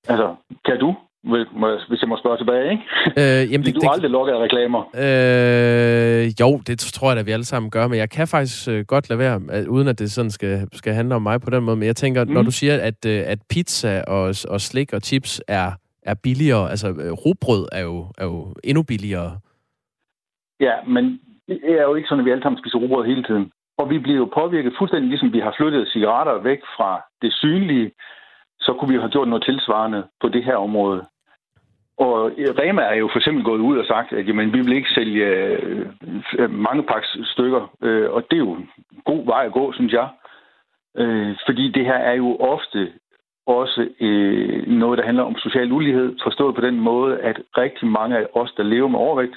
Altså, 0.07 0.35
kan 0.65 0.79
du? 0.79 0.95
Hvis 1.23 2.01
jeg 2.01 2.09
må 2.09 2.17
spørge 2.17 2.37
tilbage, 2.37 2.71
ikke? 2.71 2.83
Øh, 3.17 3.51
jamen, 3.51 3.65
det, 3.65 3.75
du 3.75 3.79
det, 3.79 3.89
aldrig 3.91 4.11
lukket 4.11 4.33
af 4.33 4.39
reklamer. 4.39 4.81
Øh, 5.05 6.23
jo, 6.41 6.59
det 6.67 6.79
tror 6.79 7.09
jeg 7.09 7.17
da, 7.17 7.21
vi 7.21 7.31
alle 7.31 7.45
sammen 7.45 7.71
gør, 7.71 7.87
men 7.87 7.97
jeg 7.97 8.09
kan 8.09 8.27
faktisk 8.27 8.69
øh, 8.69 8.85
godt 8.87 9.09
lade 9.09 9.19
være, 9.19 9.69
uden 9.69 9.87
at 9.87 9.99
det 9.99 10.11
sådan 10.11 10.31
skal, 10.31 10.67
skal 10.73 10.93
handle 10.93 11.15
om 11.15 11.21
mig 11.21 11.41
på 11.41 11.49
den 11.49 11.63
måde. 11.63 11.75
Men 11.75 11.87
jeg 11.87 11.95
tænker, 11.95 12.25
mm. 12.25 12.31
når 12.31 12.41
du 12.41 12.51
siger, 12.51 12.73
at, 12.81 13.05
øh, 13.07 13.23
at 13.25 13.39
pizza 13.49 14.03
og, 14.07 14.23
og 14.49 14.61
slik 14.61 14.93
og 14.93 15.01
chips 15.01 15.41
er, 15.47 15.71
er 16.03 16.15
billigere, 16.23 16.69
altså 16.69 16.87
øh, 16.89 17.11
rugbrød 17.11 17.67
er 17.71 17.81
jo, 17.81 18.05
er 18.17 18.25
jo 18.25 18.53
endnu 18.63 18.83
billigere. 18.83 19.31
Ja, 20.59 20.73
men 20.87 21.19
det 21.47 21.59
er 21.79 21.83
jo 21.83 21.95
ikke 21.95 22.07
sådan, 22.07 22.19
at 22.19 22.25
vi 22.25 22.31
alle 22.31 22.43
sammen 22.43 22.61
spiser 22.61 22.77
rugbrød 22.77 23.05
hele 23.05 23.23
tiden. 23.23 23.51
Og 23.77 23.89
vi 23.89 23.99
bliver 23.99 24.17
jo 24.17 24.29
påvirket 24.39 24.73
fuldstændig, 24.77 25.09
ligesom 25.09 25.33
vi 25.33 25.39
har 25.39 25.53
flyttet 25.57 25.89
cigaretter 25.93 26.43
væk 26.49 26.61
fra 26.77 27.01
det 27.21 27.33
synlige, 27.33 27.91
så 28.59 28.73
kunne 28.73 28.91
vi 28.93 28.99
have 28.99 29.09
gjort 29.15 29.27
noget 29.27 29.43
tilsvarende 29.43 30.03
på 30.21 30.27
det 30.29 30.43
her 30.43 30.55
område. 30.55 31.01
Og 32.07 32.31
Rema 32.59 32.81
er 32.81 32.95
jo 32.95 33.07
for 33.11 33.19
eksempel 33.19 33.43
gået 33.43 33.59
ud 33.59 33.77
og 33.77 33.85
sagt, 33.85 34.13
at 34.13 34.27
jamen, 34.27 34.53
vi 34.53 34.59
vil 34.61 34.73
ikke 34.73 34.93
sælge 34.95 35.25
øh, 35.25 36.49
mange 36.49 36.83
pakker 36.83 37.07
stykker, 37.23 37.71
øh, 37.81 38.11
og 38.11 38.23
det 38.29 38.35
er 38.35 38.45
jo 38.47 38.53
en 38.53 38.69
god 39.05 39.25
vej 39.25 39.45
at 39.45 39.53
gå, 39.53 39.73
synes 39.73 39.93
jeg. 39.93 40.07
Øh, 40.97 41.35
fordi 41.45 41.71
det 41.71 41.85
her 41.85 41.99
er 42.11 42.13
jo 42.13 42.37
ofte 42.37 42.93
også 43.47 43.89
øh, 43.99 44.67
noget, 44.67 44.97
der 44.97 45.05
handler 45.05 45.23
om 45.23 45.35
social 45.37 45.71
ulighed, 45.71 46.17
forstået 46.23 46.55
på 46.55 46.61
den 46.61 46.79
måde, 46.79 47.19
at 47.19 47.41
rigtig 47.57 47.87
mange 47.87 48.17
af 48.17 48.27
os, 48.33 48.51
der 48.57 48.63
lever 48.63 48.87
med 48.87 48.99
overvægt, 48.99 49.35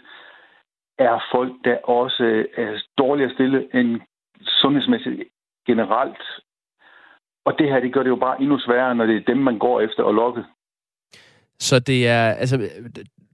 er 0.99 1.25
folk, 1.33 1.53
der 1.65 1.77
også 1.77 2.45
er 2.57 2.83
dårligere 2.99 3.35
stille 3.35 3.69
end 3.75 4.01
sundhedsmæssigt 4.43 5.23
generelt. 5.67 6.23
Og 7.45 7.59
det 7.59 7.69
her, 7.69 7.81
det 7.81 7.93
gør 7.93 8.03
det 8.03 8.11
jo 8.11 8.17
bare 8.27 8.41
endnu 8.41 8.59
sværere, 8.59 8.95
når 8.95 9.07
det 9.07 9.17
er 9.17 9.33
dem, 9.33 9.37
man 9.37 9.59
går 9.59 9.81
efter 9.81 10.05
at 10.05 10.15
lokke. 10.15 10.45
Så 11.59 11.79
det 11.79 12.09
er, 12.09 12.33
altså, 12.33 12.69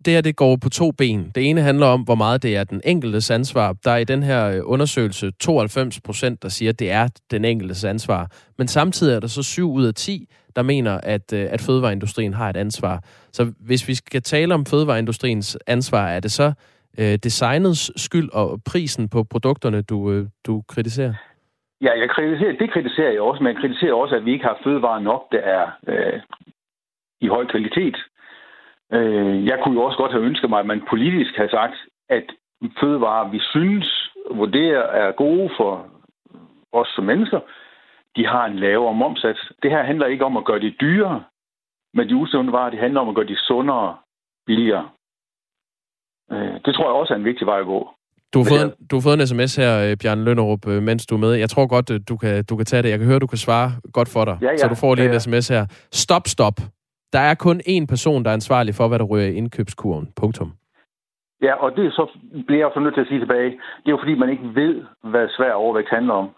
det 0.05 0.13
her 0.15 0.21
det 0.21 0.37
går 0.37 0.57
på 0.63 0.69
to 0.69 0.91
ben. 0.91 1.33
Det 1.35 1.51
ene 1.51 1.61
handler 1.61 1.87
om, 1.87 2.01
hvor 2.01 2.15
meget 2.15 2.43
det 2.43 2.57
er 2.57 2.65
den 2.65 2.81
enkeltes 2.85 3.31
ansvar. 3.31 3.73
Der 3.85 3.91
er 3.91 3.97
i 3.97 4.05
den 4.05 4.23
her 4.23 4.51
øh, 4.51 4.61
undersøgelse 4.65 5.31
92 5.41 6.01
procent, 6.01 6.43
der 6.43 6.49
siger, 6.49 6.71
at 6.71 6.79
det 6.79 6.91
er 6.91 7.09
den 7.31 7.45
enkeltes 7.45 7.85
ansvar. 7.85 8.27
Men 8.59 8.69
samtidig 8.69 9.17
er 9.17 9.21
der 9.21 9.27
så 9.27 9.43
7 9.43 9.73
ud 9.73 9.85
af 9.85 9.95
10, 9.95 10.29
der 10.57 10.63
mener, 10.63 11.01
at, 11.03 11.33
øh, 11.33 11.47
at 11.51 11.61
fødevareindustrien 11.61 12.35
har 12.35 12.51
et 12.51 12.57
ansvar. 12.57 13.01
Så 13.33 13.53
hvis 13.67 13.89
vi 13.89 13.95
skal 13.95 14.23
tale 14.23 14.55
om 14.55 14.67
fødevareindustriens 14.67 15.59
ansvar, 15.67 16.09
er 16.09 16.21
det 16.21 16.33
så 16.33 16.53
øh, 16.99 17.15
designets 17.25 18.03
skyld 18.05 18.31
og 18.33 18.61
prisen 18.67 19.09
på 19.09 19.25
produkterne, 19.25 19.83
du, 19.83 20.13
øh, 20.13 20.27
du 20.47 20.63
kritiserer? 20.69 21.15
Ja, 21.81 21.99
jeg 21.99 22.11
kritiserer, 22.11 22.53
det 22.53 22.73
kritiserer 22.73 23.13
jeg 23.13 23.21
også, 23.21 23.43
men 23.43 23.53
jeg 23.53 23.61
kritiserer 23.63 23.95
også, 23.95 24.15
at 24.15 24.25
vi 24.25 24.33
ikke 24.33 24.45
har 24.45 24.59
fødevarer 24.65 25.01
nok, 25.01 25.23
der 25.33 25.39
er 25.39 25.65
øh, 25.89 26.21
i 27.21 27.27
høj 27.27 27.45
kvalitet. 27.47 27.97
Øh, 28.93 29.47
jeg 29.47 29.59
kunne 29.63 29.75
jo 29.79 29.83
også 29.83 29.99
godt 29.99 30.13
have 30.13 30.25
ønsket 30.25 30.51
mig, 30.51 30.61
at 30.61 30.67
man 30.67 30.83
politisk 30.91 31.37
har 31.37 31.49
sagt, 31.49 31.77
at 32.09 32.27
fødevarer, 32.81 33.31
vi 33.31 33.41
synes, 33.41 34.11
vurderer 34.31 34.83
er 34.83 35.13
gode 35.13 35.51
for 35.57 35.87
os 36.73 36.89
som 36.89 37.05
mennesker, 37.05 37.41
de 38.17 38.27
har 38.27 38.45
en 38.47 38.59
lavere 38.59 38.95
momsats. 38.95 39.53
Det 39.63 39.71
her 39.71 39.83
handler 39.83 40.07
ikke 40.07 40.25
om 40.25 40.37
at 40.37 40.45
gøre 40.45 40.61
det 40.61 40.75
dyrere 40.81 41.25
med 41.95 42.07
de 42.07 42.17
usunde 42.17 42.53
varer, 42.53 42.71
det 42.71 42.79
handler 42.79 43.01
om 43.01 43.09
at 43.09 43.15
gøre 43.15 43.27
de 43.27 43.37
sundere 43.37 43.97
billigere. 44.47 44.89
Øh, 46.33 46.55
det 46.65 46.75
tror 46.75 46.85
jeg 46.85 47.01
også 47.01 47.13
er 47.15 47.19
en 47.19 47.25
vigtig 47.25 47.47
vej 47.47 47.61
at 47.61 47.67
gå. 47.67 47.89
Du 48.35 48.39
har, 48.39 48.49
fået, 48.49 48.75
du 48.91 48.97
har 48.97 49.01
fået 49.01 49.21
en 49.21 49.27
sms 49.27 49.57
her, 49.57 49.73
øh, 49.85 49.97
Bjørn 50.03 50.25
Lønnerup, 50.25 50.67
øh, 50.69 50.83
mens 50.83 51.07
du 51.07 51.15
er 51.15 51.19
med. 51.19 51.33
Jeg 51.35 51.51
tror 51.51 51.67
godt, 51.67 52.09
du 52.09 52.17
kan, 52.17 52.45
du 52.45 52.57
kan 52.57 52.67
tage 52.67 52.83
det. 52.83 52.91
Jeg 52.91 52.99
kan 52.99 53.09
høre, 53.09 53.19
du 53.19 53.27
kan 53.27 53.39
svare 53.39 53.73
godt 53.93 54.09
for 54.09 54.25
dig. 54.25 54.39
Ja, 54.43 54.51
ja. 54.51 54.57
Så 54.57 54.69
du 54.69 54.75
får 54.75 54.95
lige 54.95 55.05
ja, 55.05 55.11
ja. 55.11 55.15
en 55.15 55.21
sms 55.21 55.49
her. 55.49 55.67
Stop, 55.93 56.29
stop. 56.29 56.55
Der 57.13 57.19
er 57.19 57.35
kun 57.35 57.61
én 57.61 57.87
person, 57.87 58.23
der 58.25 58.31
er 58.31 58.35
ansvarlig 58.35 58.75
for, 58.75 58.89
hvad 58.89 58.99
der 58.99 59.05
rører 59.05 59.27
i 59.27 59.35
indkøbskurven. 59.35 60.13
Punktum. 60.17 60.53
Ja, 61.43 61.55
og 61.55 61.77
det 61.77 61.93
så 61.93 62.07
bliver 62.47 62.61
jeg 62.61 62.71
så 62.75 62.81
nødt 62.81 62.95
til 62.95 63.01
at 63.01 63.07
sige 63.07 63.21
tilbage. 63.21 63.51
Det 63.51 63.87
er 63.87 63.97
jo 63.97 64.03
fordi, 64.03 64.15
man 64.15 64.31
ikke 64.31 64.55
ved, 64.55 64.85
hvad 65.03 65.29
svær 65.37 65.53
overvægt 65.53 65.91
handler 65.91 66.15
om. 66.15 66.29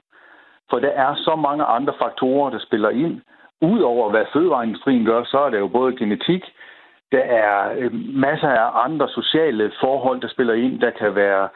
For 0.71 0.79
der 0.79 0.89
er 0.89 1.15
så 1.15 1.37
mange 1.37 1.65
andre 1.65 1.95
faktorer, 2.03 2.51
der 2.51 2.59
spiller 2.59 2.91
ind. 2.91 3.21
Udover 3.61 4.11
hvad 4.11 4.25
fødevareindustrien 4.33 5.05
gør, 5.05 5.25
så 5.25 5.39
er 5.39 5.51
det 5.51 5.59
jo 5.59 5.69
både 5.69 5.97
genetik, 5.97 6.43
der 7.13 7.25
er 7.43 7.73
øh, 7.79 7.93
masser 8.27 8.49
af 8.49 8.85
andre 8.85 9.09
sociale 9.09 9.73
forhold, 9.81 10.21
der 10.21 10.29
spiller 10.29 10.55
ind. 10.55 10.81
Der 10.81 10.91
kan 10.91 11.15
være 11.15 11.49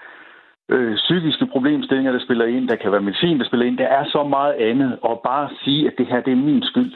øh, 0.68 0.96
psykiske 0.96 1.46
problemstillinger, 1.46 2.12
der 2.12 2.24
spiller 2.26 2.46
ind. 2.46 2.68
Der 2.68 2.76
kan 2.76 2.92
være 2.92 3.00
medicin, 3.00 3.38
der 3.38 3.46
spiller 3.46 3.66
ind. 3.66 3.78
Der 3.78 3.86
er 3.86 4.04
så 4.04 4.22
meget 4.24 4.52
andet. 4.52 4.98
Og 5.02 5.20
bare 5.24 5.48
sige, 5.64 5.86
at 5.86 5.94
det 5.98 6.06
her 6.06 6.20
det 6.20 6.32
er 6.32 6.46
min 6.48 6.62
skyld, 6.62 6.92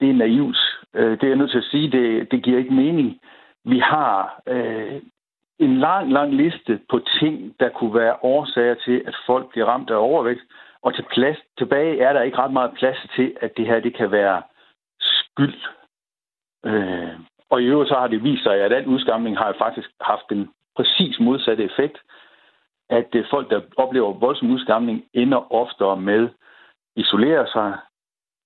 det 0.00 0.10
er 0.10 0.14
naivt. 0.14 0.58
Øh, 0.94 1.10
det 1.10 1.22
er 1.22 1.28
jeg 1.28 1.36
nødt 1.36 1.50
til 1.50 1.58
at 1.58 1.70
sige, 1.70 1.90
det, 1.90 2.30
det 2.30 2.42
giver 2.42 2.58
ikke 2.58 2.74
mening. 2.74 3.20
Vi 3.64 3.78
har 3.78 4.40
øh, 4.46 5.02
en 5.58 5.78
lang, 5.78 6.12
lang 6.12 6.34
liste 6.34 6.80
på 6.90 7.00
ting, 7.20 7.54
der 7.60 7.68
kunne 7.68 7.94
være 7.94 8.16
årsager 8.22 8.74
til, 8.74 9.02
at 9.06 9.16
folk 9.26 9.50
bliver 9.50 9.66
ramt 9.66 9.90
af 9.90 9.96
overvægt. 9.96 10.42
Og 10.82 10.94
til 10.94 11.04
plads, 11.10 11.38
tilbage 11.58 12.00
er 12.00 12.12
der 12.12 12.22
ikke 12.22 12.38
ret 12.38 12.52
meget 12.52 12.74
plads 12.78 12.98
til, 13.16 13.36
at 13.40 13.56
det 13.56 13.66
her 13.66 13.80
det 13.80 13.96
kan 13.96 14.10
være 14.10 14.42
skyld. 15.00 15.60
Øh, 16.66 17.14
og 17.50 17.62
i 17.62 17.66
øvrigt 17.66 17.88
så 17.88 17.94
har 17.94 18.06
det 18.06 18.24
vist 18.24 18.42
sig, 18.42 18.60
at 18.60 18.70
den 18.70 18.86
udskamning 18.86 19.38
har 19.38 19.54
faktisk 19.58 19.90
haft 20.00 20.32
en 20.32 20.50
præcis 20.76 21.20
modsatte 21.20 21.64
effekt. 21.64 21.98
At 22.90 23.06
det 23.12 23.26
folk, 23.30 23.50
der 23.50 23.60
oplever 23.76 24.12
voldsom 24.12 24.50
udskamning, 24.50 25.04
ender 25.12 25.52
oftere 25.52 25.96
med 25.96 26.28
isolere 26.96 27.46
sig, 27.46 27.78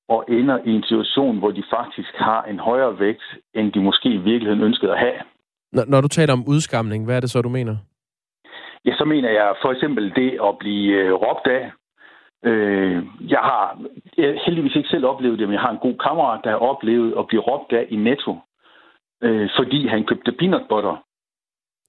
og 0.08 0.24
ender 0.28 0.58
i 0.64 0.70
en 0.70 0.82
situation, 0.82 1.38
hvor 1.38 1.50
de 1.50 1.62
faktisk 1.70 2.12
har 2.14 2.42
en 2.42 2.58
højere 2.58 2.98
vægt, 2.98 3.24
end 3.54 3.72
de 3.72 3.80
måske 3.80 4.08
i 4.08 4.16
virkeligheden 4.16 4.62
ønskede 4.62 4.92
at 4.92 4.98
have. 4.98 5.20
Når, 5.72 5.84
når 5.88 6.00
du 6.00 6.08
taler 6.08 6.32
om 6.32 6.44
udskamning, 6.46 7.04
hvad 7.04 7.16
er 7.16 7.20
det 7.20 7.30
så, 7.30 7.42
du 7.42 7.48
mener? 7.48 7.76
Ja, 8.84 8.96
så 8.98 9.04
mener 9.04 9.30
jeg 9.30 9.54
for 9.62 9.72
eksempel 9.72 10.14
det 10.16 10.30
at 10.48 10.58
blive 10.58 10.96
øh, 10.96 11.12
råbt 11.12 11.46
af. 11.46 11.70
Øh, 12.44 13.04
jeg 13.28 13.38
har 13.38 13.80
jeg 14.16 14.40
heldigvis 14.46 14.76
ikke 14.76 14.88
selv 14.88 15.06
oplevet 15.06 15.38
det, 15.38 15.48
men 15.48 15.52
jeg 15.52 15.60
har 15.60 15.70
en 15.70 15.84
god 15.86 15.98
kammerat, 16.06 16.40
der 16.44 16.50
har 16.50 16.56
oplevet 16.56 17.14
at 17.18 17.26
blive 17.26 17.42
råbt 17.42 17.72
af 17.72 17.86
i 17.88 17.96
Netto, 17.96 18.36
øh, 19.22 19.48
fordi 19.58 19.86
han 19.86 20.04
købte 20.04 20.32
peanut 20.32 20.66
butter. 20.68 20.96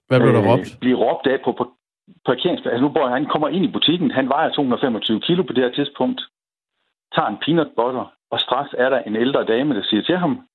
Hvad 0.07 0.19
blev 0.19 0.33
der 0.33 0.51
råbt? 0.51 0.73
Øh, 0.73 0.79
blive 0.79 0.97
råbt 0.97 1.27
af 1.27 1.37
på, 1.45 1.51
på 1.51 1.65
parkeringspladsen. 2.25 2.73
Altså 2.73 2.85
nu 2.87 2.93
bor 2.93 3.07
han 3.07 3.25
kommer 3.25 3.47
ind 3.47 3.65
i 3.65 3.71
butikken, 3.71 4.11
han 4.11 4.29
vejer 4.29 4.49
225 4.49 5.21
kilo 5.21 5.43
på 5.43 5.53
det 5.53 5.63
her 5.63 5.71
tidspunkt, 5.71 6.21
tager 7.15 7.29
en 7.29 7.37
peanut 7.45 7.71
butter, 7.75 8.05
og 8.31 8.39
straks 8.39 8.71
er 8.77 8.89
der 8.89 8.99
en 9.01 9.15
ældre 9.15 9.45
dame, 9.45 9.75
der 9.75 9.83
siger 9.83 10.03
til 10.03 10.17
ham, 10.17 10.47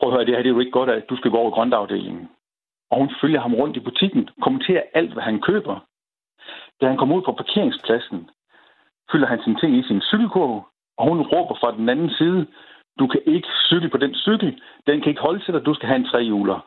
prøv 0.00 0.10
at 0.10 0.14
høre, 0.14 0.24
det 0.24 0.34
her 0.34 0.42
det 0.42 0.50
er 0.50 0.54
jo 0.54 0.60
ikke 0.60 0.78
godt, 0.80 0.90
at 0.90 1.08
du 1.10 1.16
skal 1.16 1.30
gå 1.30 1.36
over 1.36 1.50
grøntafdelingen. 1.50 2.28
Og 2.90 2.98
hun 2.98 3.10
følger 3.20 3.40
ham 3.40 3.54
rundt 3.54 3.76
i 3.76 3.80
butikken, 3.80 4.28
kommenterer 4.42 4.82
alt, 4.94 5.12
hvad 5.12 5.22
han 5.22 5.40
køber. 5.40 5.76
Da 6.80 6.88
han 6.88 6.96
kommer 6.96 7.16
ud 7.16 7.22
på 7.22 7.32
parkeringspladsen, 7.32 8.30
fylder 9.12 9.26
han 9.26 9.42
sine 9.42 9.60
ting 9.60 9.76
i 9.76 9.82
sin 9.82 10.00
cykelkurv, 10.00 10.66
og 10.98 11.08
hun 11.08 11.20
råber 11.22 11.54
fra 11.60 11.76
den 11.76 11.88
anden 11.88 12.10
side, 12.10 12.46
du 12.98 13.06
kan 13.06 13.20
ikke 13.26 13.48
cykle 13.68 13.88
på 13.88 13.96
den 13.96 14.14
cykel, 14.14 14.62
den 14.86 15.00
kan 15.00 15.10
ikke 15.10 15.20
holde 15.20 15.44
til 15.44 15.54
dig, 15.54 15.66
du 15.66 15.74
skal 15.74 15.88
have 15.88 15.96
en 15.96 16.10
trehjuler. 16.10 16.66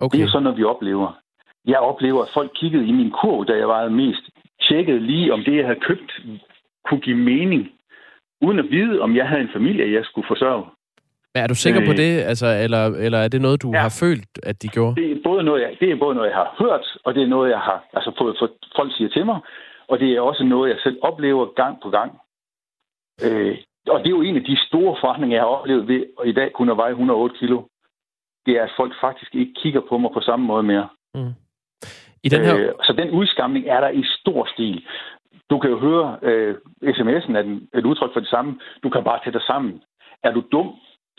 Okay. 0.00 0.18
Det 0.18 0.24
er 0.24 0.28
sådan 0.28 0.42
noget, 0.42 0.58
vi 0.58 0.64
oplever. 0.64 1.18
Jeg 1.64 1.78
oplever, 1.78 2.22
at 2.22 2.30
folk 2.34 2.50
kiggede 2.54 2.86
i 2.86 2.92
min 2.92 3.10
kurv, 3.10 3.46
da 3.46 3.56
jeg 3.56 3.68
var 3.68 3.88
mest, 3.88 4.24
tjekkede 4.60 5.00
lige, 5.00 5.32
om 5.32 5.44
det, 5.44 5.56
jeg 5.56 5.66
havde 5.66 5.80
købt, 5.80 6.12
kunne 6.92 7.06
give 7.08 7.16
mening, 7.16 7.62
uden 8.46 8.58
at 8.58 8.70
vide, 8.70 9.00
om 9.00 9.16
jeg 9.16 9.28
havde 9.28 9.42
en 9.42 9.54
familie, 9.58 9.92
jeg 9.92 10.04
skulle 10.04 10.26
forsørge. 10.32 10.64
Men 11.34 11.42
er 11.42 11.46
du 11.46 11.54
sikker 11.54 11.80
øh, 11.82 11.86
på 11.86 11.92
det, 11.92 12.12
altså, 12.30 12.46
eller, 12.64 12.82
eller 13.06 13.18
er 13.18 13.28
det 13.28 13.40
noget, 13.40 13.62
du 13.62 13.70
ja. 13.74 13.80
har 13.80 13.98
følt, 14.00 14.32
at 14.42 14.62
de 14.62 14.68
gjorde? 14.68 14.94
Det 15.00 15.12
er, 15.12 15.16
både 15.24 15.42
noget, 15.42 15.60
jeg, 15.62 15.70
det 15.80 15.90
er 15.90 15.96
både 15.96 16.14
noget, 16.14 16.30
jeg 16.30 16.36
har 16.36 16.54
hørt, 16.58 16.86
og 17.04 17.14
det 17.14 17.22
er 17.22 17.26
noget, 17.26 17.50
jeg 17.50 17.58
har 17.58 17.78
altså, 17.92 18.10
fået 18.18 18.36
for, 18.38 18.50
folk 18.76 18.90
siger 18.96 19.10
til 19.10 19.26
mig, 19.26 19.38
og 19.88 19.98
det 20.00 20.08
er 20.12 20.20
også 20.20 20.44
noget, 20.44 20.70
jeg 20.70 20.78
selv 20.82 20.98
oplever 21.02 21.46
gang 21.62 21.74
på 21.82 21.90
gang. 21.90 22.10
Øh, 23.24 23.56
og 23.88 23.98
det 24.00 24.06
er 24.06 24.16
jo 24.18 24.22
en 24.22 24.36
af 24.36 24.44
de 24.44 24.56
store 24.68 24.96
forandringer, 25.00 25.36
jeg 25.36 25.42
har 25.42 25.54
oplevet 25.56 25.88
ved 25.88 26.02
at 26.20 26.28
i 26.28 26.32
dag 26.32 26.52
kunne 26.52 26.76
veje 26.76 26.90
108 26.90 27.36
kilo. 27.38 27.62
Det 28.46 28.52
er, 28.58 28.62
at 28.62 28.72
folk 28.76 28.92
faktisk 29.00 29.34
ikke 29.34 29.54
kigger 29.62 29.82
på 29.88 29.98
mig 29.98 30.10
på 30.14 30.20
samme 30.20 30.46
måde 30.46 30.62
mere. 30.62 30.88
Mm. 31.14 31.34
I 32.22 32.28
den 32.28 32.44
her... 32.44 32.56
øh, 32.58 32.72
så 32.82 32.92
den 32.92 33.10
udskamning 33.10 33.66
er 33.66 33.80
der 33.80 33.88
i 33.88 34.04
stor 34.20 34.48
stil. 34.54 34.84
Du 35.52 35.58
kan 35.58 35.70
jo 35.70 35.78
høre, 35.78 36.18
øh, 36.22 36.54
sms'en 36.96 37.32
er 37.38 37.78
et 37.78 37.86
udtryk 37.90 38.12
for 38.12 38.20
det 38.20 38.28
samme. 38.28 38.50
Du 38.82 38.88
kan 38.90 39.04
bare 39.04 39.20
tage 39.24 39.32
dig 39.32 39.42
sammen. 39.42 39.72
Er 40.24 40.32
du 40.32 40.42
dum, 40.52 40.68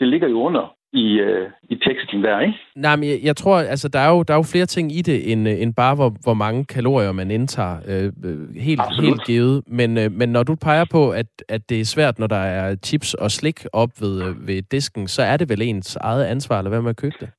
det 0.00 0.08
ligger 0.08 0.28
jo 0.28 0.38
under 0.42 0.74
i, 0.92 1.06
øh, 1.26 1.50
i 1.62 1.76
teksten 1.76 2.24
der, 2.24 2.40
ikke? 2.40 2.58
Nej, 2.76 2.96
men 2.96 3.08
jeg, 3.08 3.18
jeg 3.22 3.36
tror, 3.36 3.56
altså, 3.58 3.88
der 3.88 3.98
er, 3.98 4.10
jo, 4.10 4.22
der 4.22 4.34
er 4.34 4.38
jo 4.38 4.52
flere 4.52 4.66
ting 4.66 4.92
i 4.92 5.02
det, 5.02 5.32
end, 5.32 5.48
øh, 5.48 5.62
end 5.62 5.74
bare, 5.74 5.94
hvor, 5.94 6.12
hvor 6.24 6.34
mange 6.34 6.64
kalorier 6.64 7.12
man 7.12 7.30
indtager. 7.30 7.76
Øh, 7.88 8.12
øh, 8.24 8.54
helt, 8.68 8.80
helt 9.00 9.24
givet. 9.26 9.62
Men, 9.66 9.98
øh, 9.98 10.12
men 10.12 10.28
når 10.28 10.42
du 10.42 10.54
peger 10.54 10.84
på, 10.92 11.10
at, 11.10 11.26
at 11.48 11.70
det 11.70 11.80
er 11.80 11.84
svært, 11.84 12.18
når 12.18 12.26
der 12.26 12.44
er 12.60 12.76
chips 12.84 13.14
og 13.14 13.30
slik 13.30 13.58
op 13.72 13.90
ved, 14.00 14.14
øh, 14.22 14.48
ved 14.48 14.62
disken, 14.62 15.08
så 15.08 15.22
er 15.22 15.36
det 15.36 15.48
vel 15.48 15.62
ens 15.62 15.96
eget 15.96 16.24
ansvar 16.24 16.58
at 16.58 16.64
lade 16.64 16.72
være 16.72 16.82
med 16.82 16.90
at 16.90 17.02
købe 17.04 17.16
det? 17.20 17.30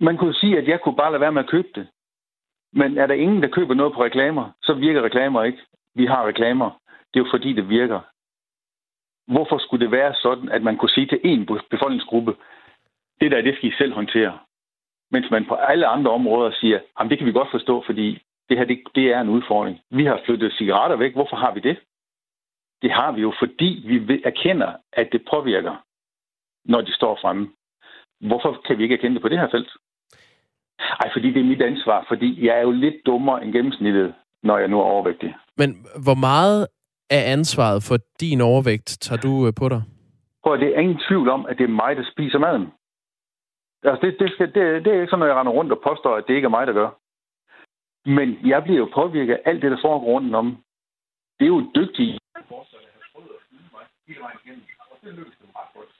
Man 0.00 0.16
kunne 0.16 0.34
sige, 0.34 0.58
at 0.58 0.68
jeg 0.68 0.78
kunne 0.84 0.96
bare 0.96 1.12
lade 1.12 1.20
være 1.20 1.32
med 1.32 1.42
at 1.42 1.50
købe 1.50 1.68
det. 1.74 1.86
Men 2.72 2.98
er 2.98 3.06
der 3.06 3.14
ingen, 3.14 3.42
der 3.42 3.48
køber 3.48 3.74
noget 3.74 3.92
på 3.94 4.04
reklamer, 4.04 4.50
så 4.62 4.74
virker 4.74 5.02
reklamer 5.02 5.42
ikke. 5.42 5.58
Vi 5.94 6.06
har 6.06 6.26
reklamer. 6.26 6.70
Det 7.14 7.20
er 7.20 7.24
jo 7.24 7.30
fordi, 7.30 7.52
det 7.52 7.68
virker. 7.68 8.00
Hvorfor 9.26 9.58
skulle 9.58 9.84
det 9.84 9.92
være 9.92 10.14
sådan, 10.14 10.48
at 10.48 10.62
man 10.62 10.76
kunne 10.76 10.88
sige 10.96 11.06
til 11.06 11.20
en 11.24 11.46
befolkningsgruppe, 11.70 12.36
det 13.20 13.30
der, 13.30 13.42
det 13.42 13.56
skal 13.56 13.68
I 13.68 13.74
selv 13.78 13.92
håndtere. 13.92 14.38
Mens 15.10 15.30
man 15.30 15.44
på 15.44 15.54
alle 15.54 15.86
andre 15.86 16.10
områder 16.10 16.50
siger, 16.60 16.80
jamen 16.98 17.10
det 17.10 17.18
kan 17.18 17.26
vi 17.26 17.32
godt 17.32 17.50
forstå, 17.50 17.82
fordi 17.86 18.22
det 18.48 18.58
her, 18.58 18.64
det, 18.64 18.82
det 18.94 19.12
er 19.12 19.20
en 19.20 19.28
udfordring. 19.28 19.80
Vi 19.90 20.04
har 20.04 20.20
flyttet 20.24 20.52
cigaretter 20.52 20.96
væk. 20.96 21.12
Hvorfor 21.12 21.36
har 21.36 21.54
vi 21.54 21.60
det? 21.60 21.76
Det 22.82 22.92
har 22.92 23.12
vi 23.12 23.20
jo, 23.20 23.32
fordi 23.38 23.84
vi 23.86 24.22
erkender, 24.24 24.72
at 24.92 25.08
det 25.12 25.24
påvirker, 25.30 25.76
når 26.64 26.80
de 26.80 26.92
står 26.92 27.18
fremme. 27.22 27.50
Hvorfor 28.20 28.60
kan 28.66 28.78
vi 28.78 28.82
ikke 28.82 28.94
erkende 28.94 29.14
det 29.14 29.22
på 29.22 29.28
det 29.28 29.38
her 29.38 29.48
felt? 29.50 29.70
Ej, 30.78 31.10
fordi 31.12 31.32
det 31.32 31.40
er 31.40 31.44
mit 31.52 31.62
ansvar, 31.62 32.04
fordi 32.08 32.46
jeg 32.46 32.58
er 32.58 32.62
jo 32.62 32.70
lidt 32.70 33.06
dummere 33.06 33.44
end 33.44 33.52
gennemsnittet, 33.52 34.14
når 34.42 34.58
jeg 34.58 34.68
nu 34.68 34.78
er 34.80 34.84
overvægtig. 34.84 35.36
Men 35.56 35.86
hvor 36.04 36.14
meget 36.14 36.66
af 37.10 37.32
ansvaret 37.32 37.82
for 37.88 37.96
din 38.20 38.40
overvægt 38.40 38.98
tager 39.00 39.20
du 39.20 39.46
øh, 39.46 39.52
på 39.60 39.68
dig? 39.68 39.82
Prøv, 40.42 40.58
det 40.58 40.68
er 40.68 40.80
ingen 40.80 41.00
tvivl 41.08 41.28
om, 41.28 41.46
at 41.46 41.58
det 41.58 41.64
er 41.64 41.78
mig, 41.82 41.96
der 41.96 42.04
spiser 42.12 42.38
maden. 42.38 42.66
Altså, 43.84 44.06
det, 44.06 44.16
det, 44.18 44.32
skal, 44.32 44.46
det, 44.46 44.84
det 44.84 44.90
er 44.90 45.00
ikke 45.00 45.06
sådan, 45.10 45.18
når 45.18 45.26
jeg 45.26 45.36
render 45.36 45.52
rundt 45.52 45.72
og 45.72 45.80
påstår, 45.88 46.16
at 46.16 46.24
det 46.28 46.34
ikke 46.34 46.46
er 46.46 46.56
mig, 46.58 46.66
der 46.66 46.72
gør. 46.72 46.90
Men 48.16 48.28
jeg 48.46 48.62
bliver 48.62 48.78
jo 48.78 48.88
påvirket 48.94 49.34
af 49.34 49.40
alt 49.44 49.62
det, 49.62 49.70
der 49.70 49.78
foregår 49.82 50.06
rundt 50.06 50.34
om. 50.34 50.46
Det 51.38 51.44
er 51.44 51.54
jo 51.56 51.70
dygtige. 51.74 52.18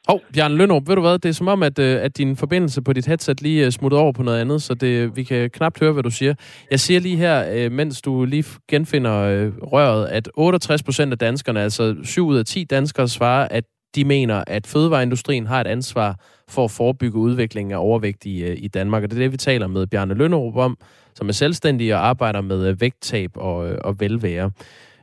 Hov, 0.08 0.16
oh, 0.16 0.20
Bjørn 0.34 0.52
Lønrup, 0.52 0.88
ved 0.88 0.94
du 0.94 1.00
hvad, 1.00 1.18
det 1.18 1.28
er 1.28 1.32
som 1.32 1.48
om, 1.48 1.62
at, 1.62 1.78
øh, 1.78 2.02
at 2.02 2.16
din 2.16 2.36
forbindelse 2.36 2.82
på 2.82 2.92
dit 2.92 3.06
headset 3.06 3.42
lige 3.42 3.66
øh, 3.66 3.72
smutter 3.72 3.98
over 3.98 4.12
på 4.12 4.22
noget 4.22 4.40
andet, 4.40 4.62
så 4.62 4.74
det, 4.74 5.16
vi 5.16 5.22
kan 5.22 5.50
knap 5.50 5.80
høre, 5.80 5.92
hvad 5.92 6.02
du 6.02 6.10
siger. 6.10 6.34
Jeg 6.70 6.80
siger 6.80 7.00
lige 7.00 7.16
her, 7.16 7.44
øh, 7.52 7.72
mens 7.72 8.02
du 8.02 8.24
lige 8.24 8.44
genfinder 8.68 9.50
røret, 9.62 10.06
at 10.06 10.28
68 10.34 10.82
procent 10.82 11.12
af 11.12 11.18
danskerne, 11.18 11.60
altså 11.60 11.96
7 12.02 12.26
ud 12.26 12.36
af 12.36 12.44
10 12.44 12.64
danskere, 12.64 13.08
svarer, 13.08 13.48
at 13.48 13.64
de 13.94 14.04
mener, 14.04 14.44
at 14.46 14.66
fødevareindustrien 14.66 15.46
har 15.46 15.60
et 15.60 15.66
ansvar 15.66 16.16
for 16.48 16.64
at 16.64 16.70
forebygge 16.70 17.18
udviklingen 17.18 17.72
af 17.72 17.78
overvægt 17.78 18.24
i, 18.24 18.52
i 18.52 18.68
Danmark. 18.68 19.02
Og 19.02 19.10
det 19.10 19.16
er 19.16 19.22
det, 19.22 19.32
vi 19.32 19.36
taler 19.36 19.66
med 19.66 19.86
Bjarne 19.86 20.14
Lønnerup 20.14 20.56
om, 20.56 20.78
som 21.14 21.28
er 21.28 21.32
selvstændig 21.32 21.94
og 21.94 22.06
arbejder 22.06 22.40
med 22.40 22.72
vægttab 22.72 23.30
og, 23.34 23.56
og 23.56 24.00
velvære. 24.00 24.50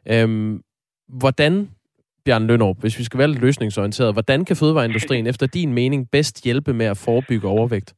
Øhm, 0.05 0.61
hvordan 1.07 1.69
Bjørn 2.29 2.47
Lønrup, 2.47 2.79
hvis 2.81 2.99
vi 2.99 3.03
skal 3.03 3.17
være 3.19 3.27
lidt 3.27 3.41
løsningsorienteret, 3.41 4.15
hvordan 4.15 4.45
kan 4.45 4.55
fødevareindustrien 4.55 5.27
efter 5.31 5.47
din 5.47 5.73
mening 5.73 6.11
bedst 6.11 6.43
hjælpe 6.43 6.73
med 6.73 6.85
at 6.85 7.01
forebygge 7.05 7.47
overvægt? 7.47 7.93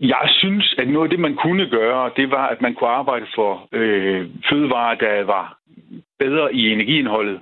Jeg 0.00 0.26
synes, 0.40 0.74
at 0.78 0.88
noget 0.88 1.06
af 1.06 1.10
det, 1.10 1.20
man 1.20 1.36
kunne 1.44 1.66
gøre, 1.70 2.10
det 2.16 2.30
var, 2.30 2.46
at 2.46 2.60
man 2.60 2.74
kunne 2.74 2.90
arbejde 2.90 3.26
for 3.34 3.68
øh, 3.72 4.26
fødevarer, 4.50 4.94
der 4.94 5.24
var 5.24 5.58
bedre 6.18 6.54
i 6.54 6.72
energiindholdet, 6.72 7.40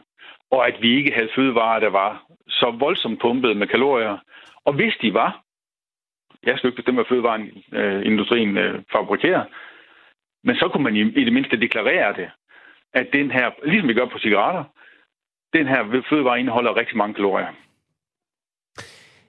og 0.51 0.67
at 0.69 0.77
vi 0.83 0.97
ikke 0.99 1.13
havde 1.17 1.35
fødevarer, 1.37 1.81
der 1.81 1.91
var 1.91 2.23
så 2.49 2.77
voldsomt 2.79 3.21
pumpet 3.21 3.57
med 3.57 3.67
kalorier. 3.67 4.17
Og 4.65 4.73
hvis 4.73 4.95
de 5.03 5.15
var, 5.15 5.41
jeg 6.47 6.59
skal 6.59 6.69
ikke 6.69 6.77
bestemme, 6.77 6.99
hvad 7.01 7.11
fødevareindustrien 7.13 8.57
øh, 8.57 8.83
fabrikerer, 8.93 9.45
men 10.45 10.57
så 10.57 10.69
kunne 10.69 10.85
man 10.85 10.97
i, 10.97 11.01
i 11.01 11.25
det 11.25 11.33
mindste 11.33 11.61
deklarere 11.61 12.13
det, 12.17 12.31
at 12.95 13.07
den 13.13 13.31
her, 13.31 13.51
ligesom 13.65 13.89
vi 13.89 13.95
gør 13.95 14.07
på 14.07 14.19
cigaretter, 14.19 14.65
den 15.53 15.67
her 15.67 16.03
fødevare 16.11 16.41
indeholder 16.41 16.77
rigtig 16.77 16.97
mange 16.97 17.15
kalorier. 17.15 17.47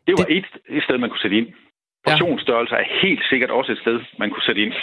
Det 0.08 0.14
var 0.18 0.24
det... 0.24 0.38
Et, 0.38 0.46
et 0.70 0.84
sted, 0.84 0.98
man 0.98 1.10
kunne 1.10 1.20
sætte 1.20 1.38
ind. 1.38 1.48
Portionsstørrelse 2.08 2.76
er 2.76 2.86
helt 3.02 3.24
sikkert 3.30 3.52
også 3.52 3.72
et 3.72 3.78
sted, 3.78 4.00
man 4.20 4.30
kunne 4.30 4.44
sætte 4.44 4.62
ind. 4.62 4.74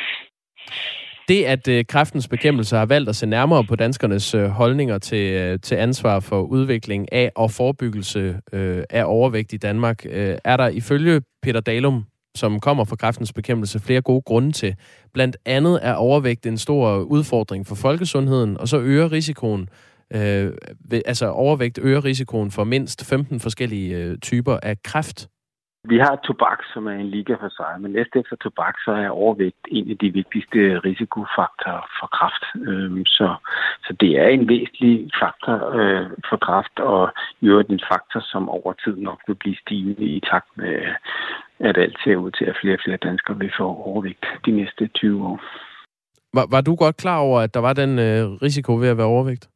Det, 1.29 1.45
at 1.45 1.69
øh, 1.69 1.85
kræftens 1.85 2.29
bekæmpelse 2.29 2.77
har 2.77 2.87
valgt 2.87 3.09
at 3.09 3.17
se 3.17 3.27
nærmere 3.27 3.65
på 3.65 3.77
danskernes 3.77 4.35
øh, 4.35 4.47
holdninger 4.47 4.99
til, 4.99 5.33
øh, 5.33 5.61
til 5.61 5.75
ansvar 5.75 6.21
for 6.21 6.41
udvikling 6.43 7.13
af 7.13 7.33
og 7.37 7.51
forebyggelse 7.51 8.41
øh, 8.53 8.83
af 8.91 9.05
overvægt 9.07 9.53
i 9.53 9.57
Danmark, 9.57 10.07
øh, 10.07 10.37
er 10.45 10.57
der 10.57 10.69
ifølge 10.69 11.21
Peter 11.43 11.61
Dalum, 11.61 12.05
som 12.37 12.61
kommer 12.61 12.85
fra 12.85 12.97
kræftens 12.97 13.33
bekæmpelse, 13.33 13.81
flere 13.81 14.03
gode 14.03 14.23
grunde 14.23 14.53
til. 14.53 14.75
Blandt 15.15 15.37
andet 15.47 15.81
er 15.83 15.95
overvægt 15.95 16.47
en 16.47 16.59
stor 16.59 16.99
udfordring 16.99 17.67
for 17.67 17.75
folkesundheden, 17.75 18.59
og 18.61 18.69
så 18.69 18.81
øger 18.81 19.13
risikoen 19.13 19.69
Øh, 20.15 20.53
altså 21.07 21.27
overvægt 21.27 21.79
øger 21.83 22.05
risikoen 22.05 22.51
for 22.51 22.65
mindst 22.65 23.09
15 23.09 23.41
forskellige 23.41 23.97
øh, 23.97 24.19
typer 24.19 24.57
af 24.63 24.83
kræft. 24.83 25.29
Vi 25.85 25.99
har 25.99 26.17
tobak, 26.17 26.61
som 26.73 26.87
er 26.87 26.97
en 26.97 27.11
liga 27.11 27.35
for 27.35 27.49
sig, 27.49 27.81
men 27.81 27.93
næste 27.93 28.19
efter 28.19 28.37
tobak, 28.37 28.75
så 28.85 28.91
er 28.91 29.09
overvægt 29.09 29.65
en 29.69 29.91
af 29.91 29.99
de 29.99 30.11
vigtigste 30.13 30.59
risikofaktorer 30.79 31.87
for 32.01 32.09
kræft. 32.17 32.45
Øhm, 32.69 33.05
så, 33.07 33.29
så 33.85 33.97
det 34.01 34.19
er 34.19 34.29
en 34.29 34.49
væsentlig 34.49 35.11
faktor 35.23 35.57
øh, 35.79 36.11
for 36.29 36.37
kræft, 36.37 36.77
og 36.79 37.13
i 37.41 37.47
øvrigt 37.47 37.71
en 37.71 37.87
faktor, 37.93 38.21
som 38.21 38.49
over 38.49 38.73
tid 38.85 38.97
nok 38.97 39.21
vil 39.27 39.35
blive 39.35 39.57
stigende 39.57 40.05
i 40.17 40.21
takt 40.31 40.51
med, 40.57 40.75
at 41.61 41.77
alt 41.79 41.99
ser 42.05 42.17
ud 42.17 42.31
til, 42.31 42.45
at 42.45 42.59
flere 42.61 42.75
og 42.75 42.81
flere 42.85 43.05
danskere 43.09 43.39
vil 43.39 43.53
få 43.59 43.67
overvægt 43.91 44.27
de 44.47 44.51
næste 44.51 44.87
20 44.87 45.27
år. 45.27 45.41
Var, 46.35 46.47
var 46.51 46.61
du 46.61 46.75
godt 46.75 46.97
klar 46.97 47.19
over, 47.19 47.41
at 47.41 47.55
der 47.55 47.61
var 47.61 47.73
den 47.73 47.99
øh, 47.99 48.25
risiko 48.47 48.73
ved 48.77 48.89
at 48.89 48.97
være 48.97 49.15
overvægt? 49.17 49.49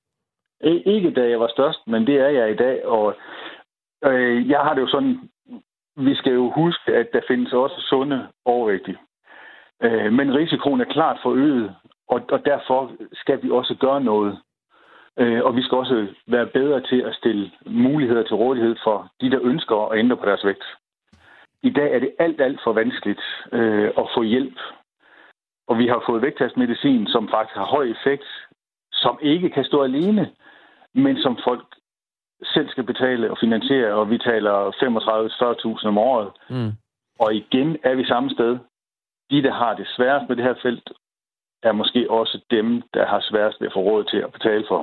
Ikke 0.60 1.10
da 1.10 1.28
jeg 1.28 1.40
var 1.40 1.48
størst, 1.48 1.86
men 1.86 2.06
det 2.06 2.20
er 2.20 2.28
jeg 2.28 2.50
i 2.50 2.56
dag. 2.56 2.86
Og 2.86 3.14
øh, 4.04 4.48
jeg 4.48 4.60
har 4.60 4.74
det 4.74 4.80
jo 4.80 4.88
sådan, 4.88 5.30
vi 5.96 6.14
skal 6.14 6.32
jo 6.32 6.50
huske, 6.50 6.94
at 6.94 7.08
der 7.12 7.20
findes 7.28 7.52
også 7.52 7.80
sunde 7.80 8.28
overvægtige. 8.44 8.98
Øh, 9.82 10.12
men 10.12 10.34
risikoen 10.34 10.80
er 10.80 10.84
klart 10.84 11.18
forøget, 11.22 11.74
og, 12.08 12.20
og 12.30 12.44
derfor 12.44 12.92
skal 13.12 13.42
vi 13.42 13.50
også 13.50 13.74
gøre 13.74 14.00
noget. 14.00 14.38
Øh, 15.18 15.44
og 15.44 15.56
vi 15.56 15.62
skal 15.62 15.78
også 15.78 16.06
være 16.26 16.46
bedre 16.46 16.80
til 16.80 17.00
at 17.00 17.14
stille 17.14 17.50
muligheder 17.66 18.22
til 18.22 18.36
rådighed 18.36 18.76
for 18.84 19.08
de, 19.20 19.30
der 19.30 19.40
ønsker 19.42 19.76
at 19.76 19.98
ændre 19.98 20.16
på 20.16 20.26
deres 20.26 20.44
vægt. 20.44 20.64
i 21.62 21.70
dag 21.70 21.94
er 21.94 21.98
det 21.98 22.14
alt, 22.18 22.40
alt 22.40 22.60
for 22.64 22.72
vanskeligt 22.72 23.22
øh, 23.52 23.90
at 23.98 24.06
få 24.14 24.22
hjælp. 24.22 24.58
Og 25.68 25.78
vi 25.78 25.86
har 25.86 26.02
fået 26.06 26.22
vægttabsmedicin, 26.22 27.06
som 27.06 27.28
faktisk 27.28 27.56
har 27.56 27.64
høj 27.64 27.84
effekt, 27.84 28.24
som 28.92 29.18
ikke 29.22 29.50
kan 29.50 29.64
stå 29.64 29.82
alene, 29.82 30.30
men 30.94 31.16
som 31.16 31.38
folk 31.44 31.66
selv 32.54 32.68
skal 32.68 32.84
betale 32.84 33.30
og 33.30 33.36
finansiere, 33.40 33.92
og 33.94 34.10
vi 34.10 34.18
taler 34.18 34.54
35-40.000 35.82 35.88
om 35.88 35.98
året. 35.98 36.30
Mm. 36.50 36.72
Og 37.18 37.34
igen 37.34 37.76
er 37.84 37.94
vi 37.94 38.04
samme 38.04 38.30
sted. 38.30 38.58
De, 39.30 39.42
der 39.42 39.52
har 39.52 39.74
det 39.74 39.86
sværest 39.96 40.28
med 40.28 40.36
det 40.36 40.44
her 40.44 40.54
felt, 40.62 40.88
er 41.62 41.72
måske 41.72 42.10
også 42.10 42.40
dem, 42.50 42.82
der 42.94 43.06
har 43.06 43.20
sværest 43.30 43.60
ved 43.60 43.68
at 43.68 43.72
få 43.76 43.80
råd 43.80 44.04
til 44.04 44.16
at 44.16 44.32
betale 44.32 44.64
for 44.68 44.82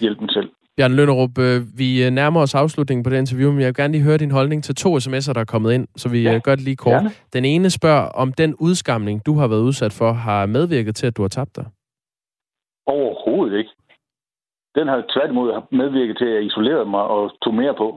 hjælpen 0.00 0.28
selv. 0.28 0.50
Bjørn 0.76 0.92
Lønnerup, 0.92 1.38
øh, 1.38 1.78
vi 1.78 2.04
øh, 2.04 2.10
nærmer 2.10 2.40
os 2.40 2.54
afslutningen 2.54 3.04
på 3.04 3.10
det 3.10 3.18
interview, 3.18 3.50
men 3.50 3.60
jeg 3.60 3.66
vil 3.66 3.74
gerne 3.74 3.92
lige 3.92 4.04
høre 4.04 4.18
din 4.18 4.30
holdning 4.30 4.64
til 4.64 4.74
to 4.74 4.96
sms'er, 4.96 5.32
der 5.32 5.40
er 5.40 5.52
kommet 5.54 5.72
ind, 5.72 5.88
så 5.96 6.08
vi 6.08 6.22
ja, 6.22 6.40
gør 6.44 6.54
det 6.54 6.64
lige 6.64 6.76
kort. 6.76 6.92
Gerne. 6.92 7.10
Den 7.32 7.44
ene 7.44 7.70
spørger, 7.70 8.08
om 8.08 8.32
den 8.32 8.54
udskamning, 8.54 9.26
du 9.26 9.34
har 9.34 9.48
været 9.48 9.60
udsat 9.60 9.92
for, 9.92 10.12
har 10.12 10.46
medvirket 10.46 10.96
til, 10.96 11.06
at 11.06 11.16
du 11.16 11.22
har 11.22 11.28
tabt 11.28 11.56
dig? 11.56 11.66
Overhovedet 12.86 13.58
ikke. 13.58 13.70
Den 14.80 14.88
har 14.88 15.04
tværtimod 15.14 15.48
medvirket 15.70 16.18
til, 16.18 16.24
at 16.24 16.34
jeg 16.34 16.44
isolerede 16.44 16.84
mig 16.84 17.02
og 17.02 17.22
tog 17.42 17.54
mere 17.54 17.74
på. 17.74 17.88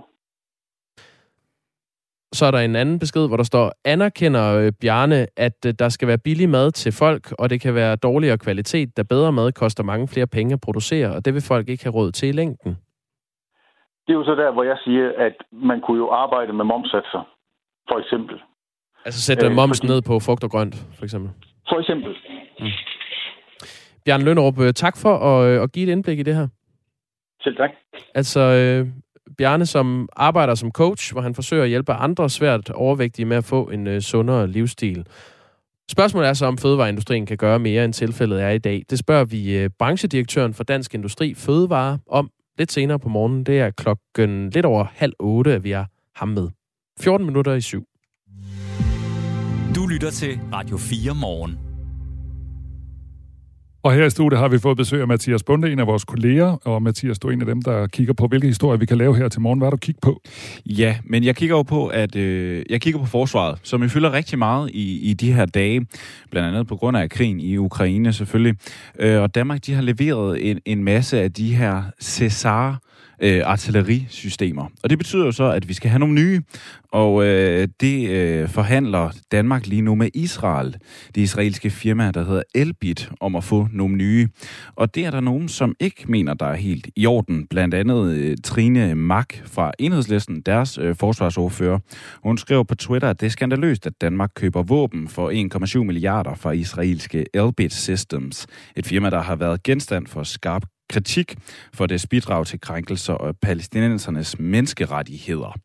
Så 2.38 2.46
er 2.46 2.52
der 2.52 2.60
en 2.60 2.76
anden 2.76 3.00
besked, 3.00 3.28
hvor 3.28 3.38
der 3.38 3.44
står, 3.44 3.72
anerkender 3.86 4.46
øh, 4.60 4.72
Bjarne, 4.82 5.28
at 5.38 5.80
der 5.80 5.90
skal 5.90 6.08
være 6.08 6.18
billig 6.18 6.50
mad 6.50 6.72
til 6.72 6.92
folk, 6.92 7.24
og 7.40 7.50
det 7.50 7.62
kan 7.62 7.76
være 7.76 7.96
dårligere 7.96 8.38
kvalitet, 8.38 8.98
da 8.98 9.04
bedre 9.04 9.32
mad 9.32 9.52
koster 9.52 9.84
mange 9.84 10.08
flere 10.08 10.28
penge 10.28 10.54
at 10.54 10.62
producere, 10.62 11.16
og 11.16 11.26
det 11.26 11.34
vil 11.34 11.42
folk 11.42 11.70
ikke 11.70 11.84
have 11.84 11.94
råd 11.94 12.12
til 12.12 12.30
i 12.30 12.32
længden. 12.32 12.78
Det 14.08 14.14
er 14.14 14.18
jo 14.22 14.26
så 14.26 14.36
der, 14.36 14.52
hvor 14.52 14.64
jeg 14.64 14.78
siger, 14.84 15.12
at 15.18 15.36
man 15.52 15.82
kunne 15.82 15.98
jo 15.98 16.10
arbejde 16.10 16.54
med 16.54 16.66
momsatser, 16.66 17.24
for 17.92 18.00
eksempel. 18.00 18.36
Altså 19.06 19.22
sætte 19.22 19.46
øh, 19.46 19.52
momsen 19.52 19.88
fordi... 19.88 19.94
ned 19.94 20.02
på 20.02 20.20
frugt 20.20 20.44
og 20.44 20.52
grønt, 20.52 20.76
for 20.98 21.04
eksempel? 21.04 21.32
For 21.70 21.80
eksempel. 21.80 22.12
Mm. 22.60 22.66
Bjørn 24.06 24.22
Lønnerup, 24.22 24.60
øh, 24.60 24.74
tak 24.74 24.96
for 24.98 25.14
at, 25.30 25.64
at 25.64 25.72
give 25.72 25.88
et 25.88 25.92
indblik 25.92 26.20
i 26.20 26.24
det 26.24 26.36
her. 26.36 26.48
Selv 27.44 27.58
tak. 27.58 27.70
Altså, 28.16 28.40
øh, 28.40 28.88
Bjarne, 29.38 29.66
som 29.66 30.10
arbejder 30.16 30.56
som 30.56 30.72
coach, 30.72 31.12
hvor 31.12 31.22
han 31.22 31.36
forsøger 31.36 31.64
at 31.64 31.70
hjælpe 31.70 31.94
andre 31.94 32.30
svært 32.30 32.70
overvægtige 32.70 33.26
med 33.26 33.38
at 33.38 33.46
få 33.46 33.64
en 33.64 33.88
øh, 33.88 34.02
sundere 34.02 34.48
livsstil. 34.48 35.06
Spørgsmålet 35.92 36.30
er 36.30 36.34
så, 36.34 36.46
om 36.46 36.58
fødevareindustrien 36.58 37.26
kan 37.26 37.38
gøre 37.38 37.60
mere, 37.60 37.86
end 37.86 37.94
tilfældet 37.94 38.44
er 38.44 38.50
i 38.50 38.58
dag. 38.58 38.84
Det 38.90 39.00
spørger 39.00 39.26
vi 39.26 39.58
øh, 39.58 39.70
branchedirektøren 39.80 40.54
for 40.54 40.64
Dansk 40.64 40.94
Industri 40.94 41.34
Fødevare 41.34 42.00
om 42.08 42.30
lidt 42.58 42.72
senere 42.72 43.00
på 43.00 43.10
morgenen. 43.10 43.44
Det 43.44 43.60
er 43.60 43.70
klokken 43.70 44.50
lidt 44.50 44.66
over 44.66 44.86
halv 44.96 45.14
otte, 45.20 45.54
at 45.54 45.64
vi 45.64 45.72
er 45.72 45.86
ham 46.16 46.28
med. 46.28 46.50
14 47.00 47.26
minutter 47.28 47.54
i 47.54 47.62
syv. 47.62 47.88
Du 49.76 49.88
lytter 49.88 50.12
til 50.12 50.40
Radio 50.54 50.78
4 50.78 51.16
morgen. 51.16 51.73
Og 53.84 53.94
her 53.94 54.06
i 54.06 54.10
studiet 54.10 54.40
har 54.40 54.48
vi 54.48 54.60
fået 54.60 54.78
besøg 54.78 55.02
af 55.02 55.08
Mathias 55.08 55.44
Bunde, 55.44 55.72
en 55.72 55.80
af 55.80 55.88
vores 55.88 56.04
kolleger, 56.04 56.58
og 56.66 56.82
Mathias, 56.84 57.20
du 57.20 57.28
er 57.28 57.32
en 57.32 57.42
af 57.42 57.46
dem, 57.46 57.62
der 57.62 57.88
kigger 57.88 58.14
på, 58.14 58.28
hvilke 58.28 58.48
historier 58.48 58.78
vi 58.78 58.86
kan 58.86 58.98
lave 58.98 59.16
her 59.16 59.28
til 59.28 59.42
morgen. 59.42 59.60
Hvad 59.60 59.68
er 59.68 59.70
du 59.70 59.78
kigge 59.78 60.00
på? 60.02 60.22
Ja, 60.66 60.98
men 61.04 61.24
jeg 61.24 61.36
kigger 61.36 61.56
jo 61.56 61.64
på, 61.64 61.88
at 61.88 62.16
øh, 62.16 62.66
jeg 62.70 62.82
kigger 62.82 63.00
på 63.00 63.06
forsvaret, 63.06 63.60
som 63.64 63.84
jo 63.84 63.90
fylder 63.90 64.14
rigtig 64.14 64.40
meget 64.40 64.72
i, 64.74 65.10
i 65.10 65.14
de 65.14 65.34
her 65.34 65.46
dage, 65.46 65.88
blandt 66.32 66.50
andet 66.50 66.68
på 66.68 66.76
grund 66.76 66.98
af 66.98 67.10
krigen 67.10 67.40
i 67.40 67.58
Ukraine 67.58 68.14
selvfølgelig. 68.14 68.56
Øh, 69.00 69.22
og 69.22 69.36
Danmark, 69.36 69.66
de 69.66 69.74
har 69.74 69.82
leveret 69.82 70.50
en, 70.50 70.60
en 70.66 70.84
masse 70.84 71.22
af 71.22 71.34
de 71.34 71.56
her 71.56 71.84
Cesar 72.02 72.80
øh, 73.24 73.42
artillerisystemer. 73.46 74.66
Og 74.84 74.90
det 74.90 74.98
betyder 74.98 75.26
jo 75.26 75.32
så, 75.32 75.44
at 75.44 75.68
vi 75.68 75.74
skal 75.74 75.90
have 75.90 76.00
nogle 76.00 76.16
nye, 76.16 76.42
og 76.92 77.26
øh, 77.26 77.68
det 77.82 78.10
øh, 78.10 78.50
forhandler 78.50 79.10
Danmark 79.32 79.68
lige 79.68 79.82
nu 79.82 79.96
med 79.96 80.10
Israel, 80.14 80.78
det 81.16 81.22
israelske 81.22 81.70
firma, 81.70 82.12
der 82.12 82.26
hedder 82.26 82.44
Elbit, 82.56 83.10
om 83.20 83.36
at 83.36 83.44
få 83.44 83.68
nogle 83.72 83.96
nye. 83.96 84.28
Og 84.76 84.96
det 84.96 85.06
er 85.06 85.12
der 85.12 85.20
nogen, 85.20 85.50
som 85.50 85.76
ikke 85.80 86.06
mener, 86.08 86.34
der 86.34 86.46
er 86.46 86.56
helt 86.56 86.88
i 86.96 87.06
orden. 87.06 87.48
Blandt 87.48 87.74
andet 87.74 88.14
øh, 88.14 88.38
Trine 88.44 88.96
Mack 88.96 89.42
fra 89.46 89.72
Enhedslisten, 89.80 90.42
deres 90.42 90.78
øh, 90.78 90.96
forsvarsordfører. 90.96 91.80
Hun 92.24 92.38
skriver 92.38 92.64
på 92.64 92.76
Twitter, 92.76 93.10
at 93.10 93.20
det 93.20 93.26
er 93.26 93.32
skandaløst, 93.32 93.88
at 93.88 93.94
Danmark 94.02 94.32
køber 94.36 94.64
våben 94.64 95.08
for 95.08 95.32
1,7 95.78 95.84
milliarder 95.84 96.36
fra 96.36 96.52
israelske 96.52 97.26
Elbit 97.34 97.74
Systems. 97.74 98.48
Et 98.76 98.86
firma, 98.86 99.10
der 99.10 99.22
har 99.22 99.36
været 99.36 99.64
genstand 99.64 100.08
for 100.08 100.24
skarp 100.24 100.64
kritik 100.94 101.36
for 101.74 101.86
dets 101.86 102.08
bidrag 102.08 102.46
til 102.46 102.60
krænkelser 102.60 103.14
og 103.14 103.36
palæstinensernes 103.42 104.40
menneskerettigheder. 104.40 105.60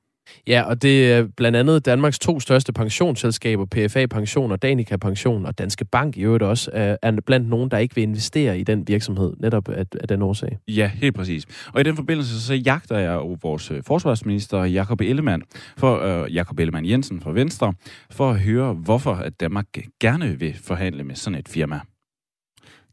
Ja, 0.47 0.63
og 0.63 0.83
det 0.83 1.13
er 1.13 1.27
blandt 1.37 1.57
andet 1.57 1.87
Danmarks 1.87 2.19
to 2.19 2.41
største 2.41 2.73
pensionsselskaber, 2.73 3.65
PFA 3.65 4.07
Pension 4.07 4.53
og 4.53 4.63
Danica 4.63 4.97
Pension 4.97 5.47
og 5.47 5.59
Danske 5.59 5.85
Bank 5.85 6.17
i 6.17 6.21
øvrigt 6.21 6.43
også, 6.43 6.71
er 7.03 7.13
blandt 7.27 7.49
nogen, 7.49 7.71
der 7.71 7.79
ikke 7.79 7.95
vil 7.95 8.03
investere 8.03 8.59
i 8.59 8.65
den 8.65 8.89
virksomhed, 8.89 9.33
netop 9.41 9.69
af, 9.69 9.85
af 10.01 10.09
den 10.09 10.23
årsag. 10.23 10.59
Ja, 10.69 10.91
helt 10.95 11.17
præcis. 11.17 11.45
Og 11.73 11.81
i 11.81 11.85
den 11.85 11.97
forbindelse 11.97 12.41
så 12.41 12.55
jagter 12.55 12.99
jeg 12.99 13.15
jo 13.15 13.37
vores 13.43 13.71
øh, 13.71 13.83
forsvarsminister 13.87 14.65
Jakob 14.65 15.01
Ellemann, 15.01 15.43
for, 15.77 16.23
uh, 16.25 16.35
Jakob 16.35 16.59
Ellemann 16.59 16.87
Jensen 16.87 17.21
fra 17.21 17.33
Venstre, 17.33 17.73
for 18.11 18.31
at 18.31 18.41
høre, 18.41 18.73
hvorfor 18.73 19.15
at 19.15 19.41
Danmark 19.41 19.67
gerne 20.01 20.39
vil 20.39 20.55
forhandle 20.65 21.05
med 21.05 21.15
sådan 21.15 21.39
et 21.39 21.49
firma. 21.49 21.81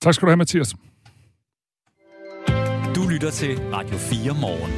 Tak 0.02 0.14
skal 0.14 0.26
du 0.26 0.30
have, 0.30 0.38
Mathias. 0.38 0.76
Du 2.96 3.08
lytter 3.10 3.30
til 3.30 3.60
Radio 3.74 3.98
4 3.98 4.34
morgen. 4.41 4.72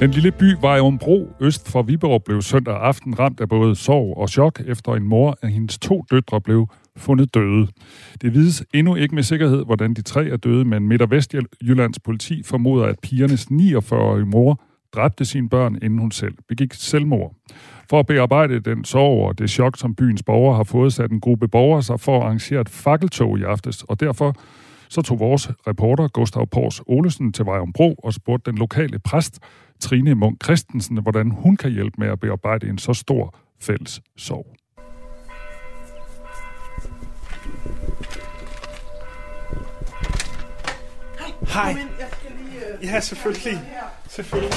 Den 0.00 0.10
lille 0.10 0.32
by 0.32 0.56
Vejrumbro 0.60 1.32
øst 1.40 1.70
for 1.70 1.82
Viborg 1.82 2.24
blev 2.24 2.42
søndag 2.42 2.76
aften 2.76 3.18
ramt 3.18 3.40
af 3.40 3.48
både 3.48 3.76
sorg 3.76 4.16
og 4.16 4.28
chok, 4.28 4.60
efter 4.66 4.94
en 4.94 5.08
mor 5.08 5.38
af 5.42 5.50
hendes 5.50 5.78
to 5.78 6.04
døtre 6.10 6.40
blev 6.40 6.66
fundet 6.96 7.34
døde. 7.34 7.68
Det 8.22 8.34
vides 8.34 8.64
endnu 8.74 8.94
ikke 8.94 9.14
med 9.14 9.22
sikkerhed, 9.22 9.64
hvordan 9.64 9.94
de 9.94 10.02
tre 10.02 10.28
er 10.28 10.36
døde, 10.36 10.64
men 10.64 10.88
Midt- 10.88 11.02
og 11.02 11.10
Vestjyllands 11.10 11.98
politi 11.98 12.42
formoder, 12.42 12.86
at 12.86 12.98
pigernes 13.02 13.46
49-årige 13.46 14.26
mor 14.26 14.60
dræbte 14.94 15.24
sine 15.24 15.48
børn, 15.48 15.78
inden 15.82 15.98
hun 15.98 16.10
selv 16.10 16.34
begik 16.48 16.72
selvmord. 16.72 17.34
For 17.90 18.00
at 18.00 18.06
bearbejde 18.06 18.60
den 18.60 18.84
sorg 18.84 19.28
og 19.28 19.38
det 19.38 19.50
chok, 19.50 19.78
som 19.78 19.94
byens 19.94 20.22
borgere 20.22 20.56
har 20.56 20.64
fået, 20.64 20.92
sat 20.92 21.10
en 21.10 21.20
gruppe 21.20 21.48
borgere 21.48 21.82
sig 21.82 22.00
for 22.00 22.16
at 22.16 22.22
arrangere 22.22 22.60
et 22.60 22.68
fakkeltog 22.68 23.38
i 23.38 23.42
aftes, 23.42 23.82
og 23.82 24.00
derfor 24.00 24.36
så 24.94 25.02
tog 25.02 25.20
vores 25.20 25.50
reporter 25.66 26.08
Gustav 26.08 26.46
Pors 26.46 26.80
Olesen 26.86 27.32
til 27.32 27.44
Bro 27.44 27.94
og 27.94 28.14
spurgte 28.14 28.50
den 28.50 28.58
lokale 28.58 28.98
præst 28.98 29.38
Trine 29.80 30.14
Munk 30.14 30.44
Christensen, 30.44 31.02
hvordan 31.02 31.30
hun 31.30 31.56
kan 31.56 31.70
hjælpe 31.70 31.94
med 31.98 32.08
at 32.08 32.20
bearbejde 32.20 32.68
en 32.68 32.78
så 32.78 32.92
stor 32.92 33.34
fælles 33.60 34.00
sorg. 34.16 34.46
Hej. 41.54 41.76
Øh, 42.80 42.84
ja, 42.84 43.00
selvfølgelig. 43.00 43.60
Selvfølgelig. 44.08 44.52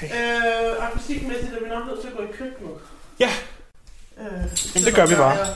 Hej. 0.00 0.10
Øh, 0.14 0.88
akustikmæssigt 0.88 1.52
er 1.52 1.60
vi 1.62 1.68
nok 1.68 1.86
nødt 1.86 2.00
til 2.00 2.08
at 2.08 2.16
gå 2.16 2.22
i 2.22 2.32
køkkenet. 2.38 2.72
Ja, 3.20 3.30
Øh, 4.20 4.26
Jamen, 4.74 4.86
det 4.86 4.94
gør 4.94 5.06
vi 5.06 5.14
bare. 5.14 5.30
Jeg 5.30 5.46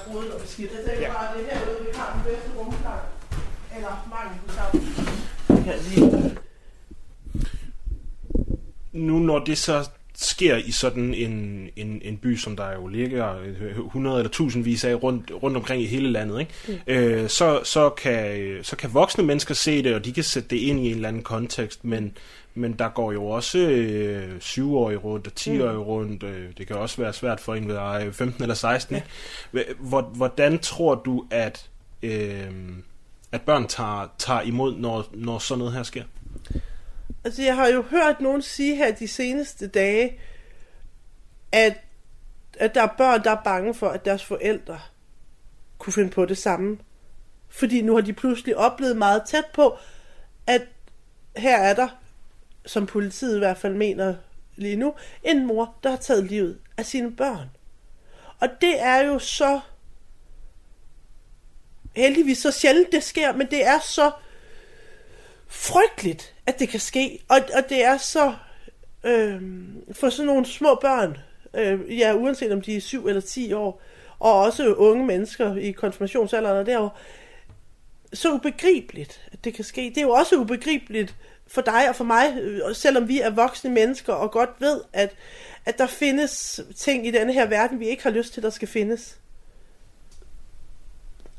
tænker 0.86 1.00
ja. 1.00 1.12
bare, 1.12 1.36
det 1.36 1.52
er 1.52 1.58
herude, 1.58 1.80
vi 1.80 1.90
har 1.94 2.12
den 2.12 2.22
bedste 2.32 2.50
rumklang. 2.58 3.00
Eller 3.76 4.08
mangel 4.10 4.40
på 4.46 4.54
sammen. 4.54 5.64
Kan 5.64 5.74
lige... 5.88 6.36
Nu 8.92 9.18
når 9.18 9.38
det 9.38 9.58
så 9.58 9.88
sker 10.14 10.56
i 10.56 10.70
sådan 10.70 11.14
en, 11.14 11.68
en, 11.76 12.00
en 12.04 12.16
by, 12.16 12.36
som 12.36 12.56
der 12.56 12.72
jo 12.72 12.86
ligger 12.86 13.34
100 13.86 14.18
eller 14.18 14.30
tusindvis 14.30 14.84
af 14.84 15.02
rundt, 15.02 15.30
rundt 15.42 15.56
omkring 15.56 15.82
i 15.82 15.86
hele 15.86 16.10
landet, 16.10 16.40
ikke? 16.40 16.52
Mm. 16.68 16.74
Øh, 16.86 17.28
så, 17.28 17.60
så, 17.64 17.90
kan, 17.90 18.58
så 18.62 18.76
kan 18.76 18.94
voksne 18.94 19.24
mennesker 19.24 19.54
se 19.54 19.82
det, 19.82 19.94
og 19.94 20.04
de 20.04 20.12
kan 20.12 20.24
sætte 20.24 20.48
det 20.48 20.56
ind 20.56 20.80
i 20.80 20.86
en 20.86 20.94
eller 20.94 21.08
anden 21.08 21.22
kontekst, 21.22 21.84
men, 21.84 22.16
men 22.60 22.72
der 22.72 22.88
går 22.88 23.12
jo 23.12 23.26
også 23.26 23.58
øh, 23.58 24.36
7-årige 24.36 24.98
rundt 24.98 25.26
og 25.26 25.32
10-årige 25.40 25.72
mm. 25.72 25.80
rundt. 25.80 26.22
Øh, 26.22 26.48
det 26.58 26.66
kan 26.66 26.76
også 26.76 27.02
være 27.02 27.12
svært 27.12 27.40
for 27.40 27.54
en 27.54 27.68
ved 27.68 28.12
15 28.12 28.42
eller 28.42 28.54
16. 28.54 28.96
Ja. 28.96 29.02
Ikke? 29.60 29.74
Hvordan 30.14 30.58
tror 30.58 30.94
du, 30.94 31.26
at, 31.30 31.70
øh, 32.02 32.50
at 33.32 33.42
børn 33.42 33.66
tager, 33.66 34.12
tager 34.18 34.40
imod, 34.40 34.76
når, 34.76 35.06
når 35.12 35.38
sådan 35.38 35.58
noget 35.58 35.74
her 35.74 35.82
sker? 35.82 36.04
Altså, 37.24 37.42
jeg 37.42 37.56
har 37.56 37.68
jo 37.68 37.82
hørt 37.82 38.20
nogen 38.20 38.42
sige 38.42 38.76
her 38.76 38.94
de 38.94 39.08
seneste 39.08 39.66
dage, 39.66 40.18
at, 41.52 41.76
at 42.58 42.74
der 42.74 42.82
er 42.82 42.94
børn, 42.98 43.24
der 43.24 43.30
er 43.30 43.42
bange 43.44 43.74
for, 43.74 43.88
at 43.88 44.04
deres 44.04 44.24
forældre 44.24 44.78
kunne 45.78 45.92
finde 45.92 46.10
på 46.10 46.24
det 46.24 46.38
samme. 46.38 46.78
Fordi 47.48 47.82
nu 47.82 47.94
har 47.94 48.00
de 48.00 48.12
pludselig 48.12 48.56
oplevet 48.56 48.96
meget 48.96 49.22
tæt 49.26 49.44
på, 49.54 49.76
at 50.46 50.62
her 51.36 51.58
er 51.58 51.74
der 51.74 51.88
som 52.66 52.86
politiet 52.86 53.36
i 53.36 53.38
hvert 53.38 53.58
fald 53.58 53.74
mener 53.74 54.14
lige 54.56 54.76
nu, 54.76 54.94
en 55.22 55.46
mor, 55.46 55.74
der 55.82 55.90
har 55.90 55.96
taget 55.96 56.24
livet 56.24 56.58
af 56.76 56.86
sine 56.86 57.16
børn. 57.16 57.50
Og 58.40 58.48
det 58.60 58.82
er 58.82 58.98
jo 59.04 59.18
så 59.18 59.60
heldigvis 61.96 62.38
så 62.38 62.50
sjældent 62.50 62.92
det 62.92 63.02
sker, 63.02 63.32
men 63.32 63.46
det 63.50 63.66
er 63.66 63.78
så 63.78 64.12
frygteligt, 65.48 66.34
at 66.46 66.58
det 66.58 66.68
kan 66.68 66.80
ske. 66.80 67.22
Og, 67.28 67.40
og 67.54 67.68
det 67.68 67.84
er 67.84 67.96
så 67.96 68.34
øh, 69.04 69.42
for 69.92 70.10
sådan 70.10 70.26
nogle 70.26 70.46
små 70.46 70.74
børn, 70.74 71.18
øh, 71.54 71.98
ja, 71.98 72.14
uanset 72.14 72.52
om 72.52 72.60
de 72.60 72.76
er 72.76 72.80
7 72.80 73.06
eller 73.06 73.20
10 73.20 73.52
år, 73.52 73.82
og 74.18 74.40
også 74.40 74.74
unge 74.74 75.06
mennesker 75.06 75.56
i 75.56 75.70
konfirmationsalderen 75.70 76.58
og 76.58 76.66
derovre, 76.66 76.90
så 78.12 78.32
ubegribeligt, 78.32 79.28
at 79.32 79.44
det 79.44 79.54
kan 79.54 79.64
ske. 79.64 79.80
Det 79.80 79.98
er 79.98 80.02
jo 80.02 80.10
også 80.10 80.36
ubegribeligt 80.36 81.16
for 81.50 81.60
dig 81.60 81.88
og 81.88 81.96
for 81.96 82.04
mig, 82.04 82.36
øh, 82.40 82.60
selvom 82.74 83.08
vi 83.08 83.20
er 83.20 83.30
voksne 83.30 83.70
mennesker 83.70 84.12
og 84.12 84.30
godt 84.30 84.50
ved, 84.58 84.80
at, 84.92 85.14
at 85.66 85.78
der 85.78 85.86
findes 85.86 86.60
ting 86.76 87.06
i 87.06 87.10
denne 87.10 87.32
her 87.32 87.46
verden, 87.46 87.80
vi 87.80 87.88
ikke 87.88 88.02
har 88.02 88.10
lyst 88.10 88.34
til, 88.34 88.42
der 88.42 88.50
skal 88.50 88.68
findes. 88.68 89.16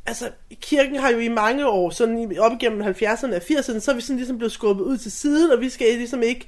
Altså, 0.06 0.32
kirken 0.62 0.96
har 0.96 1.10
jo 1.10 1.20
i 1.20 1.28
mange 1.28 1.68
år, 1.68 1.90
sådan 1.90 2.38
op 2.40 2.52
igennem 2.52 2.82
70'erne 2.82 3.36
og 3.36 3.42
80'erne, 3.42 3.80
så 3.80 3.92
er 3.92 3.96
vi 3.96 4.02
sådan 4.02 4.18
ligesom 4.18 4.38
blevet 4.38 4.52
skubbet 4.52 4.84
ud 4.84 4.98
til 4.98 5.12
siden, 5.12 5.52
og 5.52 5.62
vi 5.62 5.70
skal 5.70 5.98
ligesom 5.98 6.24
ikke, 6.24 6.48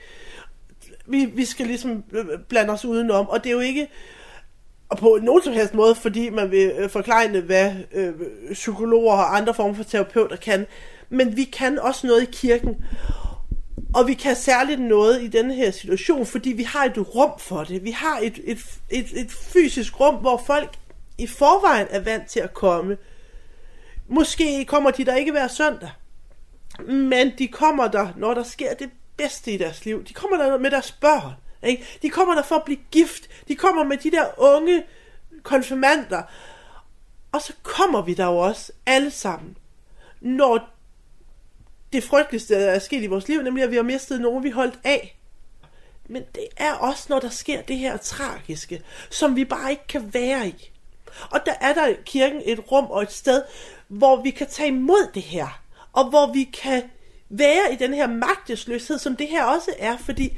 vi, 1.05 1.26
vi 1.26 1.45
skal 1.45 1.68
ligesom 1.68 2.03
øh, 2.11 2.26
blande 2.49 2.74
os 2.74 2.86
udenom, 2.86 3.30
og 3.30 3.43
det 3.43 3.49
er 3.49 3.53
jo 3.53 3.59
ikke, 3.59 3.88
og 4.89 4.97
på 4.97 5.20
nogen 5.22 5.43
som 5.43 5.53
helst 5.53 5.74
måde, 5.74 5.95
fordi 5.95 6.30
man 6.30 6.51
vil 6.51 6.72
øh, 6.78 6.89
forklare, 6.89 7.41
hvad 7.41 7.72
øh, 7.93 8.14
psykologer 8.53 9.14
og 9.14 9.38
andre 9.38 9.53
former 9.53 9.74
for 9.74 9.84
terapeuter 9.84 10.36
kan. 10.36 10.66
Men 11.09 11.38
vi 11.38 11.43
kan 11.43 11.80
også 11.80 12.07
noget 12.07 12.24
i 12.24 12.32
kirken. 12.32 12.86
Og 13.94 14.08
vi 14.08 14.14
kan 14.14 14.36
særligt 14.36 14.82
noget 14.82 15.22
i 15.22 15.28
denne 15.28 15.54
her 15.54 15.72
situation, 15.72 16.26
fordi 16.26 16.50
vi 16.50 16.64
har 16.64 16.86
et 16.86 17.16
rum 17.16 17.39
for 17.39 17.64
det. 17.64 17.84
Vi 17.84 17.91
har 17.91 18.20
et, 18.20 18.39
et, 18.44 18.60
et, 18.89 19.20
et 19.20 19.32
fysisk 19.32 20.00
rum, 20.00 20.16
hvor 20.16 20.44
folk 20.46 20.76
i 21.18 21.28
forvejen 21.28 21.88
er 21.89 22.00
vant 22.00 22.28
til 22.28 22.39
at 22.39 22.54
komme. 22.54 22.98
Måske 24.08 24.66
kommer 24.66 24.91
de 24.91 25.06
der 25.06 25.16
ikke 25.16 25.32
hver 25.32 25.48
søndag, 25.48 25.89
men 26.88 27.32
de 27.38 27.48
kommer 27.48 27.88
der, 27.88 28.08
når 28.18 28.34
der 28.34 28.44
sker 28.44 28.74
det 28.74 28.89
bedste 29.18 29.52
i 29.52 29.58
deres 29.58 29.86
liv. 29.86 30.04
De 30.06 30.14
kommer 30.14 30.38
der 30.38 30.58
med 30.58 30.72
deres 30.72 30.91
børn. 30.91 31.34
Ikke? 31.64 31.86
De 32.02 32.10
kommer 32.10 32.36
der 32.36 32.44
for 32.44 32.56
at 32.56 32.64
blive 32.64 32.80
gift. 32.91 33.30
De 33.48 33.56
kommer 33.56 33.84
med 33.84 33.98
de 33.98 34.12
der 34.12 34.26
unge 34.38 34.84
konfirmander. 35.44 36.22
Og 37.32 37.41
så 37.41 37.54
kommer 37.64 38.02
vi 38.02 38.14
der 38.14 38.26
jo 38.26 38.38
også 38.38 38.72
alle 38.86 39.12
sammen, 39.12 39.58
når 40.22 40.70
det 41.94 42.04
frygteligste 42.04 42.56
er 42.56 42.80
sket 42.80 43.04
i 43.04 43.08
vores 43.08 43.28
liv, 43.28 43.41
nemlig 43.41 43.64
at 43.64 43.72
vi 43.72 43.76
har 43.76 43.84
mistet 43.84 44.22
nogen, 44.22 44.44
vi 44.44 44.50
holdt 44.50 44.80
af. 44.84 45.20
Men 46.10 46.24
det 46.36 46.48
er 46.58 46.74
også, 46.74 47.06
når 47.10 47.20
der 47.20 47.30
sker 47.30 47.62
det 47.62 47.78
her 47.78 47.98
tragiske, 47.98 48.82
som 49.10 49.36
vi 49.36 49.46
bare 49.46 49.72
ikke 49.72 49.88
kan 49.88 50.14
være 50.14 50.48
i. 50.48 50.72
Og 51.30 51.39
der 51.46 51.54
er 51.62 51.74
der 51.74 51.88
i 51.88 51.96
kirken 52.06 52.41
et 52.46 52.72
rum 52.72 52.86
og 52.86 53.02
et 53.02 53.12
sted, 53.12 53.44
hvor 53.88 54.22
vi 54.22 54.32
kan 54.32 54.48
tage 54.48 54.68
imod 54.68 55.12
det 55.14 55.22
her, 55.22 55.62
og 55.94 56.10
hvor 56.10 56.34
vi 56.34 56.44
kan 56.44 56.84
være 57.30 57.74
i 57.74 57.76
den 57.76 57.94
her 57.94 58.08
magtesløshed, 58.08 59.00
som 59.00 59.16
det 59.16 59.28
her 59.28 59.44
også 59.44 59.72
er, 59.80 59.98
fordi 59.98 60.38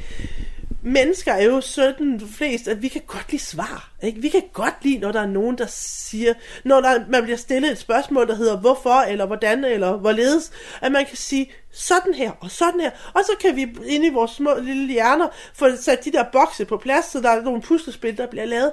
mennesker 0.85 1.33
er 1.33 1.43
jo 1.43 1.61
sådan 1.61 2.21
flest, 2.35 2.67
at 2.67 2.81
vi 2.81 2.87
kan 2.87 3.01
godt 3.07 3.31
lide 3.31 3.43
svar. 3.43 3.91
Ikke? 4.03 4.21
Vi 4.21 4.29
kan 4.29 4.43
godt 4.53 4.73
lide, 4.81 4.97
når 4.97 5.11
der 5.11 5.21
er 5.21 5.27
nogen, 5.27 5.57
der 5.57 5.65
siger, 5.69 6.33
når 6.63 6.81
der, 6.81 7.05
man 7.09 7.23
bliver 7.23 7.37
stillet 7.37 7.71
et 7.71 7.77
spørgsmål, 7.77 8.27
der 8.27 8.35
hedder 8.35 8.57
hvorfor, 8.57 9.01
eller 9.01 9.25
hvordan, 9.25 9.63
eller 9.63 9.97
hvorledes, 9.97 10.51
at 10.81 10.91
man 10.91 11.05
kan 11.05 11.17
sige 11.17 11.51
sådan 11.71 12.13
her, 12.13 12.31
og 12.31 12.51
sådan 12.51 12.79
her, 12.79 12.91
og 13.13 13.21
så 13.23 13.31
kan 13.41 13.55
vi 13.55 13.61
inde 13.85 14.07
i 14.07 14.13
vores 14.13 14.31
små 14.31 14.55
lille 14.55 14.93
hjerner 14.93 15.27
få 15.53 15.75
sat 15.75 16.05
de 16.05 16.11
der 16.11 16.25
bokse 16.31 16.65
på 16.65 16.77
plads, 16.77 17.05
så 17.05 17.21
der 17.21 17.29
er 17.29 17.41
nogle 17.41 17.61
puslespil, 17.61 18.17
der 18.17 18.27
bliver 18.27 18.45
lavet. 18.45 18.71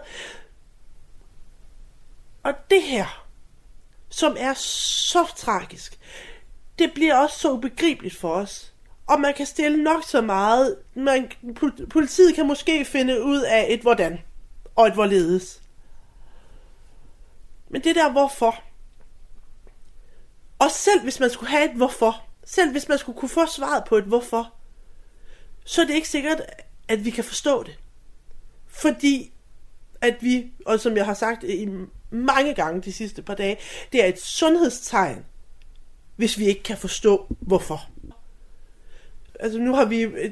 Og 2.42 2.52
det 2.70 2.82
her, 2.82 3.26
som 4.08 4.36
er 4.38 4.54
så 4.54 5.32
tragisk, 5.36 5.98
det 6.78 6.92
bliver 6.94 7.14
også 7.14 7.38
så 7.38 7.52
ubegribeligt 7.52 8.16
for 8.16 8.34
os 8.34 8.71
og 9.06 9.20
man 9.20 9.34
kan 9.34 9.46
stille 9.46 9.82
nok 9.82 10.04
så 10.04 10.20
meget. 10.20 10.76
Man, 10.94 11.30
politiet 11.90 12.34
kan 12.34 12.46
måske 12.46 12.84
finde 12.84 13.22
ud 13.22 13.40
af 13.40 13.66
et 13.68 13.80
hvordan, 13.80 14.18
og 14.76 14.86
et 14.86 14.92
hvorledes. 14.92 15.62
Men 17.68 17.84
det 17.84 17.94
der 17.94 18.12
hvorfor, 18.12 18.62
og 20.58 20.70
selv 20.70 21.02
hvis 21.02 21.20
man 21.20 21.30
skulle 21.30 21.50
have 21.50 21.70
et 21.70 21.76
hvorfor, 21.76 22.24
selv 22.44 22.70
hvis 22.70 22.88
man 22.88 22.98
skulle 22.98 23.18
kunne 23.18 23.28
få 23.28 23.46
svaret 23.46 23.84
på 23.84 23.96
et 23.96 24.04
hvorfor, 24.04 24.54
så 25.64 25.82
er 25.82 25.86
det 25.86 25.94
ikke 25.94 26.08
sikkert, 26.08 26.42
at 26.88 27.04
vi 27.04 27.10
kan 27.10 27.24
forstå 27.24 27.62
det. 27.62 27.78
Fordi 28.66 29.32
at 30.00 30.16
vi, 30.20 30.52
og 30.66 30.80
som 30.80 30.96
jeg 30.96 31.06
har 31.06 31.14
sagt 31.14 31.44
i 31.44 31.68
mange 32.10 32.54
gange 32.54 32.82
de 32.82 32.92
sidste 32.92 33.22
par 33.22 33.34
dage, 33.34 33.56
det 33.92 34.04
er 34.04 34.06
et 34.08 34.20
sundhedstegn, 34.20 35.24
hvis 36.16 36.38
vi 36.38 36.44
ikke 36.44 36.62
kan 36.62 36.76
forstå 36.76 37.26
hvorfor 37.40 37.88
altså 39.40 39.58
nu 39.58 39.74
har 39.74 39.84
vi, 39.84 40.02
øh, 40.02 40.30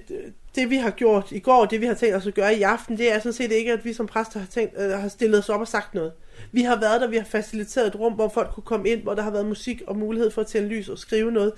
det 0.54 0.70
vi 0.70 0.76
har 0.76 0.90
gjort 0.90 1.32
i 1.32 1.38
går, 1.38 1.64
det 1.64 1.80
vi 1.80 1.86
har 1.86 1.94
tænkt 1.94 2.16
os 2.16 2.26
at 2.26 2.34
gøre 2.34 2.54
i 2.54 2.62
aften, 2.62 2.98
det 2.98 3.12
er 3.12 3.18
sådan 3.18 3.32
set 3.32 3.52
ikke, 3.52 3.72
at 3.72 3.84
vi 3.84 3.92
som 3.92 4.06
præster 4.06 4.40
har, 4.40 4.46
tænkt, 4.46 4.74
øh, 4.78 4.90
har 4.90 5.08
stillet 5.08 5.38
os 5.38 5.48
op 5.48 5.60
og 5.60 5.68
sagt 5.68 5.94
noget. 5.94 6.12
Vi 6.52 6.62
har 6.62 6.80
været 6.80 7.00
der, 7.00 7.08
vi 7.08 7.16
har 7.16 7.24
faciliteret 7.24 7.86
et 7.86 7.96
rum, 7.96 8.12
hvor 8.12 8.28
folk 8.28 8.50
kunne 8.50 8.64
komme 8.64 8.88
ind, 8.88 9.02
hvor 9.02 9.14
der 9.14 9.22
har 9.22 9.30
været 9.30 9.46
musik 9.46 9.82
og 9.86 9.96
mulighed 9.96 10.30
for 10.30 10.40
at 10.40 10.46
tænde 10.46 10.68
lys 10.68 10.88
og 10.88 10.98
skrive 10.98 11.32
noget. 11.32 11.52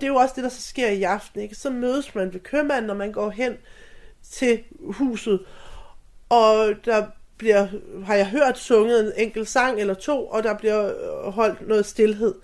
Det 0.00 0.06
er 0.06 0.10
jo 0.10 0.16
også 0.16 0.32
det, 0.36 0.44
der 0.44 0.50
så 0.50 0.62
sker 0.62 0.88
i 0.88 1.02
aften. 1.02 1.40
Ikke? 1.40 1.54
Så 1.54 1.70
mødes 1.70 2.14
man 2.14 2.32
ved 2.32 2.40
købmanden, 2.40 2.86
når 2.86 2.94
man 2.94 3.12
går 3.12 3.30
hen 3.30 3.52
til 4.30 4.60
huset, 4.80 5.40
og 6.28 6.74
der 6.84 7.06
bliver, 7.38 7.66
har 8.04 8.14
jeg 8.14 8.26
hørt 8.26 8.58
sunget 8.58 9.06
en 9.06 9.12
enkelt 9.26 9.48
sang 9.48 9.80
eller 9.80 9.94
to, 9.94 10.26
og 10.26 10.42
der 10.42 10.58
bliver 10.58 10.86
øh, 10.86 11.32
holdt 11.32 11.68
noget 11.68 11.86
stillhed. 11.86 12.34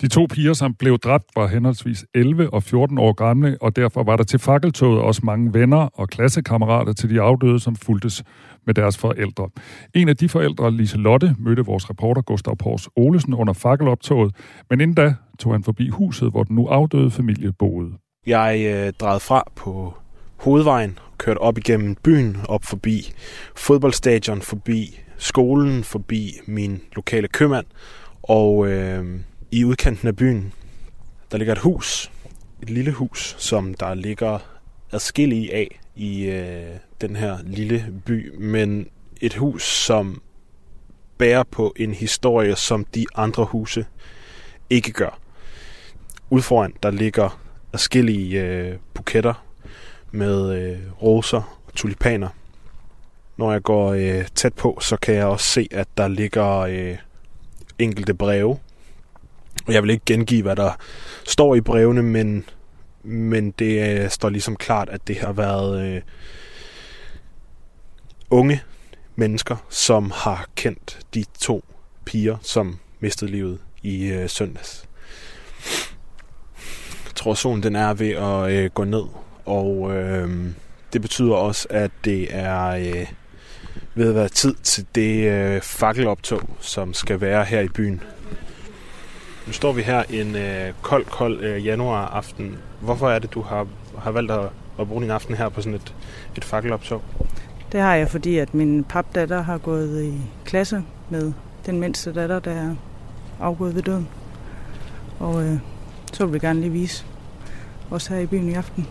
De 0.00 0.08
to 0.08 0.26
piger, 0.30 0.52
som 0.52 0.74
blev 0.74 0.98
dræbt, 0.98 1.24
var 1.36 1.46
henholdsvis 1.46 2.04
11 2.14 2.52
og 2.52 2.62
14 2.62 2.98
år 2.98 3.12
gamle, 3.12 3.56
og 3.60 3.76
derfor 3.76 4.02
var 4.02 4.16
der 4.16 4.24
til 4.24 4.38
fakkeltoget 4.38 5.00
også 5.00 5.20
mange 5.24 5.54
venner 5.54 5.76
og 5.76 6.08
klassekammerater 6.08 6.92
til 6.92 7.10
de 7.10 7.20
afdøde, 7.20 7.60
som 7.60 7.76
fuldtes 7.76 8.24
med 8.66 8.74
deres 8.74 8.98
forældre. 8.98 9.48
En 9.94 10.08
af 10.08 10.16
de 10.16 10.28
forældre, 10.28 10.70
Lise 10.70 10.96
Lotte, 10.96 11.36
mødte 11.38 11.64
vores 11.64 11.90
reporter 11.90 12.22
Gustav 12.22 12.56
Pors 12.56 12.88
Olesen 12.96 13.34
under 13.34 13.52
fakkeloptoget, 13.52 14.34
men 14.70 14.80
inden 14.80 14.94
da 14.94 15.14
tog 15.38 15.52
han 15.52 15.64
forbi 15.64 15.88
huset, 15.88 16.30
hvor 16.30 16.42
den 16.42 16.56
nu 16.56 16.66
afdøde 16.66 17.10
familie 17.10 17.52
boede. 17.52 17.92
Jeg 18.26 18.60
øh, 18.66 18.92
drejede 18.92 19.20
fra 19.20 19.42
på 19.56 19.94
hovedvejen, 20.36 20.98
kørte 21.18 21.38
op 21.38 21.58
igennem 21.58 21.96
byen, 22.04 22.36
op 22.48 22.64
forbi 22.64 23.12
fodboldstadion, 23.56 24.42
forbi 24.42 25.00
skolen, 25.18 25.84
forbi 25.84 26.32
min 26.46 26.80
lokale 26.96 27.28
købmand, 27.28 27.66
og 28.22 28.68
øh, 28.68 29.20
i 29.54 29.64
udkanten 29.64 30.08
af 30.08 30.16
byen, 30.16 30.52
der 31.30 31.38
ligger 31.38 31.52
et 31.52 31.58
hus. 31.58 32.10
Et 32.62 32.70
lille 32.70 32.92
hus, 32.92 33.36
som 33.38 33.74
der 33.74 33.94
ligger 33.94 34.38
adskillige 34.92 35.54
af 35.54 35.80
i 35.94 36.24
øh, 36.24 36.76
den 37.00 37.16
her 37.16 37.38
lille 37.44 37.94
by. 38.06 38.34
Men 38.38 38.88
et 39.20 39.34
hus, 39.34 39.62
som 39.62 40.22
bærer 41.18 41.42
på 41.42 41.74
en 41.76 41.94
historie, 41.94 42.56
som 42.56 42.84
de 42.84 43.06
andre 43.14 43.44
huse 43.44 43.86
ikke 44.70 44.92
gør. 44.92 45.18
Udforan, 46.30 46.74
der 46.82 46.90
ligger 46.90 47.40
adskillige 47.72 48.42
øh, 48.42 48.76
buketter 48.94 49.44
med 50.10 50.58
øh, 50.58 50.78
roser 51.02 51.60
og 51.66 51.74
tulipaner. 51.74 52.28
Når 53.36 53.52
jeg 53.52 53.62
går 53.62 53.92
øh, 53.92 54.26
tæt 54.34 54.54
på, 54.54 54.78
så 54.80 54.96
kan 54.96 55.14
jeg 55.14 55.26
også 55.26 55.46
se, 55.46 55.68
at 55.70 55.88
der 55.96 56.08
ligger 56.08 56.58
øh, 56.58 56.96
enkelte 57.78 58.14
breve 58.14 58.58
jeg 59.68 59.82
vil 59.82 59.90
ikke 59.90 60.04
gengive, 60.06 60.42
hvad 60.42 60.56
der 60.56 60.72
står 61.24 61.54
i 61.54 61.60
brevene, 61.60 62.02
men, 62.02 62.44
men 63.02 63.50
det 63.50 64.02
øh, 64.02 64.10
står 64.10 64.28
ligesom 64.28 64.56
klart, 64.56 64.88
at 64.88 65.08
det 65.08 65.18
har 65.18 65.32
været 65.32 65.86
øh, 65.86 66.02
unge 68.30 68.62
mennesker, 69.16 69.56
som 69.70 70.12
har 70.14 70.46
kendt 70.56 70.98
de 71.14 71.24
to 71.40 71.64
piger, 72.04 72.36
som 72.42 72.78
mistede 73.00 73.30
livet 73.30 73.58
i 73.82 74.06
øh, 74.06 74.28
søndags. 74.28 74.88
Jeg 77.06 77.14
tror, 77.14 77.34
solen 77.34 77.62
den 77.62 77.76
er 77.76 77.94
ved 77.94 78.10
at 78.10 78.50
øh, 78.52 78.70
gå 78.70 78.84
ned, 78.84 79.04
og 79.44 79.96
øh, 79.96 80.46
det 80.92 81.02
betyder 81.02 81.34
også, 81.34 81.66
at 81.70 81.90
det 82.04 82.26
er 82.30 82.66
øh, 82.66 83.06
ved 83.94 84.08
at 84.08 84.14
være 84.14 84.28
tid 84.28 84.54
til 84.54 84.86
det 84.94 85.30
øh, 85.30 85.60
fakkeloptog, 85.60 86.56
som 86.60 86.94
skal 86.94 87.20
være 87.20 87.44
her 87.44 87.60
i 87.60 87.68
byen 87.68 88.02
nu 89.46 89.52
står 89.52 89.72
vi 89.72 89.82
her 89.82 90.02
en 90.10 90.36
øh, 90.36 90.72
kold, 90.82 91.04
kold 91.04 91.40
øh, 91.40 91.66
januar 91.66 92.06
aften. 92.06 92.58
Hvorfor 92.80 93.10
er 93.10 93.18
det, 93.18 93.34
du 93.34 93.42
har, 93.42 93.66
har 93.98 94.10
valgt 94.10 94.32
at, 94.32 94.48
at 94.80 94.88
bruge 94.88 95.02
din 95.02 95.10
aften 95.10 95.34
her 95.34 95.48
på 95.48 95.60
sådan 95.60 95.74
et, 95.74 95.94
et 96.36 96.44
fakkeloptog? 96.44 97.02
Det 97.72 97.80
har 97.80 97.94
jeg, 97.94 98.08
fordi 98.08 98.38
at 98.38 98.54
min 98.54 98.84
papdatter 98.84 99.42
har 99.42 99.58
gået 99.58 100.04
i 100.04 100.20
klasse 100.44 100.82
med 101.10 101.32
den 101.66 101.80
mindste 101.80 102.12
datter, 102.12 102.38
der 102.38 102.50
er 102.50 102.74
afgået 103.40 103.74
ved 103.74 103.82
døden. 103.82 104.08
Og 105.18 105.42
øh, 105.42 105.58
så 106.12 106.26
vil 106.26 106.34
vi 106.34 106.38
gerne 106.38 106.60
lige 106.60 106.72
vise 106.72 107.04
os 107.90 108.06
her 108.06 108.18
i 108.18 108.26
byen 108.26 108.48
i 108.48 108.54
aften. 108.54 108.86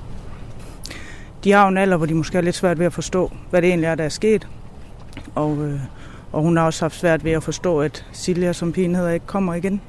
De 1.44 1.52
har 1.52 1.64
jo 1.64 1.68
en 1.68 1.78
alder, 1.78 1.98
hvor 1.98 2.06
de 2.06 2.14
måske 2.14 2.38
er 2.38 2.42
lidt 2.42 2.56
svært 2.56 2.80
ved 2.80 2.86
at 2.86 2.94
forstå, 2.94 3.32
hvad 3.50 3.62
det 3.62 3.68
egentlig 3.68 3.88
er, 3.88 3.96
der 3.96 4.04
er 4.04 4.10
sket. 4.10 4.48
Og, 5.36 5.58
øh, 5.58 5.80
og 6.32 6.42
hun 6.42 6.58
har 6.58 6.66
også 6.66 6.86
haft 6.86 6.96
svært 6.96 7.24
ved 7.24 7.32
at 7.32 7.44
forstå, 7.44 7.82
at 7.82 8.06
Silja, 8.12 8.54
som 8.54 8.74
pigen 8.74 8.96
hedder, 8.96 9.12
ikke 9.12 9.26
kommer 9.26 9.54
igen. 9.54 9.82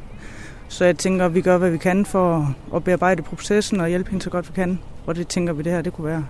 Så 0.74 0.84
jeg 0.84 0.98
tænker, 0.98 1.26
at 1.26 1.34
vi 1.34 1.40
gør, 1.40 1.58
hvad 1.58 1.70
vi 1.70 1.78
kan 1.78 2.06
for 2.06 2.54
at 2.74 2.84
bearbejde 2.84 3.22
processen 3.22 3.80
og 3.80 3.88
hjælpe 3.88 4.10
hende 4.10 4.24
så 4.24 4.30
godt 4.30 4.48
vi 4.48 4.52
kan. 4.54 4.80
Og 5.06 5.16
det 5.16 5.28
tænker 5.28 5.52
vi, 5.52 5.62
det 5.62 5.72
her 5.72 5.82
det 5.82 5.92
kunne 5.92 6.06
være, 6.06 6.26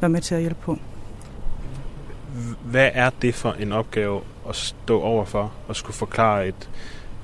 være 0.00 0.08
med 0.08 0.20
til 0.20 0.34
at 0.34 0.40
hjælpe 0.40 0.60
på. 0.62 0.78
Hvad 2.64 2.90
er 2.94 3.10
det 3.22 3.34
for 3.34 3.52
en 3.52 3.72
opgave 3.72 4.20
at 4.48 4.56
stå 4.56 5.00
over 5.00 5.24
for 5.24 5.52
og 5.68 5.76
skulle 5.76 5.94
forklare 5.94 6.48
et, 6.48 6.70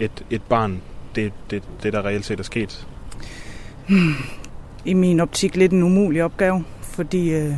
et, 0.01 0.25
et 0.31 0.43
barn 0.43 0.83
det, 1.15 1.33
det, 1.51 1.63
det, 1.83 1.93
der 1.93 2.05
reelt 2.05 2.25
set 2.25 2.39
er 2.41 2.45
sket? 2.45 2.87
I 4.85 4.95
min 4.95 5.21
optik 5.21 5.57
lidt 5.57 5.73
en 5.73 5.83
umulig 5.83 6.25
opgave, 6.25 6.65
fordi 6.81 7.35
øh, 7.35 7.53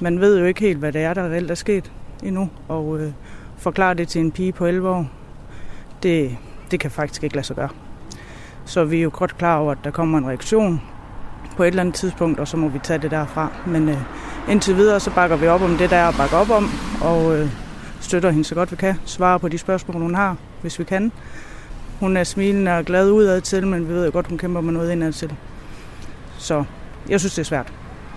man 0.00 0.20
ved 0.20 0.38
jo 0.38 0.44
ikke 0.44 0.60
helt, 0.60 0.78
hvad 0.78 0.92
det 0.92 1.00
er, 1.00 1.14
der 1.14 1.22
reelt 1.22 1.50
er 1.50 1.54
sket 1.54 1.92
endnu. 2.22 2.50
Og 2.68 3.00
øh, 3.00 3.12
forklare 3.58 3.94
det 3.94 4.08
til 4.08 4.20
en 4.20 4.32
pige 4.32 4.52
på 4.52 4.66
11 4.66 4.88
år, 4.88 5.10
det, 6.02 6.36
det 6.70 6.80
kan 6.80 6.90
faktisk 6.90 7.24
ikke 7.24 7.36
lade 7.36 7.46
sig 7.46 7.56
gøre. 7.56 7.68
Så 8.64 8.84
vi 8.84 8.98
er 8.98 9.02
jo 9.02 9.10
godt 9.12 9.38
klar 9.38 9.58
over, 9.58 9.72
at 9.72 9.78
der 9.84 9.90
kommer 9.90 10.18
en 10.18 10.26
reaktion 10.26 10.82
på 11.56 11.62
et 11.62 11.68
eller 11.68 11.80
andet 11.80 11.94
tidspunkt, 11.94 12.40
og 12.40 12.48
så 12.48 12.56
må 12.56 12.68
vi 12.68 12.78
tage 12.78 12.98
det 12.98 13.10
derfra. 13.10 13.48
Men 13.66 13.88
øh, 13.88 13.96
indtil 14.48 14.76
videre, 14.76 15.00
så 15.00 15.10
bakker 15.14 15.36
vi 15.36 15.46
op 15.46 15.62
om 15.62 15.76
det, 15.76 15.90
der 15.90 15.96
er 15.96 16.08
at 16.08 16.14
bakke 16.18 16.36
op 16.36 16.50
om, 16.50 16.70
og 17.02 17.36
øh, 17.36 17.48
støtter 18.00 18.30
hende 18.30 18.44
så 18.44 18.54
godt 18.54 18.70
vi 18.70 18.76
kan. 18.76 18.94
Svarer 19.04 19.38
på 19.38 19.48
de 19.48 19.58
spørgsmål, 19.58 20.02
hun 20.02 20.14
har, 20.14 20.36
hvis 20.60 20.78
vi 20.78 20.84
kan. 20.84 21.12
Hun 22.00 22.16
er 22.16 22.24
smilende 22.24 22.76
og 22.76 22.84
glad 22.84 23.10
udad 23.10 23.40
til, 23.40 23.66
men 23.66 23.88
vi 23.88 23.92
ved 23.92 24.04
jo 24.04 24.12
godt, 24.12 24.26
hun 24.26 24.38
kæmper 24.38 24.60
med 24.60 24.72
noget 24.72 24.92
indad 24.92 25.12
til. 25.12 25.34
Så 26.38 26.64
jeg 27.08 27.20
synes, 27.20 27.34
det 27.34 27.40
er 27.42 27.46
svært. 27.46 27.72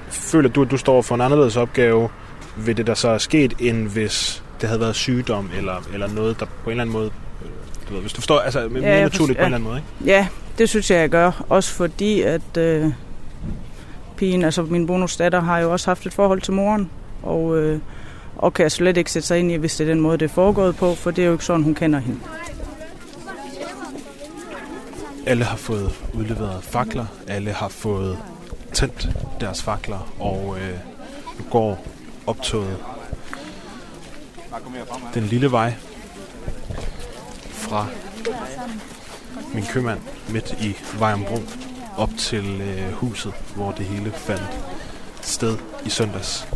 Føler 0.09 0.49
du, 0.49 0.61
at 0.61 0.71
du 0.71 0.77
står 0.77 1.01
for 1.01 1.15
en 1.15 1.21
anderledes 1.21 1.57
opgave 1.57 2.09
ved 2.57 2.75
det, 2.75 2.87
der 2.87 2.93
så 2.93 3.09
er 3.09 3.17
sket, 3.17 3.53
end 3.59 3.87
hvis 3.87 4.43
det 4.61 4.69
havde 4.69 4.81
været 4.81 4.95
sygdom, 4.95 5.49
eller, 5.57 5.75
eller 5.93 6.07
noget, 6.07 6.39
der 6.39 6.45
på 6.45 6.51
en 6.65 6.71
eller 6.71 6.81
anden 6.81 6.93
måde... 6.93 7.11
Du 7.89 7.93
ved, 7.93 8.01
hvis 8.01 8.13
du 8.13 8.21
forstår, 8.21 8.39
altså 8.39 8.67
mere 8.69 8.83
ja, 8.83 9.03
naturligt 9.03 9.39
på 9.39 9.45
en 9.45 9.45
eller 9.45 9.55
anden 9.55 9.69
måde, 9.69 9.77
ikke? 9.77 10.11
Ja, 10.11 10.27
det 10.57 10.69
synes 10.69 10.91
jeg, 10.91 10.99
jeg 10.99 11.09
gør. 11.09 11.45
Også 11.49 11.73
fordi, 11.73 12.21
at 12.21 12.57
øh, 12.57 12.91
pigen, 14.17 14.43
altså 14.43 14.61
min 14.61 14.87
bonusdatter, 14.87 15.41
har 15.41 15.59
jo 15.59 15.71
også 15.71 15.89
haft 15.89 16.05
et 16.05 16.13
forhold 16.13 16.41
til 16.41 16.53
moren. 16.53 16.89
Og, 17.23 17.57
øh, 17.57 17.79
og 18.37 18.53
kan 18.53 18.69
slet 18.69 18.97
ikke 18.97 19.11
sætte 19.11 19.27
sig 19.27 19.39
ind 19.39 19.51
i, 19.51 19.55
hvis 19.55 19.75
det 19.75 19.83
er 19.87 19.91
den 19.91 20.01
måde, 20.01 20.17
det 20.17 20.25
er 20.25 20.33
foregået 20.33 20.75
på, 20.75 20.95
for 20.95 21.11
det 21.11 21.21
er 21.21 21.25
jo 21.25 21.31
ikke 21.33 21.45
sådan, 21.45 21.63
hun 21.63 21.75
kender 21.75 21.99
hende. 21.99 22.19
Alle 25.25 25.43
har 25.43 25.57
fået 25.57 25.91
udleveret 26.13 26.63
fakler. 26.63 27.05
Alle 27.27 27.51
har 27.51 27.67
fået 27.67 28.17
tændt 28.73 29.09
deres 29.39 29.63
fakler. 29.63 30.13
Og 30.19 30.57
øh, 30.61 30.77
nu 31.39 31.45
går 31.51 31.85
optoget 32.27 32.77
den 35.13 35.23
lille 35.23 35.51
vej 35.51 35.73
fra 37.73 37.87
min 39.53 39.65
købmand 39.65 39.99
midt 40.29 40.55
i 40.61 40.75
Vejambro 40.99 41.37
op 41.97 42.09
til 42.17 42.61
øh, 42.61 42.93
huset, 42.93 43.33
hvor 43.55 43.71
det 43.71 43.85
hele 43.85 44.11
fandt 44.11 44.43
sted 45.21 45.57
i 45.85 45.89
søndags. 45.89 46.47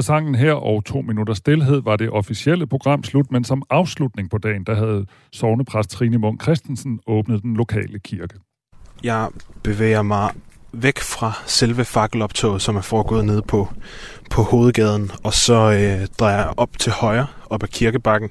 Efter 0.00 0.12
sangen 0.12 0.34
her 0.34 0.52
og 0.52 0.84
to 0.84 1.00
minutter 1.00 1.34
stillhed 1.34 1.82
var 1.82 1.96
det 1.96 2.10
officielle 2.10 2.66
program 2.66 3.04
slut, 3.04 3.30
men 3.30 3.44
som 3.44 3.62
afslutning 3.70 4.30
på 4.30 4.38
dagen, 4.38 4.64
der 4.64 4.74
havde 4.74 5.06
sovnepræst 5.32 5.90
Trine 5.90 6.18
Munk 6.18 6.42
Christensen 6.42 7.00
åbnet 7.06 7.42
den 7.42 7.56
lokale 7.56 7.98
kirke. 7.98 8.34
Jeg 9.04 9.28
bevæger 9.62 10.02
mig 10.02 10.30
væk 10.72 10.98
fra 10.98 11.32
selve 11.46 11.84
fakkeloptoget, 11.84 12.62
som 12.62 12.76
er 12.76 12.80
foregået 12.80 13.24
nede 13.24 13.42
på, 13.42 13.68
på 14.30 14.42
hovedgaden, 14.42 15.10
og 15.22 15.32
så 15.32 15.54
øh, 15.54 16.06
drejer 16.18 16.36
jeg 16.36 16.52
op 16.56 16.78
til 16.78 16.92
højre, 16.92 17.26
op 17.50 17.62
ad 17.62 17.68
kirkebakken, 17.68 18.30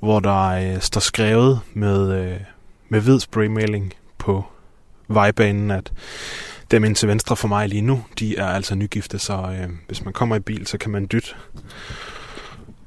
hvor 0.00 0.20
der 0.20 0.46
øh, 0.46 0.80
står 0.80 1.00
skrevet 1.00 1.60
med, 1.74 2.24
øh, 2.24 2.40
med 2.88 3.00
hvid 3.00 3.20
spraymaling 3.20 3.92
på 4.18 4.44
vejbanen, 5.08 5.70
at 5.70 5.92
dem 6.70 6.84
ind 6.84 6.96
til 6.96 7.08
venstre 7.08 7.36
for 7.36 7.48
mig 7.48 7.68
lige 7.68 7.82
nu, 7.82 8.04
de 8.18 8.36
er 8.36 8.46
altså 8.46 8.74
nygifte, 8.74 9.18
så 9.18 9.32
øh, 9.32 9.70
hvis 9.86 10.04
man 10.04 10.12
kommer 10.12 10.36
i 10.36 10.40
bil, 10.40 10.66
så 10.66 10.78
kan 10.78 10.90
man 10.90 11.08
dytte. 11.12 11.28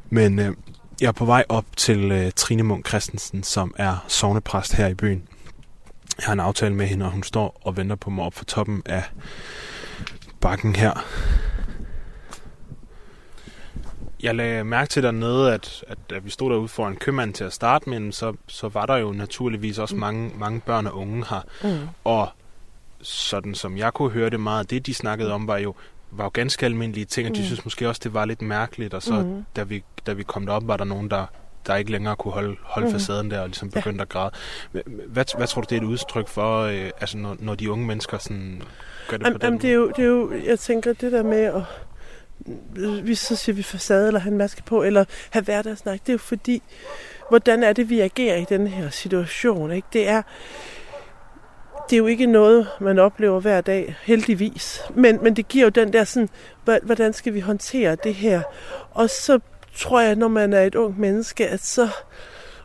Men 0.09 0.39
øh, 0.39 0.53
jeg 1.01 1.07
er 1.07 1.11
på 1.11 1.25
vej 1.25 1.43
op 1.49 1.65
til 1.77 2.11
øh, 2.11 2.31
Trine 2.35 2.63
Munk 2.63 2.87
Christensen, 2.87 3.43
som 3.43 3.73
er 3.77 4.05
sovnepræst 4.07 4.73
her 4.73 4.87
i 4.87 4.93
byen. 4.93 5.23
Jeg 6.17 6.25
har 6.25 6.33
en 6.33 6.39
aftale 6.39 6.75
med 6.75 6.87
hende, 6.87 7.05
og 7.05 7.11
hun 7.11 7.23
står 7.23 7.61
og 7.61 7.77
venter 7.77 7.95
på 7.95 8.09
mig 8.09 8.25
op 8.25 8.33
for 8.33 8.45
toppen 8.45 8.81
af 8.85 9.03
bakken 10.41 10.75
her. 10.75 11.05
Jeg 14.23 14.35
lagde 14.35 14.63
mærke 14.63 14.89
til 14.89 15.03
dernede, 15.03 15.53
at, 15.53 15.83
at, 15.87 15.97
at 16.15 16.25
vi 16.25 16.29
stod 16.29 16.51
derude 16.51 16.67
for 16.67 16.87
en 16.87 16.95
købmand 16.95 17.33
til 17.33 17.43
at 17.43 17.53
starte 17.53 17.89
med, 17.89 18.11
så, 18.11 18.33
så 18.47 18.67
var 18.67 18.85
der 18.85 18.97
jo 18.97 19.11
naturligvis 19.11 19.77
også 19.77 19.95
mm. 19.95 19.99
mange, 19.99 20.31
mange 20.35 20.59
børn 20.59 20.87
og 20.87 20.97
unge 20.97 21.25
her. 21.29 21.41
Mm. 21.63 21.87
Og 22.03 22.29
sådan 23.01 23.55
som 23.55 23.77
jeg 23.77 23.93
kunne 23.93 24.09
høre 24.09 24.29
det 24.29 24.39
meget, 24.39 24.69
det 24.69 24.85
de 24.85 24.93
snakkede 24.93 25.33
om, 25.33 25.47
var 25.47 25.57
jo, 25.57 25.75
var 26.11 26.23
jo 26.23 26.31
ganske 26.33 26.65
almindelige 26.65 27.05
ting, 27.05 27.29
og 27.29 27.35
de 27.35 27.39
mm. 27.39 27.45
synes 27.45 27.65
måske 27.65 27.89
også, 27.89 28.01
det 28.03 28.13
var 28.13 28.25
lidt 28.25 28.41
mærkeligt, 28.41 28.93
og 28.93 29.03
så 29.03 29.13
mm. 29.13 29.45
da, 29.55 29.63
vi, 29.63 29.83
da 30.05 30.13
vi 30.13 30.23
kom 30.23 30.45
derop, 30.45 30.67
var 30.67 30.77
der 30.77 30.83
nogen, 30.83 31.09
der, 31.09 31.25
der 31.67 31.75
ikke 31.75 31.91
længere 31.91 32.15
kunne 32.15 32.31
holde, 32.31 32.55
holde 32.63 32.87
mm. 32.87 32.93
facaden 32.93 33.31
der, 33.31 33.39
og 33.39 33.47
ligesom 33.47 33.69
begyndte 33.71 33.97
ja. 33.97 34.01
at 34.01 34.09
græde. 34.09 34.31
Hvad, 35.07 35.37
hvad 35.37 35.47
tror 35.47 35.61
du, 35.61 35.67
det 35.69 35.77
er 35.77 35.81
et 35.81 35.87
udtryk 35.87 36.27
for, 36.27 36.61
øh, 36.61 36.91
altså 37.01 37.17
når, 37.17 37.35
når 37.39 37.55
de 37.55 37.71
unge 37.71 37.85
mennesker 37.85 38.17
sådan 38.17 38.61
gør 39.07 39.17
det 39.17 39.25
am, 39.25 39.33
på 39.33 39.37
den 39.37 39.47
am, 39.47 39.53
måde? 39.53 39.61
det 39.61 39.69
er, 39.69 39.75
jo, 39.75 39.87
det 39.89 39.99
er 39.99 40.07
jo, 40.07 40.33
jeg 40.45 40.59
tænker, 40.59 40.93
det 40.93 41.11
der 41.11 41.23
med 41.23 41.43
at 41.43 41.61
vi 43.03 43.15
så 43.15 43.35
siger 43.35 43.55
vi 43.55 43.63
facade, 43.63 44.07
eller 44.07 44.19
have 44.19 44.31
en 44.31 44.37
maske 44.37 44.63
på, 44.63 44.83
eller 44.83 45.05
have 45.29 45.43
hverdagssnak, 45.43 45.99
det 45.99 46.09
er 46.09 46.13
jo 46.13 46.17
fordi, 46.17 46.61
hvordan 47.29 47.63
er 47.63 47.73
det, 47.73 47.89
vi 47.89 47.99
agerer 47.99 48.35
i 48.35 48.45
den 48.49 48.67
her 48.67 48.89
situation, 48.89 49.71
ikke? 49.71 49.87
Det 49.93 50.07
er, 50.07 50.21
det 51.89 51.95
er 51.95 51.97
jo 51.97 52.07
ikke 52.07 52.25
noget, 52.25 52.67
man 52.79 52.99
oplever 52.99 53.39
hver 53.39 53.61
dag, 53.61 53.95
heldigvis. 54.01 54.81
Men, 54.95 55.19
men 55.23 55.35
det 55.35 55.47
giver 55.47 55.65
jo 55.65 55.69
den 55.69 55.93
der 55.93 56.03
sådan, 56.03 56.29
hvordan 56.83 57.13
skal 57.13 57.33
vi 57.33 57.39
håndtere 57.39 57.97
det 58.03 58.13
her? 58.13 58.41
Og 58.91 59.09
så 59.09 59.39
tror 59.75 59.99
jeg, 59.99 60.15
når 60.15 60.27
man 60.27 60.53
er 60.53 60.61
et 60.61 60.75
ung 60.75 60.99
menneske, 60.99 61.47
at 61.47 61.63
så, 61.63 61.87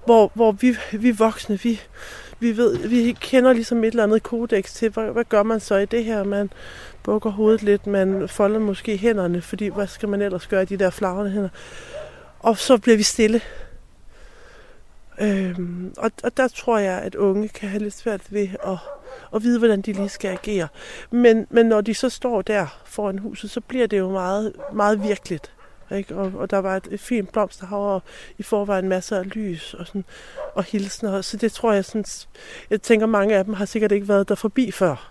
hvor, 0.05 0.31
hvor 0.35 0.53
vi, 0.53 0.77
vi 0.93 1.11
voksne, 1.11 1.61
vi, 1.61 1.81
vi 2.41 2.57
ved, 2.57 2.89
vi 2.89 3.17
kender 3.21 3.53
ligesom 3.53 3.85
et 3.85 3.89
eller 3.89 4.03
andet 4.03 4.23
kodex 4.23 4.73
til, 4.73 4.91
hvad, 4.91 5.05
hvad 5.05 5.25
gør 5.25 5.43
man 5.43 5.61
så 5.61 5.77
i 5.77 5.85
det 5.85 6.05
her? 6.05 6.25
Man 6.25 6.51
bukker 7.03 7.31
hovedet 7.31 7.63
lidt, 7.63 7.87
man 7.87 8.29
folder 8.29 8.59
måske 8.59 8.97
hænderne, 8.97 9.43
fordi 9.43 9.69
hvad 9.69 9.87
skal 9.87 10.09
man 10.09 10.23
ellers 10.23 10.47
gøre 10.47 10.63
i 10.63 10.67
de 10.67 10.77
der 10.77 10.91
flagrende 10.91 11.31
hænder? 11.31 11.49
Og 12.41 12.59
så 12.59 12.79
bliver 12.79 12.97
vi 12.97 13.03
stille. 13.03 13.41
Øhm, 15.21 15.95
og, 15.97 16.11
og 16.25 16.37
der 16.37 16.49
tror 16.49 16.79
jeg, 16.79 17.03
at 17.03 17.15
unge 17.15 17.49
kan 17.49 17.69
have 17.69 17.83
lidt 17.83 17.95
svært 17.95 18.33
ved 18.33 18.49
at, 18.67 18.79
at 19.35 19.43
vide, 19.43 19.59
hvordan 19.59 19.81
de 19.81 19.93
lige 19.93 20.09
skal 20.09 20.31
agere. 20.31 20.69
Men, 21.11 21.47
men 21.51 21.67
når 21.67 21.81
de 21.81 21.95
så 21.95 22.09
står 22.09 22.43
der 22.43 22.81
foran 22.85 23.19
huset, 23.19 23.51
så 23.51 23.61
bliver 23.61 23.87
det 23.87 23.99
jo 23.99 24.11
meget, 24.11 24.53
meget 24.73 25.03
virkeligt. 25.03 25.53
Ikke? 25.91 26.17
Og, 26.17 26.33
og 26.37 26.51
der 26.51 26.59
var 26.59 26.77
et, 26.77 26.89
et 26.91 27.01
fint 27.01 27.33
blomsterhav, 27.33 27.95
og 27.95 28.03
i 28.39 28.43
forvejen 28.43 28.89
masser 28.89 29.19
af 29.19 29.35
lys 29.35 29.75
og, 29.75 29.87
sådan, 29.87 30.05
og 30.55 30.65
hilsner. 30.65 31.21
Så 31.21 31.37
det 31.37 31.53
tror 31.53 31.73
jeg, 31.73 31.85
sådan, 31.85 32.05
jeg 32.71 32.83
tænker, 32.83 33.07
mange 33.07 33.37
af 33.37 33.45
dem 33.45 33.55
har 33.55 33.65
sikkert 33.65 33.93
ikke 33.93 34.09
været 34.09 34.29
der 34.29 34.35
forbi 34.35 34.71
før. 34.71 35.11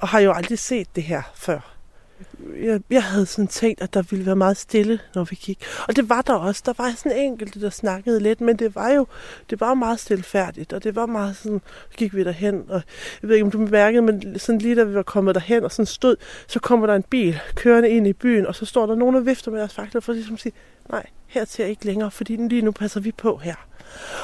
Og 0.00 0.08
har 0.08 0.20
jo 0.20 0.32
aldrig 0.32 0.58
set 0.58 0.96
det 0.96 1.02
her 1.02 1.22
før 1.34 1.79
jeg, 2.62 2.80
jeg 2.90 3.02
havde 3.02 3.26
sådan 3.26 3.48
tænkt, 3.48 3.80
at 3.80 3.94
der 3.94 4.02
ville 4.02 4.26
være 4.26 4.36
meget 4.36 4.56
stille, 4.56 5.00
når 5.14 5.24
vi 5.24 5.36
gik. 5.36 5.64
Og 5.88 5.96
det 5.96 6.08
var 6.08 6.22
der 6.22 6.34
også. 6.34 6.62
Der 6.66 6.72
var 6.78 6.92
sådan 6.96 7.18
enkelte, 7.18 7.60
der 7.60 7.70
snakkede 7.70 8.20
lidt, 8.20 8.40
men 8.40 8.56
det 8.56 8.74
var 8.74 8.90
jo 8.90 9.06
det 9.50 9.60
var 9.60 9.74
meget 9.74 10.00
stilfærdigt, 10.00 10.72
og 10.72 10.84
det 10.84 10.96
var 10.96 11.06
meget 11.06 11.36
sådan, 11.36 11.60
så 11.90 11.96
gik 11.96 12.14
vi 12.14 12.24
derhen, 12.24 12.64
og 12.68 12.82
jeg 13.22 13.28
ved 13.28 13.36
ikke, 13.36 13.44
om 13.44 13.50
du 13.50 13.58
bemærkede, 13.58 14.02
men 14.02 14.38
sådan 14.38 14.60
lige 14.60 14.76
da 14.76 14.84
vi 14.84 14.94
var 14.94 15.02
kommet 15.02 15.34
derhen 15.34 15.64
og 15.64 15.72
sådan 15.72 15.86
stod, 15.86 16.16
så 16.46 16.60
kommer 16.60 16.86
der 16.86 16.94
en 16.94 17.02
bil 17.02 17.40
kørende 17.54 17.88
ind 17.88 18.06
i 18.06 18.12
byen, 18.12 18.46
og 18.46 18.54
så 18.54 18.66
står 18.66 18.86
der 18.86 18.94
nogen 18.94 19.14
og 19.14 19.26
vifter 19.26 19.50
med 19.50 19.58
deres 19.58 19.74
fakler, 19.74 20.00
for 20.00 20.12
ligesom 20.12 20.34
at 20.34 20.40
sige, 20.40 20.52
nej, 20.90 21.06
her 21.26 21.44
til 21.44 21.64
ikke 21.64 21.84
længere, 21.84 22.10
fordi 22.10 22.36
lige 22.36 22.62
nu 22.62 22.72
passer 22.72 23.00
vi 23.00 23.12
på 23.12 23.36
her. 23.36 23.54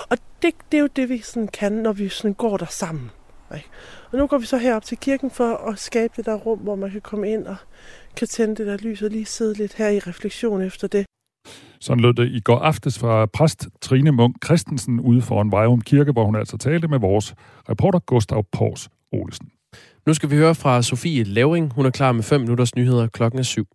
Og 0.08 0.18
det, 0.42 0.54
det 0.72 0.78
er 0.78 0.80
jo 0.82 0.88
det, 0.96 1.08
vi 1.08 1.18
sådan 1.18 1.48
kan, 1.48 1.72
når 1.72 1.92
vi 1.92 2.08
sådan 2.08 2.34
går 2.34 2.56
der 2.56 2.66
sammen. 2.66 3.10
Ikke? 3.54 3.68
Og 4.12 4.18
nu 4.18 4.26
går 4.26 4.38
vi 4.38 4.46
så 4.46 4.56
herop 4.56 4.84
til 4.84 4.98
kirken 4.98 5.30
for 5.30 5.70
at 5.70 5.78
skabe 5.78 6.12
det 6.16 6.26
der 6.26 6.34
rum, 6.34 6.58
hvor 6.58 6.74
man 6.74 6.90
kan 6.90 7.00
komme 7.00 7.32
ind 7.32 7.46
og 7.46 7.56
kan 8.16 8.28
tænde 8.28 8.56
det 8.56 8.66
der 8.66 8.76
lys 8.76 9.02
og 9.02 9.10
lige 9.10 9.24
sidde 9.24 9.54
lidt 9.54 9.74
her 9.74 9.88
i 9.88 9.98
refleksion 9.98 10.62
efter 10.62 10.88
det. 10.88 11.06
Sådan 11.80 12.00
lød 12.00 12.14
det 12.14 12.28
i 12.28 12.40
går 12.40 12.58
aftes 12.58 12.98
fra 12.98 13.26
præst 13.26 13.68
Trine 13.80 14.10
Munk 14.10 14.44
Christensen 14.44 15.00
ude 15.00 15.22
foran 15.22 15.50
Vejrum 15.52 15.80
Kirke, 15.80 16.12
hvor 16.12 16.24
hun 16.24 16.36
altså 16.36 16.56
talte 16.56 16.88
med 16.88 16.98
vores 16.98 17.34
reporter 17.68 17.98
Gustav 17.98 18.44
Pors 18.52 18.88
Olesen. 19.12 19.48
Nu 20.06 20.14
skal 20.14 20.30
vi 20.30 20.36
høre 20.36 20.54
fra 20.54 20.82
Sofie 20.82 21.24
Lavring. 21.24 21.72
Hun 21.72 21.86
er 21.86 21.90
klar 21.90 22.12
med 22.12 22.22
5 22.22 22.40
minutters 22.40 22.74
nyheder 22.74 23.06
klokken 23.06 23.38
er 23.38 23.42
7. 23.42 23.66